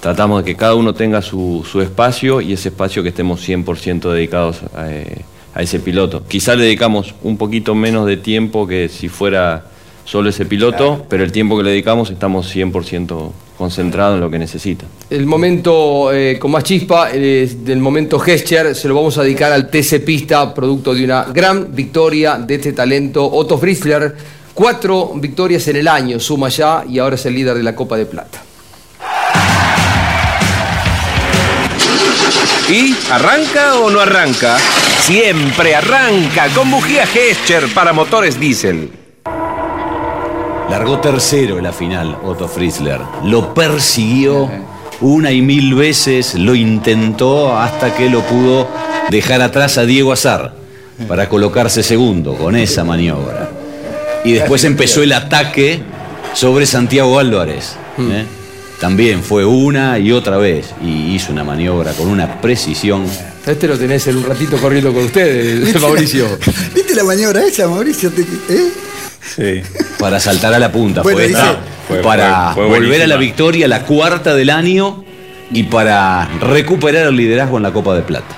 tratamos 0.00 0.44
de 0.44 0.52
que 0.52 0.56
cada 0.56 0.74
uno 0.74 0.94
tenga 0.94 1.22
su, 1.22 1.66
su 1.70 1.80
espacio 1.80 2.40
y 2.40 2.52
ese 2.52 2.68
espacio 2.68 3.02
que 3.02 3.10
estemos 3.10 3.46
100% 3.46 4.12
dedicados 4.12 4.62
a, 4.74 4.90
eh, 4.90 5.24
a 5.54 5.62
ese 5.62 5.80
piloto. 5.80 6.24
Quizá 6.26 6.54
le 6.54 6.64
dedicamos 6.64 7.14
un 7.22 7.36
poquito 7.38 7.74
menos 7.74 8.06
de 8.06 8.16
tiempo 8.16 8.66
que 8.66 8.88
si 8.88 9.08
fuera 9.08 9.64
solo 10.06 10.30
ese 10.30 10.46
piloto, 10.46 11.04
pero 11.08 11.24
el 11.24 11.32
tiempo 11.32 11.56
que 11.56 11.64
le 11.64 11.70
dedicamos 11.70 12.10
estamos 12.10 12.54
100% 12.54 13.32
concentrados 13.58 14.14
en 14.14 14.20
lo 14.20 14.30
que 14.30 14.38
necesita. 14.38 14.86
El 15.10 15.26
momento 15.26 16.12
eh, 16.12 16.38
con 16.38 16.52
más 16.52 16.62
chispa, 16.62 17.10
eh, 17.12 17.50
del 17.64 17.80
momento 17.80 18.18
Gesture, 18.18 18.74
se 18.74 18.88
lo 18.88 18.94
vamos 18.94 19.18
a 19.18 19.22
dedicar 19.22 19.52
al 19.52 19.68
TC 19.68 20.04
Pista, 20.04 20.54
producto 20.54 20.94
de 20.94 21.04
una 21.04 21.24
gran 21.24 21.74
victoria 21.74 22.36
de 22.36 22.54
este 22.54 22.72
talento. 22.72 23.28
Otto 23.28 23.58
Fritzler, 23.58 24.14
cuatro 24.54 25.12
victorias 25.16 25.66
en 25.68 25.76
el 25.76 25.88
año, 25.88 26.20
suma 26.20 26.48
ya 26.48 26.84
y 26.88 26.98
ahora 26.98 27.16
es 27.16 27.26
el 27.26 27.34
líder 27.34 27.56
de 27.56 27.62
la 27.62 27.74
Copa 27.74 27.96
de 27.96 28.06
Plata. 28.06 28.45
¿Y 32.68 32.96
arranca 33.12 33.76
o 33.76 33.90
no 33.90 34.00
arranca? 34.00 34.58
Siempre 35.02 35.76
arranca 35.76 36.48
con 36.48 36.68
bujía 36.68 37.06
Gescher 37.06 37.72
para 37.72 37.92
motores 37.92 38.40
diésel. 38.40 38.90
Largó 40.68 40.98
tercero 40.98 41.58
en 41.58 41.64
la 41.64 41.72
final, 41.72 42.18
Otto 42.24 42.48
Fritzler. 42.48 43.00
Lo 43.22 43.54
persiguió 43.54 44.50
una 45.00 45.30
y 45.30 45.42
mil 45.42 45.74
veces, 45.76 46.34
lo 46.34 46.56
intentó 46.56 47.56
hasta 47.56 47.94
que 47.94 48.10
lo 48.10 48.22
pudo 48.22 48.66
dejar 49.10 49.42
atrás 49.42 49.78
a 49.78 49.86
Diego 49.86 50.12
Azar 50.12 50.54
para 51.06 51.28
colocarse 51.28 51.84
segundo 51.84 52.34
con 52.34 52.56
esa 52.56 52.82
maniobra. 52.82 53.48
Y 54.24 54.32
después 54.32 54.64
empezó 54.64 55.04
el 55.04 55.12
ataque 55.12 55.82
sobre 56.34 56.66
Santiago 56.66 57.20
Álvarez. 57.20 57.76
¿eh? 57.98 58.24
También 58.80 59.22
fue 59.22 59.44
una 59.44 59.98
y 59.98 60.12
otra 60.12 60.36
vez 60.36 60.74
y 60.84 61.14
hizo 61.14 61.32
una 61.32 61.44
maniobra 61.44 61.92
con 61.92 62.08
una 62.08 62.40
precisión. 62.40 63.04
Este 63.46 63.66
lo 63.68 63.78
tenés 63.78 64.06
en 64.08 64.16
un 64.18 64.24
ratito 64.24 64.58
corriendo 64.58 64.92
con 64.92 65.04
ustedes, 65.04 65.80
Mauricio. 65.80 66.26
¿Viste 66.74 66.94
la 66.94 67.04
maniobra 67.04 67.42
esa, 67.44 67.68
Mauricio? 67.68 68.10
¿eh? 68.50 68.70
Sí. 69.34 69.62
Para 69.98 70.20
saltar 70.20 70.52
a 70.52 70.58
la 70.58 70.70
punta. 70.70 71.02
Bueno, 71.02 71.16
fue 71.18 71.28
dice- 71.28 71.40
esta. 71.40 71.58
Fue- 71.88 72.02
para 72.02 72.52
fue- 72.52 72.68
fue 72.68 72.78
volver 72.80 73.02
a 73.02 73.06
la 73.06 73.16
victoria, 73.16 73.66
la 73.68 73.82
cuarta 73.84 74.34
del 74.34 74.50
año, 74.50 75.04
y 75.50 75.62
para 75.62 76.28
recuperar 76.40 77.06
el 77.06 77.16
liderazgo 77.16 77.56
en 77.56 77.62
la 77.62 77.72
Copa 77.72 77.94
de 77.94 78.02
Plata. 78.02 78.34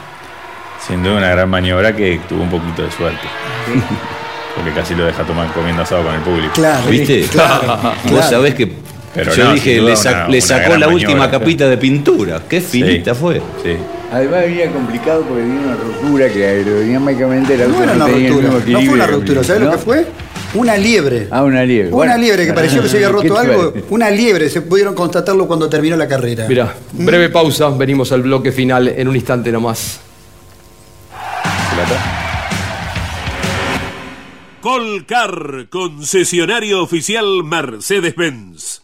Sin 0.86 1.02
duda 1.02 1.14
una 1.16 1.30
gran 1.30 1.48
maniobra 1.50 1.96
que 1.96 2.20
tuvo 2.28 2.42
un 2.44 2.50
poquito 2.50 2.82
de 2.82 2.90
suerte. 2.92 3.26
Porque 4.54 4.72
casi 4.72 4.94
lo 4.94 5.04
deja 5.04 5.24
tomar 5.24 5.52
comiendo 5.52 5.82
asado 5.82 6.04
con 6.04 6.14
el 6.14 6.20
público. 6.20 6.52
Claro, 6.54 6.86
¿Viste? 6.88 7.22
claro, 7.30 7.66
Vos 8.04 8.12
claro. 8.12 8.30
sabés 8.30 8.54
que 8.54 8.72
Pero 9.18 9.34
yo 9.34 9.44
no, 9.44 9.54
dije, 9.54 9.74
le, 9.76 9.82
una- 9.82 9.96
sacó 10.40 10.76
la 10.76 10.88
última 10.88 11.10
maniobra. 11.16 11.30
capita 11.38 11.68
de 11.68 11.76
pintura. 11.76 12.42
Qué 12.48 12.60
finita 12.60 13.14
fue. 13.14 13.36
Sí. 13.62 13.76
Además 14.12 14.40
venía 14.42 14.70
complicado 14.72 15.22
porque 15.22 15.42
tenía 15.42 15.60
una 15.60 15.76
ruptura 15.76 16.28
que 16.32 16.46
aerodinámicamente 16.46 17.56
No 17.58 17.82
era 17.82 17.94
no 17.94 18.06
una 18.06 18.14
ruptura, 18.14 18.48
no 18.66 18.80
fue 18.80 18.88
una 18.94 19.06
ruptura, 19.06 19.44
¿sabes 19.44 19.62
lo 19.62 19.70
que 19.72 19.78
fue? 19.78 20.06
Una 20.54 20.76
liebre. 20.78 21.28
Ah, 21.30 21.44
una 21.44 21.62
liebre. 21.64 21.88
Una 21.88 21.96
Bueno. 21.96 22.16
liebre 22.16 22.46
que 22.46 22.54
pareció 22.54 22.80
que 22.82 22.88
se 22.88 22.96
había 22.96 23.10
roto 23.10 23.36
algo. 23.36 23.74
Una 23.90 24.08
liebre, 24.10 24.48
se 24.48 24.62
pudieron 24.62 24.94
constatarlo 24.94 25.46
cuando 25.46 25.68
terminó 25.68 25.94
la 25.96 26.08
carrera. 26.08 26.46
Mira, 26.48 26.74
breve 26.92 27.28
pausa, 27.28 27.68
venimos 27.68 28.10
al 28.12 28.22
bloque 28.22 28.50
final 28.50 28.88
en 28.88 29.08
un 29.08 29.14
instante 29.16 29.52
nomás. 29.52 30.00
Colcar, 34.60 35.66
concesionario 35.70 36.82
oficial 36.82 37.44
Mercedes-Benz. 37.44 38.82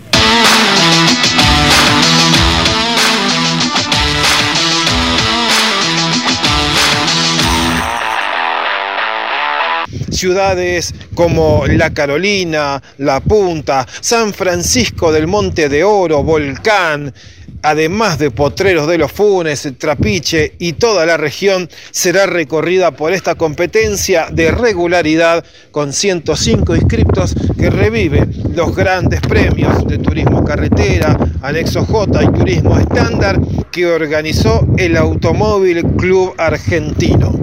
Ciudades 10.12 10.93
como 11.16 11.66
La 11.68 11.93
Carolina, 11.93 12.82
La 12.97 13.20
Punta, 13.20 13.88
San 14.01 14.34
Francisco 14.34 15.12
del 15.12 15.28
Monte 15.28 15.70
de 15.70 15.84
Oro, 15.84 16.24
Volcán, 16.24 17.14
además 17.62 18.18
de 18.20 18.32
Potreros 18.32 18.88
de 18.88 18.97
los 18.97 19.12
Funes, 19.12 19.68
Trapiche 19.78 20.55
y 20.59 20.74
toda 20.74 21.05
la 21.05 21.18
región, 21.18 21.70
será 21.91 22.26
recorrida 22.26 22.91
por 22.91 23.14
esta 23.14 23.36
competencia 23.36 24.28
de 24.32 24.51
regularidad 24.51 25.45
con 25.72 25.93
105 25.93 26.76
inscriptos 26.76 27.36
que 27.57 27.70
revive 27.70 28.28
los 28.55 28.76
grandes 28.76 29.22
premios 29.22 29.86
de 29.88 29.97
turismo 29.97 30.43
carretera, 30.43 31.18
anexo 31.41 31.86
J 31.86 32.24
y 32.24 32.28
turismo 32.28 32.78
estándar 32.78 33.39
que 33.72 33.86
organizó 33.88 34.68
el 34.78 34.97
Automóvil 34.97 35.84
Club 35.97 36.34
Argentino. 36.38 37.39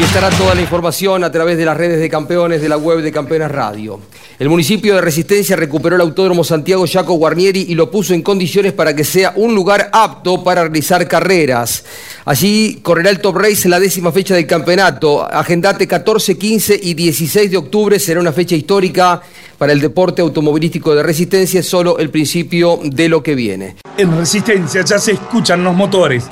Y 0.00 0.02
estará 0.02 0.30
toda 0.30 0.54
la 0.54 0.62
información 0.62 1.24
a 1.24 1.30
través 1.30 1.58
de 1.58 1.66
las 1.66 1.76
redes 1.76 2.00
de 2.00 2.08
campeones 2.08 2.62
de 2.62 2.70
la 2.70 2.78
web 2.78 3.02
de 3.02 3.12
Campeones 3.12 3.50
Radio. 3.50 4.00
El 4.38 4.48
municipio 4.48 4.94
de 4.94 5.02
Resistencia 5.02 5.56
recuperó 5.56 5.96
el 5.96 6.00
Autódromo 6.00 6.42
Santiago 6.42 6.86
Jaco 6.90 7.12
Guarnieri 7.16 7.66
y 7.68 7.74
lo 7.74 7.90
puso 7.90 8.14
en 8.14 8.22
condiciones 8.22 8.72
para 8.72 8.96
que 8.96 9.04
sea 9.04 9.34
un 9.36 9.54
lugar 9.54 9.90
apto 9.92 10.42
para 10.42 10.62
realizar 10.62 11.06
carreras. 11.06 11.84
Allí 12.24 12.80
correrá 12.82 13.10
el 13.10 13.20
Top 13.20 13.36
Race 13.36 13.64
en 13.64 13.72
la 13.72 13.78
décima 13.78 14.10
fecha 14.10 14.34
del 14.34 14.46
campeonato. 14.46 15.22
Agendate 15.22 15.86
14, 15.86 16.38
15 16.38 16.80
y 16.82 16.94
16 16.94 17.50
de 17.50 17.58
octubre. 17.58 17.98
Será 17.98 18.20
una 18.20 18.32
fecha 18.32 18.56
histórica 18.56 19.20
para 19.58 19.74
el 19.74 19.82
deporte 19.82 20.22
automovilístico 20.22 20.94
de 20.94 21.02
Resistencia. 21.02 21.60
Es 21.60 21.68
solo 21.68 21.98
el 21.98 22.08
principio 22.08 22.80
de 22.82 23.10
lo 23.10 23.22
que 23.22 23.34
viene. 23.34 23.76
En 23.98 24.16
Resistencia 24.16 24.82
ya 24.82 24.98
se 24.98 25.12
escuchan 25.12 25.62
los 25.62 25.74
motores. 25.74 26.24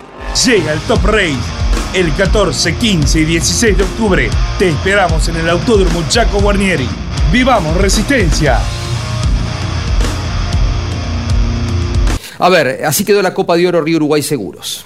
Llega 0.47 0.73
el 0.73 0.81
Top 0.81 1.05
Race. 1.05 1.68
El 1.95 2.15
14, 2.15 2.77
15 2.77 3.21
y 3.21 3.25
16 3.25 3.79
de 3.79 3.83
octubre 3.83 4.31
te 4.59 4.69
esperamos 4.69 5.27
en 5.29 5.37
el 5.37 5.49
Autódromo 5.49 6.05
Chaco 6.11 6.39
Guarnieri. 6.39 6.87
¡Vivamos 7.33 7.79
Resistencia! 7.79 8.59
A 12.39 12.49
ver, 12.51 12.85
así 12.85 13.07
quedó 13.07 13.23
la 13.23 13.33
Copa 13.33 13.57
de 13.57 13.67
Oro 13.67 13.81
Río 13.81 13.97
Uruguay 13.97 14.23
Seguros. 14.23 14.85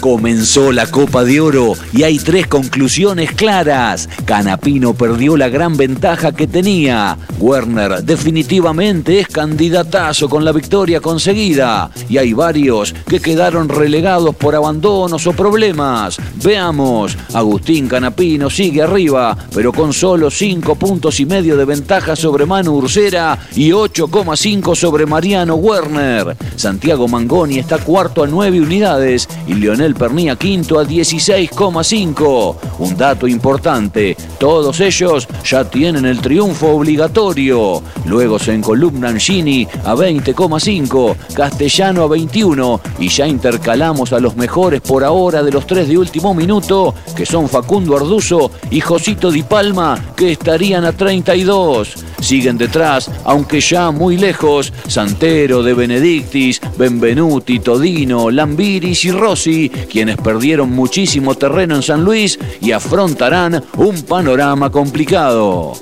Comenzó 0.00 0.72
la 0.72 0.86
Copa 0.86 1.24
de 1.24 1.40
Oro 1.40 1.74
y 1.92 2.04
hay 2.04 2.18
tres 2.18 2.46
conclusiones 2.46 3.32
claras. 3.32 4.08
Canapino 4.24 4.94
perdió 4.94 5.36
la 5.36 5.50
gran 5.50 5.76
ventaja 5.76 6.32
que 6.32 6.46
tenía. 6.46 7.18
Werner 7.38 8.02
definitivamente 8.02 9.20
es 9.20 9.28
candidatazo 9.28 10.30
con 10.30 10.42
la 10.42 10.52
victoria 10.52 11.00
conseguida. 11.02 11.90
Y 12.08 12.16
hay 12.16 12.32
varios 12.32 12.94
que 13.06 13.20
quedaron 13.20 13.68
relegados 13.68 14.34
por 14.34 14.54
abandonos 14.54 15.26
o 15.26 15.32
problemas. 15.32 16.16
Veamos, 16.42 17.16
Agustín 17.34 17.86
Canapino 17.86 18.48
sigue 18.48 18.82
arriba, 18.82 19.36
pero 19.54 19.70
con 19.70 19.92
solo 19.92 20.30
5 20.30 20.76
puntos 20.76 21.20
y 21.20 21.26
medio 21.26 21.58
de 21.58 21.66
ventaja 21.66 22.16
sobre 22.16 22.46
Manu 22.46 22.72
Ursera 22.72 23.38
y 23.54 23.70
8,5 23.70 24.74
sobre 24.74 25.04
Mariano 25.04 25.56
Werner. 25.56 26.36
Santiago 26.56 27.06
Mangoni 27.06 27.58
está 27.58 27.78
cuarto 27.78 28.22
a 28.22 28.26
9 28.26 28.60
unidades 28.62 29.28
y 29.46 29.54
Leonel 29.54 29.89
Pernía 29.94 30.36
quinto 30.36 30.78
a 30.78 30.84
16,5. 30.84 32.56
Un 32.78 32.96
dato 32.96 33.26
importante, 33.26 34.16
todos 34.38 34.80
ellos 34.80 35.28
ya 35.44 35.64
tienen 35.64 36.04
el 36.04 36.20
triunfo 36.20 36.68
obligatorio. 36.68 37.82
Luego 38.06 38.38
se 38.38 38.54
encolumnan 38.54 39.18
Gini 39.18 39.66
a 39.84 39.94
20,5, 39.94 41.16
Castellano 41.34 42.04
a 42.04 42.08
21 42.08 42.80
y 42.98 43.08
ya 43.08 43.26
intercalamos 43.26 44.12
a 44.12 44.20
los 44.20 44.36
mejores 44.36 44.80
por 44.80 45.04
ahora 45.04 45.42
de 45.42 45.52
los 45.52 45.66
tres 45.66 45.88
de 45.88 45.98
último 45.98 46.34
minuto, 46.34 46.94
que 47.16 47.26
son 47.26 47.48
Facundo 47.48 47.96
Arduzo 47.96 48.50
y 48.70 48.80
Josito 48.80 49.30
Di 49.30 49.42
Palma, 49.42 49.98
que 50.16 50.32
estarían 50.32 50.84
a 50.84 50.92
32. 50.92 51.94
Siguen 52.20 52.58
detrás, 52.58 53.10
aunque 53.24 53.60
ya 53.60 53.90
muy 53.90 54.16
lejos, 54.16 54.72
Santero, 54.86 55.62
De 55.62 55.72
Benedictis, 55.74 56.60
Benvenuti, 56.76 57.60
Todino, 57.60 58.30
Lambiris 58.30 59.04
y 59.06 59.10
Rossi, 59.10 59.70
quienes 59.86 60.16
perdieron 60.16 60.70
muchísimo 60.70 61.34
terreno 61.34 61.76
en 61.76 61.82
San 61.82 62.04
Luis 62.04 62.38
y 62.60 62.72
afrontarán 62.72 63.62
un 63.76 64.02
panorama 64.02 64.70
complicado. 64.70 65.74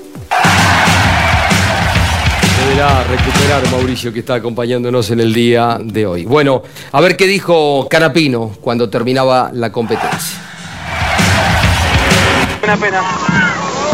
Deberá 2.59 3.03
recuperar 3.03 3.71
Mauricio 3.71 4.11
que 4.13 4.19
está 4.19 4.35
acompañándonos 4.35 5.09
en 5.11 5.21
el 5.21 5.33
día 5.33 5.79
de 5.81 6.05
hoy. 6.05 6.25
Bueno, 6.25 6.61
a 6.91 7.01
ver 7.01 7.15
qué 7.15 7.25
dijo 7.25 7.87
Canapino 7.89 8.51
cuando 8.61 8.89
terminaba 8.89 9.49
la 9.53 9.71
competencia. 9.71 10.37
Una 12.63 12.77
pena. 12.77 13.01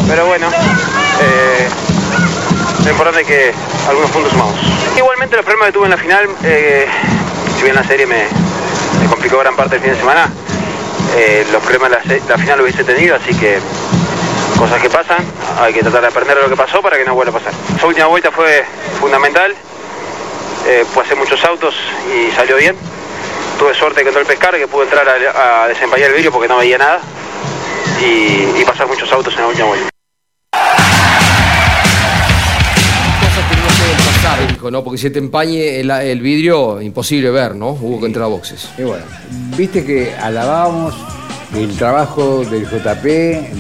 Pero 0.08 0.26
bueno, 0.28 0.48
eh, 1.22 1.68
lo 2.84 2.92
importante 2.92 3.22
es 3.22 3.28
que 3.28 3.52
algunos 3.88 4.12
puntos 4.12 4.32
sumamos. 4.32 4.56
Igualmente 4.98 5.36
los 5.36 5.46
problemas 5.46 5.68
que 5.68 5.74
tuve 5.74 5.86
en 5.86 5.92
la 5.92 5.98
final, 5.98 6.26
eh, 6.44 6.86
si 7.58 7.64
bien 7.64 7.76
la 7.76 7.84
serie 7.84 8.06
me, 8.06 8.26
me 9.06 9.12
complicó 9.12 9.38
gran 9.40 9.56
parte 9.56 9.76
del 9.76 9.82
fin 9.84 9.92
de 9.94 10.00
semana, 10.00 10.30
eh, 11.16 11.46
los 11.52 11.62
problemas 11.62 11.92
de 11.92 11.98
la, 11.98 12.04
se- 12.04 12.22
final 12.40 12.58
lo 12.58 12.64
hubiese 12.64 12.84
tenido, 12.84 13.16
así 13.16 13.34
que 13.38 13.60
cosas 14.58 14.82
que 14.82 14.90
pasan, 14.90 15.24
hay 15.60 15.74
que 15.74 15.82
tratar 15.82 16.02
de 16.02 16.08
aprender 16.08 16.38
de 16.38 16.44
lo 16.44 16.50
que 16.50 16.56
pasó 16.56 16.82
para 16.82 16.98
que 16.98 17.06
no 17.06 17.14
vuelva 17.14 17.38
a 17.38 17.40
pasar. 17.42 17.54
Esa 17.78 17.86
última 17.86 18.08
vuelta 18.08 18.32
fue 18.32 18.66
fundamental, 19.00 19.54
eh, 20.68 20.86
hacer 21.04 21.18
muchos 21.18 21.44
autos 21.44 21.76
y 22.16 22.32
salió 22.36 22.56
bien. 22.58 22.76
Tuve 23.60 23.74
suerte 23.76 24.02
con 24.04 24.12
todo 24.12 24.22
el 24.22 24.28
pescar, 24.28 24.56
que 24.58 24.68
pude 24.68 24.84
entrar 24.86 25.08
a, 25.08 25.64
a 25.64 25.68
desempañar 25.68 26.10
el 26.10 26.16
vidrio 26.16 26.32
porque 26.32 26.48
no 26.48 26.58
veía 26.58 26.78
nada 26.78 27.00
y, 28.02 28.60
y 28.60 28.64
pasar 28.66 28.88
muchos 28.88 29.10
autos 29.12 29.34
en 29.36 29.42
la 29.42 29.48
última 29.48 29.68
vuelta. 29.68 29.95
Dijo, 34.66 34.72
¿no? 34.72 34.84
Porque 34.84 34.98
si 34.98 35.10
te 35.10 35.20
empañe 35.20 35.80
el, 35.80 35.92
el 35.92 36.22
vidrio, 36.22 36.82
imposible 36.82 37.30
ver, 37.30 37.56
¿no? 37.56 37.70
Hubo 37.70 38.00
que 38.00 38.08
entrar 38.08 38.26
a 38.26 38.28
boxes. 38.28 38.70
Y 38.78 38.84
bueno, 38.84 39.04
viste 39.58 39.84
que 39.84 40.14
alabábamos 40.16 40.96
el 41.56 41.76
trabajo 41.78 42.44
del 42.46 42.66
JP, 42.68 43.04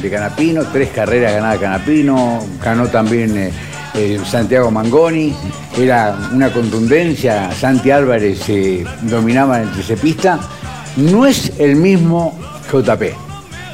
de 0.02 0.10
Canapino, 0.10 0.64
tres 0.72 0.90
carreras 0.90 1.34
ganadas 1.34 1.60
Canapino, 1.60 2.40
ganó 2.64 2.88
también 2.88 3.38
eh, 3.38 3.52
eh, 3.94 4.20
Santiago 4.30 4.72
Mangoni, 4.72 5.34
era 5.78 6.18
una 6.34 6.52
contundencia, 6.52 7.52
Santi 7.52 7.92
Álvarez 7.92 8.40
eh, 8.50 8.84
dominaba 9.04 9.62
en 9.62 9.68
el 9.70 9.72
tricepista. 9.74 10.40
No 10.98 11.26
es 11.26 11.54
el 11.60 11.76
mismo 11.76 12.38
JP, 12.72 13.04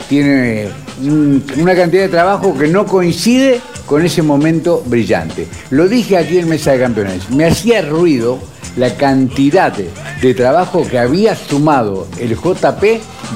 tiene 0.10 0.68
un- 1.02 1.44
una 1.58 1.76
cantidad 1.76 2.04
de 2.04 2.10
trabajo 2.10 2.56
que 2.58 2.68
no 2.68 2.86
coincide 2.86 3.62
con 3.92 4.06
ese 4.06 4.22
momento 4.22 4.82
brillante. 4.86 5.46
Lo 5.70 5.90
dije 5.90 6.16
aquí 6.16 6.38
en 6.38 6.48
Mesa 6.48 6.72
de 6.72 6.80
Campeones, 6.80 7.30
me 7.30 7.44
hacía 7.44 7.82
ruido 7.82 8.40
la 8.78 8.96
cantidad 8.96 9.74
de, 9.74 10.34
trabajo 10.34 10.88
que 10.90 10.98
había 10.98 11.36
sumado 11.36 12.08
el 12.18 12.38
JP 12.38 12.82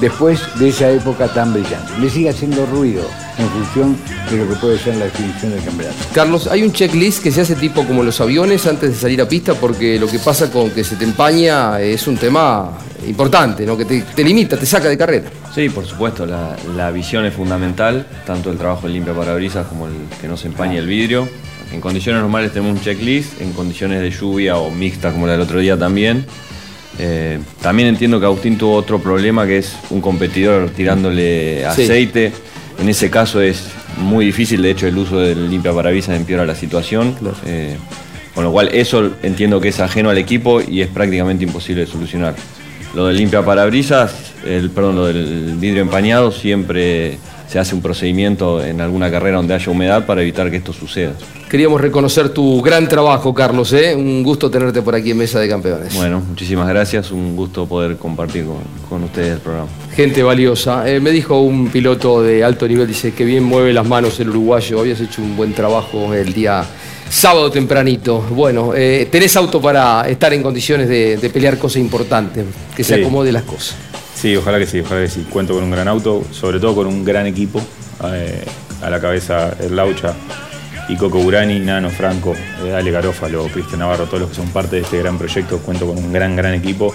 después 0.00 0.40
de 0.58 0.70
esa 0.70 0.88
época 0.88 1.28
tan 1.28 1.52
brillante. 1.52 1.92
Me 2.00 2.08
sigue 2.08 2.30
haciendo 2.30 2.64
ruido 2.64 3.02
en 3.36 3.46
función 3.50 3.98
de 4.30 4.38
lo 4.38 4.48
que 4.48 4.54
puede 4.58 4.78
ser 4.78 4.96
la 4.96 5.04
definición 5.04 5.52
del 5.52 5.62
campeonato. 5.62 5.98
Carlos, 6.14 6.46
hay 6.46 6.62
un 6.62 6.72
checklist 6.72 7.22
que 7.22 7.30
se 7.30 7.42
hace 7.42 7.54
tipo 7.56 7.86
como 7.86 8.02
los 8.02 8.18
aviones 8.22 8.66
antes 8.66 8.88
de 8.88 8.96
salir 8.96 9.20
a 9.20 9.28
pista 9.28 9.52
porque 9.52 9.98
lo 9.98 10.06
que 10.06 10.18
pasa 10.20 10.50
con 10.50 10.70
que 10.70 10.84
se 10.84 10.96
te 10.96 11.04
empaña 11.04 11.82
es 11.82 12.06
un 12.06 12.16
tema 12.16 12.78
importante, 13.06 13.66
¿no? 13.66 13.76
Que 13.76 13.84
te, 13.84 14.00
te 14.00 14.24
limita, 14.24 14.56
te 14.56 14.64
saca 14.64 14.88
de 14.88 14.96
carrera. 14.96 15.28
Sí, 15.56 15.70
por 15.70 15.86
supuesto, 15.86 16.26
la, 16.26 16.54
la 16.76 16.90
visión 16.90 17.24
es 17.24 17.32
fundamental, 17.32 18.06
tanto 18.26 18.50
el 18.50 18.58
trabajo 18.58 18.86
limpia 18.88 19.14
parabrisas 19.14 19.66
como 19.66 19.86
el 19.86 19.94
que 20.20 20.28
no 20.28 20.36
se 20.36 20.48
empañe 20.48 20.76
el 20.76 20.86
vidrio. 20.86 21.26
En 21.72 21.80
condiciones 21.80 22.20
normales 22.20 22.52
tenemos 22.52 22.76
un 22.76 22.84
checklist, 22.84 23.40
en 23.40 23.54
condiciones 23.54 24.02
de 24.02 24.10
lluvia 24.10 24.58
o 24.58 24.70
mixta 24.70 25.12
como 25.12 25.24
la 25.26 25.32
del 25.32 25.40
otro 25.40 25.58
día 25.58 25.78
también. 25.78 26.26
Eh, 26.98 27.38
también 27.62 27.88
entiendo 27.88 28.20
que 28.20 28.26
Agustín 28.26 28.58
tuvo 28.58 28.74
otro 28.74 28.98
problema 28.98 29.46
que 29.46 29.56
es 29.56 29.74
un 29.88 30.02
competidor 30.02 30.68
tirándole 30.68 31.60
Sí. 31.60 31.64
aceite. 31.84 32.32
En 32.78 32.90
ese 32.90 33.08
caso 33.08 33.40
es 33.40 33.68
muy 33.96 34.26
difícil, 34.26 34.60
de 34.60 34.72
hecho 34.72 34.86
el 34.86 34.98
uso 34.98 35.18
del 35.20 35.48
limpia 35.48 35.72
parabrisas 35.72 36.16
empeora 36.16 36.44
la 36.44 36.54
situación. 36.54 37.16
Eh, 37.46 37.78
con 38.34 38.44
lo 38.44 38.52
cual 38.52 38.68
eso 38.74 39.12
entiendo 39.22 39.58
que 39.58 39.68
es 39.68 39.80
ajeno 39.80 40.10
al 40.10 40.18
equipo 40.18 40.60
y 40.60 40.82
es 40.82 40.88
prácticamente 40.88 41.44
imposible 41.44 41.80
de 41.80 41.86
solucionar. 41.86 42.34
Lo 42.96 43.08
del 43.08 43.18
limpia 43.18 43.44
parabrisas, 43.44 44.14
el, 44.46 44.70
perdón, 44.70 44.96
lo 44.96 45.04
del 45.04 45.56
vidrio 45.60 45.82
empañado, 45.82 46.32
siempre 46.32 47.18
se 47.46 47.58
hace 47.58 47.74
un 47.74 47.82
procedimiento 47.82 48.64
en 48.64 48.80
alguna 48.80 49.10
carrera 49.10 49.36
donde 49.36 49.52
haya 49.52 49.70
humedad 49.70 50.06
para 50.06 50.22
evitar 50.22 50.50
que 50.50 50.56
esto 50.56 50.72
suceda. 50.72 51.12
Queríamos 51.50 51.78
reconocer 51.78 52.30
tu 52.30 52.62
gran 52.62 52.88
trabajo, 52.88 53.34
Carlos, 53.34 53.74
¿eh? 53.74 53.94
Un 53.94 54.22
gusto 54.22 54.50
tenerte 54.50 54.80
por 54.80 54.94
aquí 54.94 55.10
en 55.10 55.18
Mesa 55.18 55.38
de 55.38 55.46
Campeones. 55.46 55.94
Bueno, 55.94 56.22
muchísimas 56.26 56.66
gracias, 56.68 57.10
un 57.10 57.36
gusto 57.36 57.66
poder 57.66 57.98
compartir 57.98 58.46
con, 58.46 58.62
con 58.88 59.04
ustedes 59.04 59.34
el 59.34 59.40
programa. 59.40 59.68
Gente 59.94 60.22
valiosa. 60.22 60.88
Eh, 60.90 60.98
me 60.98 61.10
dijo 61.10 61.38
un 61.38 61.68
piloto 61.68 62.22
de 62.22 62.42
alto 62.44 62.66
nivel, 62.66 62.88
dice 62.88 63.12
que 63.12 63.26
bien 63.26 63.44
mueve 63.44 63.74
las 63.74 63.86
manos 63.86 64.18
el 64.20 64.30
uruguayo. 64.30 64.80
Habías 64.80 65.00
hecho 65.00 65.20
un 65.20 65.36
buen 65.36 65.52
trabajo 65.52 66.14
el 66.14 66.32
día 66.32 66.64
sábado 67.08 67.50
tempranito. 67.50 68.20
Bueno, 68.30 68.72
eh, 68.74 69.08
tenés 69.10 69.36
auto 69.36 69.60
para 69.60 70.08
estar 70.08 70.32
en 70.34 70.42
condiciones 70.42 70.88
de, 70.88 71.16
de 71.16 71.30
pelear 71.30 71.58
cosas 71.58 71.78
importantes, 71.78 72.44
que 72.74 72.84
se 72.84 72.94
Sí. 72.96 73.00
acomode 73.00 73.32
las 73.32 73.42
cosas. 73.44 73.76
Sí, 74.14 74.34
ojalá 74.36 74.58
que 74.58 74.66
sí, 74.66 74.80
ojalá 74.80 75.02
que 75.02 75.08
sí. 75.10 75.26
Cuento 75.30 75.54
con 75.54 75.62
un 75.64 75.70
gran 75.70 75.88
auto, 75.88 76.24
sobre 76.32 76.58
todo 76.58 76.74
con 76.74 76.86
un 76.86 77.04
gran 77.04 77.26
equipo. 77.26 77.60
eh, 78.12 78.44
a 78.82 78.90
la 78.90 79.00
cabeza 79.00 79.54
el 79.58 79.74
Laucha 79.74 80.12
y 80.90 80.96
Coco 80.96 81.18
Urani, 81.18 81.58
Nano 81.60 81.88
Franco, 81.88 82.34
eh, 82.62 82.74
Ale 82.74 82.90
Garófalo, 82.90 83.44
Cristian 83.46 83.78
Navarro, 83.80 84.04
todos 84.04 84.20
los 84.20 84.28
que 84.30 84.36
son 84.36 84.48
parte 84.50 84.76
de 84.76 84.82
este 84.82 84.98
gran 84.98 85.16
proyecto. 85.16 85.58
Cuento 85.60 85.86
con 85.86 85.96
un 85.96 86.12
gran, 86.12 86.36
gran 86.36 86.52
equipo. 86.52 86.94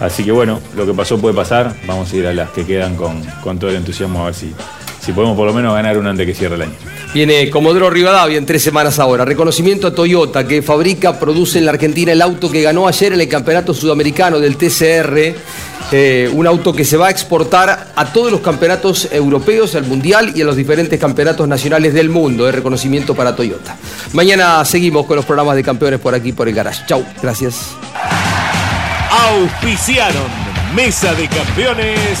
Así 0.00 0.24
que 0.24 0.32
bueno, 0.32 0.58
lo 0.76 0.84
que 0.86 0.92
pasó 0.92 1.18
puede 1.18 1.34
pasar. 1.34 1.74
Vamos 1.86 2.12
a 2.12 2.16
ir 2.16 2.26
a 2.26 2.34
las 2.34 2.50
que 2.50 2.66
quedan 2.66 2.96
con, 2.96 3.22
con 3.44 3.58
todo 3.60 3.70
el 3.70 3.76
entusiasmo 3.76 4.22
a 4.22 4.26
ver 4.26 4.34
si, 4.34 4.52
si 5.00 5.12
podemos 5.12 5.36
por 5.36 5.46
lo 5.46 5.52
menos 5.54 5.72
ganar 5.72 5.96
una 5.98 6.10
antes 6.10 6.26
que 6.26 6.34
cierre 6.34 6.56
el 6.56 6.62
año. 6.62 6.74
Viene 7.12 7.50
Comodoro 7.50 7.90
Rivadavia 7.90 8.38
en 8.38 8.46
tres 8.46 8.62
semanas 8.62 9.00
ahora. 9.00 9.24
Reconocimiento 9.24 9.88
a 9.88 9.94
Toyota, 9.94 10.46
que 10.46 10.62
fabrica, 10.62 11.18
produce 11.18 11.58
en 11.58 11.64
la 11.64 11.72
Argentina 11.72 12.12
el 12.12 12.22
auto 12.22 12.48
que 12.48 12.62
ganó 12.62 12.86
ayer 12.86 13.12
en 13.12 13.20
el 13.20 13.28
Campeonato 13.28 13.74
Sudamericano 13.74 14.38
del 14.38 14.56
TCR. 14.56 15.34
Eh, 15.92 16.30
un 16.32 16.46
auto 16.46 16.72
que 16.72 16.84
se 16.84 16.96
va 16.96 17.08
a 17.08 17.10
exportar 17.10 17.92
a 17.96 18.12
todos 18.12 18.30
los 18.30 18.40
campeonatos 18.42 19.08
europeos, 19.10 19.74
al 19.74 19.86
Mundial 19.86 20.32
y 20.36 20.42
a 20.42 20.44
los 20.44 20.54
diferentes 20.54 21.00
campeonatos 21.00 21.48
nacionales 21.48 21.94
del 21.94 22.10
mundo. 22.10 22.48
Es 22.48 22.54
reconocimiento 22.54 23.12
para 23.16 23.34
Toyota. 23.34 23.76
Mañana 24.12 24.64
seguimos 24.64 25.04
con 25.06 25.16
los 25.16 25.24
programas 25.24 25.56
de 25.56 25.64
campeones 25.64 25.98
por 25.98 26.14
aquí, 26.14 26.30
por 26.30 26.46
el 26.46 26.54
Garage. 26.54 26.84
Chau, 26.86 27.04
gracias. 27.20 27.70
Auspiciaron 29.10 30.30
Mesa 30.76 31.12
de 31.14 31.26
Campeones 31.26 32.20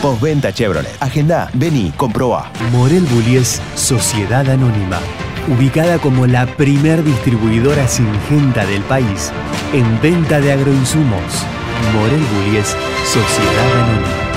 Postventa 0.00 0.52
Chevrolet. 0.52 0.96
Agenda, 1.00 1.50
vení, 1.54 1.92
comproba. 1.96 2.52
Morel 2.70 3.02
Bullies 3.02 3.60
Sociedad 3.74 4.48
Anónima. 4.48 5.00
Ubicada 5.48 5.98
como 5.98 6.26
la 6.26 6.46
primer 6.46 7.02
distribuidora 7.02 7.88
singenta 7.88 8.64
del 8.64 8.82
país 8.82 9.32
en 9.72 10.00
venta 10.00 10.40
de 10.40 10.52
agroinsumos. 10.52 11.44
Morel 11.92 12.20
Bullies 12.20 12.76
Sociedad 13.04 13.72
Anónima. 13.74 14.28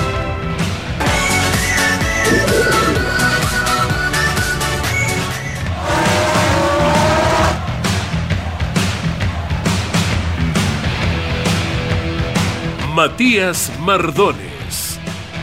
Matías 12.94 13.72
Mardones. 13.80 14.51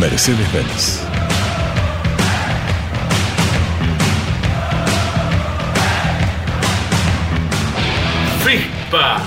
Mercedes-Benz. 0.00 1.00
FISPA, 8.44 9.22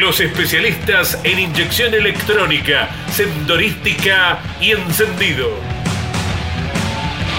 los 0.00 0.20
especialistas 0.20 1.18
en 1.24 1.38
inyección 1.38 1.92
electrónica, 1.92 2.88
sendorística 3.10 4.38
y 4.60 4.72
encendido. 4.72 5.50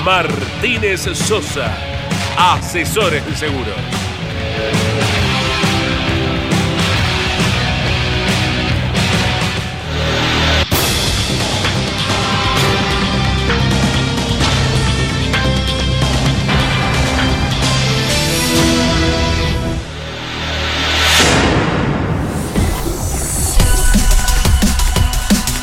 Martínez 0.04 1.02
Sosa, 1.02 1.76
asesores 2.38 3.26
de 3.26 3.36
seguros. 3.36 4.05